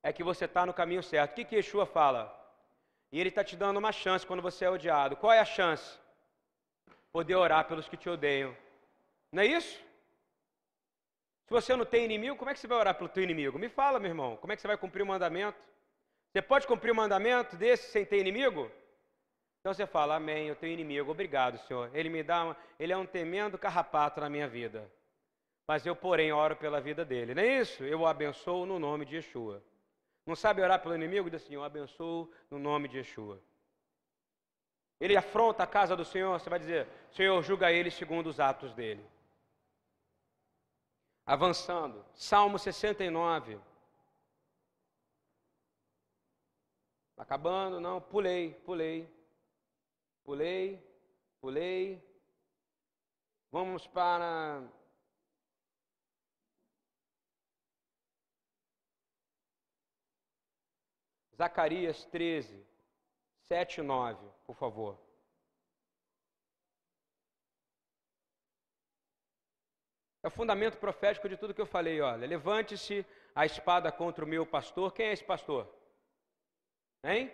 [0.03, 1.31] é que você está no caminho certo.
[1.31, 2.21] O que, que Yeshua fala?
[3.11, 5.15] E ele está te dando uma chance quando você é odiado.
[5.15, 5.97] Qual é a chance?
[7.11, 8.55] Poder orar pelos que te odeiam.
[9.31, 9.75] Não é isso?
[11.45, 13.57] Se você não tem inimigo, como é que você vai orar pelo teu inimigo?
[13.57, 15.59] Me fala, meu irmão, como é que você vai cumprir o mandamento?
[16.31, 18.71] Você pode cumprir o mandamento desse sem ter inimigo?
[19.61, 21.95] Então você fala, amém, eu tenho inimigo, obrigado, Senhor.
[21.95, 24.91] Ele me dá, uma, ele é um temendo carrapato na minha vida.
[25.67, 27.35] Mas eu, porém, oro pela vida dele.
[27.35, 27.83] Não é isso?
[27.83, 29.63] Eu o abençoo no nome de Yeshua.
[30.25, 31.29] Não sabe orar pelo inimigo?
[31.29, 33.39] Diz assim: Eu abençoo no nome de Yeshua.
[34.99, 38.73] Ele afronta a casa do Senhor, você vai dizer: Senhor, julga ele segundo os atos
[38.73, 39.05] dele.
[41.25, 43.59] Avançando, Salmo 69.
[47.11, 47.79] Está acabando?
[47.79, 49.07] Não, pulei, pulei,
[50.23, 50.81] pulei,
[51.39, 52.01] pulei.
[53.51, 54.63] Vamos para
[61.35, 62.65] Zacarias 13,
[63.47, 64.97] 7 e 9, por favor.
[70.23, 71.99] É o fundamento profético de tudo que eu falei.
[71.99, 74.93] Olha, levante-se a espada contra o meu pastor.
[74.93, 75.67] Quem é esse pastor?
[77.03, 77.33] Hein?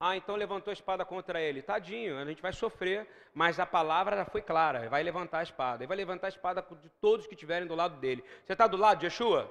[0.00, 1.60] Ah, então levantou a espada contra ele.
[1.60, 4.88] Tadinho, a gente vai sofrer, mas a palavra já foi clara.
[4.88, 5.82] Vai levantar a espada.
[5.82, 8.24] Ele vai levantar a espada de todos que estiverem do lado dele.
[8.44, 9.50] Você está do lado de Yeshua?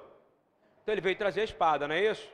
[0.81, 2.31] Então ele veio trazer a espada, não é isso?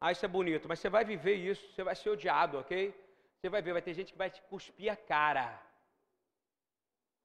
[0.00, 2.92] Ah, isso é bonito, mas você vai viver isso, você vai ser odiado, ok?
[3.36, 5.60] Você vai ver, vai ter gente que vai te cuspir a cara.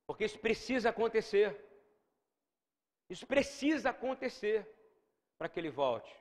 [0.05, 1.55] Porque isso precisa acontecer.
[3.09, 4.68] Isso precisa acontecer
[5.38, 6.14] para que ele volte.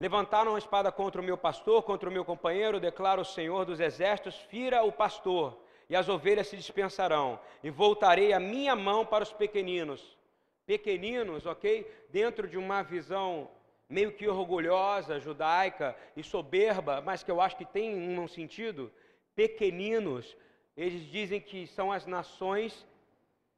[0.00, 3.80] Levantaram a espada contra o meu pastor, contra o meu companheiro, declara o Senhor dos
[3.80, 5.58] exércitos: fira o pastor,
[5.90, 10.16] e as ovelhas se dispensarão, e voltarei a minha mão para os pequeninos.
[10.64, 11.86] Pequeninos, ok?
[12.08, 13.50] Dentro de uma visão
[13.90, 18.90] meio que orgulhosa, judaica e soberba, mas que eu acho que tem um sentido,
[19.34, 20.36] pequeninos,
[20.76, 22.86] eles dizem que são as nações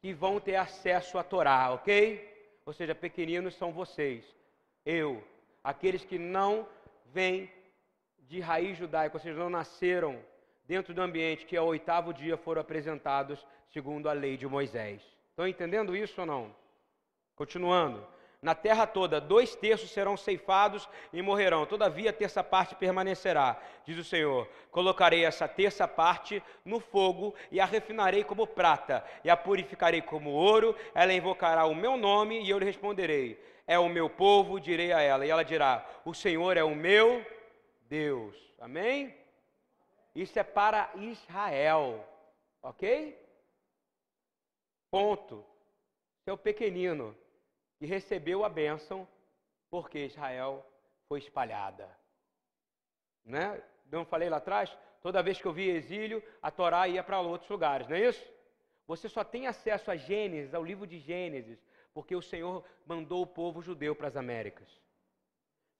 [0.01, 2.28] que vão ter acesso à Torá, ok?
[2.64, 4.24] Ou seja, pequeninos são vocês,
[4.85, 5.23] eu,
[5.62, 6.66] aqueles que não
[7.06, 7.51] vêm
[8.20, 10.18] de raiz judaica, ou seja, não nasceram
[10.64, 15.02] dentro do ambiente que ao oitavo dia foram apresentados segundo a lei de Moisés.
[15.30, 16.55] Estão entendendo isso ou não?
[17.34, 18.06] Continuando
[18.43, 23.97] na terra toda, dois terços serão ceifados e morrerão, todavia a terça parte permanecerá, diz
[23.97, 24.48] o Senhor.
[24.72, 30.30] Colocarei essa terça parte no fogo e a refinarei como prata, e a purificarei como
[30.30, 33.40] ouro, ela invocará o meu nome e eu lhe responderei.
[33.66, 37.24] É o meu povo, direi a ela, e ela dirá: O Senhor é o meu
[37.89, 38.36] Deus.
[38.59, 39.14] Amém?
[40.14, 42.06] Isso é para Israel,
[42.62, 43.18] ok?
[44.90, 45.44] Ponto.
[46.20, 47.16] Isso é o pequenino
[47.80, 49.09] e recebeu a bênção
[49.68, 50.64] porque Israel
[51.09, 51.89] foi espalhada.
[53.24, 53.60] Né?
[53.90, 54.76] Não falei lá atrás?
[55.01, 58.24] Toda vez que eu via exílio, a Torá ia para outros lugares, não é isso?
[58.86, 61.59] Você só tem acesso a Gênesis, ao livro de Gênesis,
[61.94, 64.69] porque o Senhor mandou o povo judeu para as Américas.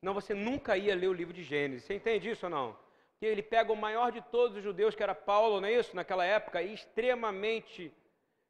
[0.01, 1.85] Não, você nunca ia ler o livro de Gênesis.
[1.85, 2.77] Você entende isso ou não?
[3.19, 5.95] Que ele pega o maior de todos os judeus, que era Paulo, não é isso?
[5.95, 7.93] Naquela época, extremamente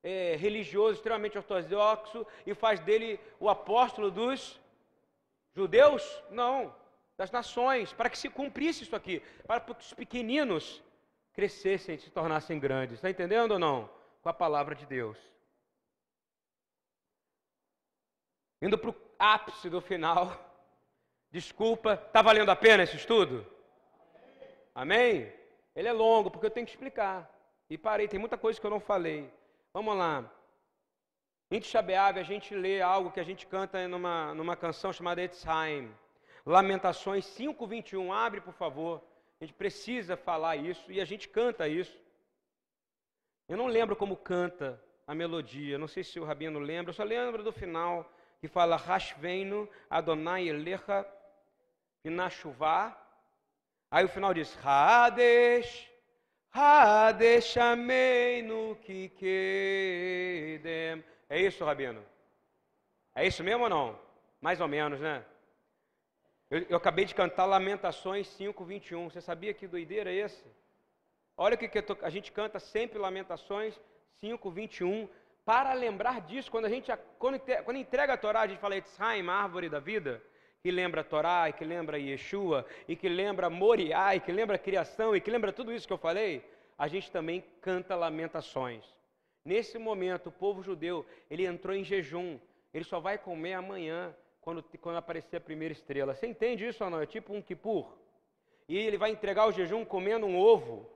[0.02, 4.58] é, religioso, extremamente ortodoxo, e faz dele o apóstolo dos
[5.54, 6.22] judeus?
[6.30, 6.74] Não,
[7.18, 10.82] das nações, para que se cumprisse isso aqui, para que os pequeninos
[11.34, 12.94] crescessem e se tornassem grandes.
[12.94, 13.90] Está entendendo ou não?
[14.22, 15.18] Com a palavra de Deus.
[18.62, 20.38] Indo para o ápice do final.
[21.32, 23.44] Desculpa, está valendo a pena esse estudo?
[24.72, 25.32] Amém?
[25.74, 27.28] Ele é longo, porque eu tenho que explicar.
[27.68, 29.28] E parei, tem muita coisa que eu não falei.
[29.74, 30.30] Vamos lá.
[31.50, 35.92] Em Tishabeave, a gente lê algo que a gente canta numa, numa canção chamada Etzheim.
[36.46, 38.12] Lamentações 5:21.
[38.12, 39.02] Abre, por favor.
[39.40, 41.98] A gente precisa falar isso e a gente canta isso.
[43.48, 47.02] Eu não lembro como canta a melodia, não sei se o rabino lembra, eu só
[47.02, 48.08] lembro do final
[48.42, 51.06] que fala Rashveinu Adonai Elecha
[52.02, 53.00] Pinachuvá.
[53.88, 55.88] Aí o final diz Hadesh
[56.52, 61.04] Hadeshameinu kikedem.
[61.30, 62.04] É isso, Rabino?
[63.14, 63.96] É isso mesmo ou não?
[64.40, 65.24] Mais ou menos, né?
[66.50, 69.08] Eu, eu acabei de cantar Lamentações 5, 21.
[69.08, 70.44] Você sabia que doideira é esse?
[71.36, 73.80] Olha o que, que tô, a gente canta sempre Lamentações
[74.18, 75.08] 5, 21.
[75.44, 77.40] Para lembrar disso, quando a gente quando,
[77.76, 80.22] entrega a Torá, a gente fala Etzheim, árvore da vida
[80.62, 84.54] que lembra a Torá, e que lembra Yeshua, e que lembra Moriá, e que lembra
[84.54, 86.44] a criação, e que lembra tudo isso que eu falei,
[86.78, 88.84] a gente também canta lamentações.
[89.44, 92.38] Nesse momento, o povo judeu, ele entrou em jejum,
[92.72, 96.14] ele só vai comer amanhã, quando, quando aparecer a primeira estrela.
[96.14, 97.00] Você entende isso ou não?
[97.00, 97.92] É tipo um kipur.
[98.68, 100.88] E ele vai entregar o jejum comendo um ovo.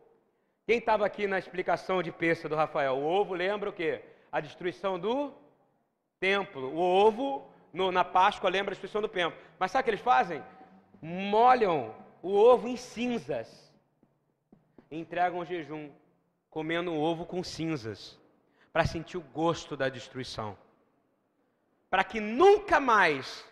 [0.64, 2.97] Quem estava aqui na explicação de peça do Rafael?
[2.97, 4.01] O ovo lembra o quê?
[4.31, 5.32] A destruição do
[6.19, 6.74] templo.
[6.74, 9.39] O ovo no, na Páscoa lembra a destruição do templo.
[9.59, 10.43] Mas sabe o que eles fazem?
[11.01, 13.73] Molham o ovo em cinzas.
[14.90, 15.90] E entregam o jejum,
[16.51, 18.19] comendo o ovo com cinzas,
[18.73, 20.57] para sentir o gosto da destruição.
[21.90, 23.44] Para que nunca mais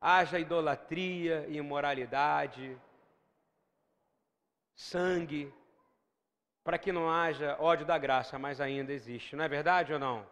[0.00, 2.76] haja idolatria, imoralidade,
[4.74, 5.52] sangue,
[6.64, 9.36] para que não haja ódio da graça, mas ainda existe.
[9.36, 10.26] Não é verdade ou não?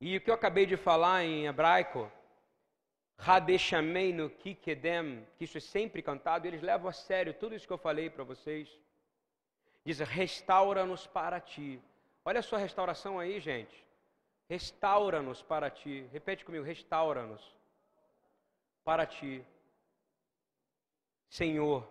[0.00, 2.10] E o que eu acabei de falar em hebraico,
[3.16, 7.78] Hadeshameinu Kikedem, que isso é sempre cantado, eles levam a sério tudo isso que eu
[7.78, 8.68] falei para vocês.
[9.84, 11.80] Diz: restaura-nos para ti.
[12.24, 13.86] Olha a sua restauração aí, gente.
[14.48, 16.08] Restaura-nos para ti.
[16.12, 17.56] Repete comigo: restaura-nos
[18.84, 19.44] para ti.
[21.28, 21.88] Senhor,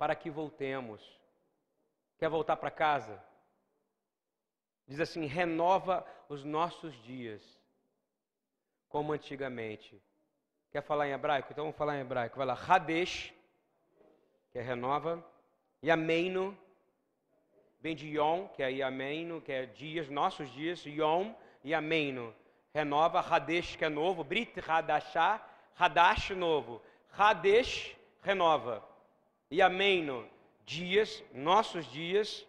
[0.00, 0.98] para que voltemos.
[2.18, 3.22] Quer voltar para casa?
[4.88, 7.42] Diz assim: renova os nossos dias,
[8.88, 10.02] como antigamente.
[10.72, 11.52] Quer falar em hebraico?
[11.52, 12.38] Então vamos falar em hebraico.
[12.38, 13.30] Vai lá, Hadesh,
[14.50, 15.22] que é renova,
[15.82, 16.56] Yameino,
[17.78, 22.34] vem de Yom, que é Yameino, que é dias, nossos dias, Yom, Yameino,
[22.72, 25.46] renova, Hadesh, que é novo, Brit Hadashah,
[25.78, 26.80] Hadash, novo,
[27.12, 28.89] Hadesh, renova,
[29.50, 30.28] Yameino,
[30.64, 32.46] dias, nossos dias,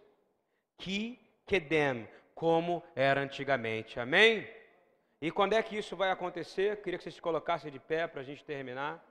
[0.77, 3.99] que Kedem, como era antigamente.
[3.99, 4.47] Amém?
[5.21, 6.81] E quando é que isso vai acontecer?
[6.81, 9.03] Queria que você se colocasse de pé para a gente terminar.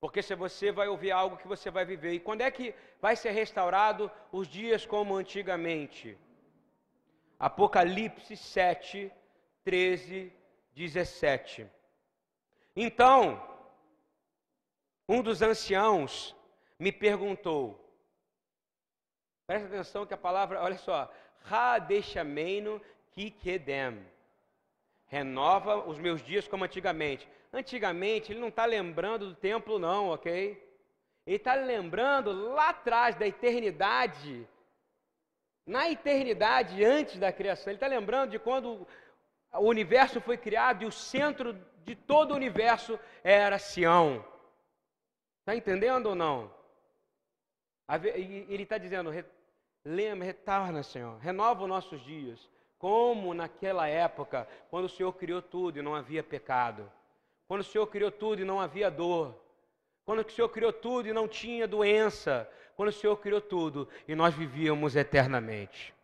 [0.00, 2.12] Porque se você vai ouvir algo que você vai viver.
[2.12, 6.18] E quando é que vai ser restaurado os dias como antigamente?
[7.38, 9.12] Apocalipse 7,
[9.64, 10.32] 13,
[10.74, 11.66] 17.
[12.74, 13.40] Então,
[15.08, 16.34] um dos anciãos
[16.82, 17.78] me perguntou.
[19.46, 21.08] Presta atenção que a palavra, olha só,
[21.48, 22.82] Hadeshameino
[23.12, 24.04] Kikedem
[25.06, 27.28] renova os meus dias como antigamente.
[27.52, 30.60] Antigamente, ele não está lembrando do templo, não, ok?
[31.24, 34.48] Ele está lembrando lá atrás da eternidade,
[35.64, 37.70] na eternidade antes da criação.
[37.70, 38.88] Ele está lembrando de quando
[39.52, 41.52] o universo foi criado e o centro
[41.84, 44.24] de todo o universo era Sião.
[45.40, 46.61] Está entendendo ou não?
[47.88, 49.10] Ele está dizendo:
[49.84, 52.48] lembra, retorna, Senhor, renova os nossos dias
[52.82, 56.90] como naquela época, quando o Senhor criou tudo e não havia pecado,
[57.46, 59.40] quando o Senhor criou tudo e não havia dor,
[60.04, 64.16] quando o Senhor criou tudo e não tinha doença, quando o Senhor criou tudo e
[64.16, 65.94] nós vivíamos eternamente.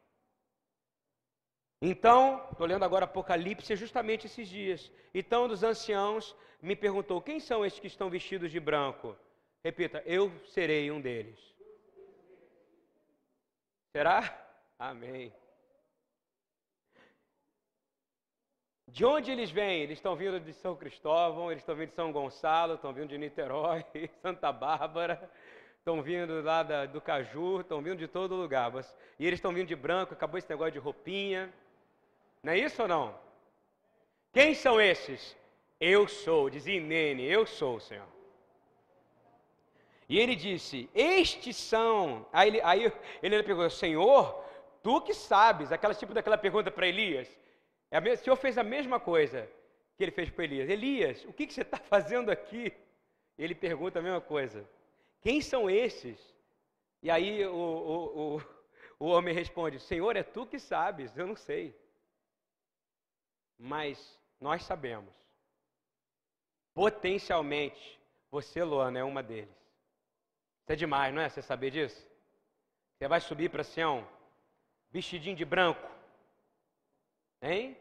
[1.82, 4.88] Então, estou lendo agora Apocalipse, justamente esses dias.
[5.12, 9.16] Então, um dos anciãos me perguntou: quem são esses que estão vestidos de branco?
[9.64, 11.38] Repita, eu serei um deles.
[13.92, 14.46] Será?
[14.78, 15.32] Amém.
[18.86, 19.82] De onde eles vêm?
[19.82, 23.18] Eles estão vindo de São Cristóvão, eles estão vindo de São Gonçalo, estão vindo de
[23.18, 23.84] Niterói,
[24.22, 25.30] Santa Bárbara,
[25.78, 28.72] estão vindo lá da, do Caju, estão vindo de todo lugar.
[29.18, 31.52] E eles estão vindo de branco, acabou esse negócio de roupinha.
[32.42, 33.18] Não é isso ou não?
[34.32, 35.36] Quem são esses?
[35.80, 38.17] Eu sou, dizia Nene, eu sou, Senhor.
[40.08, 42.26] E ele disse: Estes são.
[42.32, 44.44] Aí ele, aí ele Senhor,
[44.82, 47.28] tu que sabes, aquela tipo daquela pergunta para Elias.
[47.90, 49.48] É o Senhor fez a mesma coisa
[49.96, 50.68] que ele fez para Elias.
[50.68, 52.72] Elias, o que, que você está fazendo aqui?
[53.36, 54.68] Ele pergunta a mesma coisa.
[55.20, 56.18] Quem são esses?
[57.02, 58.42] E aí o, o, o,
[58.98, 61.76] o homem responde: Senhor, é tu que sabes, eu não sei.
[63.58, 65.12] Mas nós sabemos.
[66.72, 69.57] Potencialmente, você, Luana, é uma deles.
[70.68, 71.30] Isso é demais, não é?
[71.30, 72.06] Você saber disso?
[72.92, 74.06] Você vai subir para Sião,
[74.90, 75.80] vestidinho de branco,
[77.40, 77.74] Hein?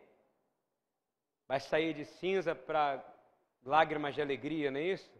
[1.49, 3.03] Vai sair de cinza para
[3.65, 5.11] lágrimas de alegria, não é isso?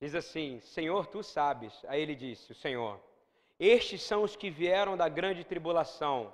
[0.00, 1.84] Diz assim: Senhor, tu sabes.
[1.88, 3.00] Aí ele disse: O Senhor,
[3.58, 6.32] estes são os que vieram da grande tribulação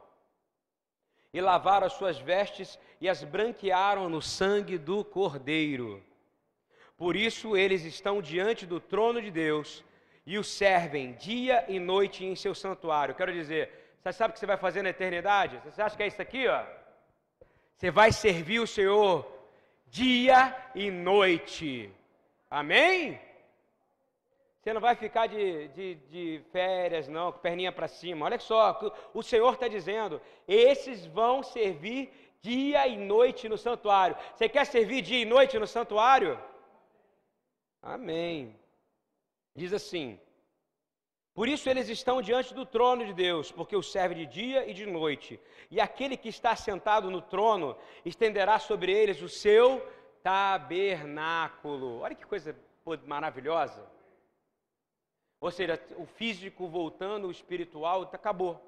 [1.32, 6.04] e lavaram as suas vestes e as branquearam no sangue do Cordeiro.
[6.98, 9.82] Por isso eles estão diante do trono de Deus
[10.24, 13.14] e o servem dia e noite em seu santuário.
[13.14, 15.60] Quero dizer, você sabe o que você vai fazer na eternidade?
[15.64, 16.64] Você acha que é isso aqui, ó?
[17.76, 19.26] Você vai servir o Senhor
[19.88, 21.92] dia e noite.
[22.50, 23.20] Amém?
[24.62, 28.24] Você não vai ficar de, de, de férias, não, com perninha para cima.
[28.24, 28.78] Olha só,
[29.12, 34.16] o Senhor está dizendo: esses vão servir dia e noite no santuário.
[34.34, 36.38] Você quer servir dia e noite no santuário?
[37.82, 38.56] Amém.
[39.54, 40.18] Diz assim:
[41.34, 44.74] por isso eles estão diante do trono de Deus, porque o serve de dia e
[44.74, 45.40] de noite.
[45.70, 49.80] E aquele que está sentado no trono estenderá sobre eles o seu
[50.22, 52.00] tabernáculo.
[52.00, 52.54] Olha que coisa
[53.06, 53.90] maravilhosa.
[55.40, 58.60] Ou seja, o físico voltando, o espiritual acabou.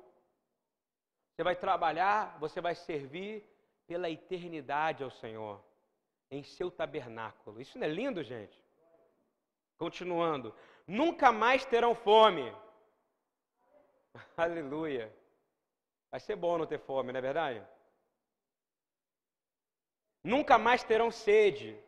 [1.31, 3.45] Você vai trabalhar, você vai servir
[3.87, 5.63] pela eternidade ao Senhor,
[6.31, 7.61] em seu tabernáculo.
[7.61, 8.59] Isso não é lindo, gente?
[9.77, 10.55] Continuando
[10.87, 12.55] nunca mais terão fome.
[14.37, 15.15] Aleluia.
[16.11, 17.67] Vai ser bom não ter fome, não é verdade?
[20.23, 21.79] Nunca mais terão sede.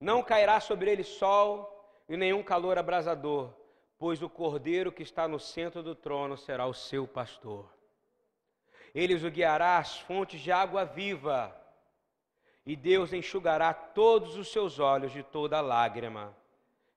[0.00, 3.54] Não cairá sobre eles sol e nenhum calor abrasador,
[3.98, 7.70] pois o cordeiro que está no centro do trono será o seu pastor.
[8.94, 11.54] Ele os guiará às fontes de água viva,
[12.64, 16.34] e Deus enxugará todos os seus olhos de toda lágrima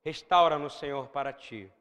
[0.03, 1.71] Restaura-nos, Senhor, para ti.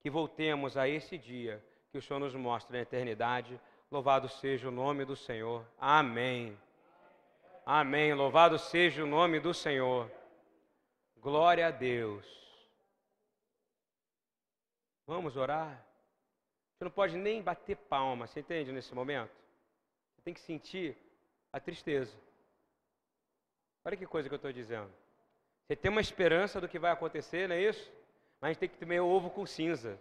[0.00, 1.62] que voltemos a esse dia
[1.92, 3.60] que o Senhor nos mostra na eternidade.
[3.90, 5.66] Louvado seja o nome do Senhor.
[5.78, 6.58] Amém.
[7.66, 8.14] Amém.
[8.14, 10.10] Louvado seja o nome do Senhor.
[11.18, 12.26] Glória a Deus.
[15.06, 15.84] Vamos orar?
[16.72, 19.32] Você não pode nem bater palma, você entende nesse momento?
[20.14, 20.96] Você tem que sentir
[21.52, 22.16] a tristeza.
[23.84, 24.90] Olha que coisa que eu estou dizendo.
[25.70, 27.92] Você tem uma esperança do que vai acontecer, não é isso?
[28.40, 29.96] Mas a gente tem que comer ovo com cinza.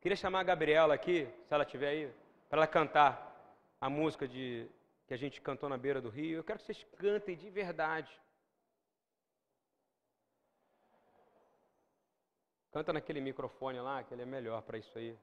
[0.00, 2.12] Queria chamar a Gabriela aqui, se ela estiver aí,
[2.48, 4.68] para ela cantar a música de,
[5.08, 6.36] que a gente cantou na beira do rio.
[6.36, 8.08] Eu quero que vocês cantem de verdade.
[12.70, 15.18] Canta naquele microfone lá, que ele é melhor para isso aí.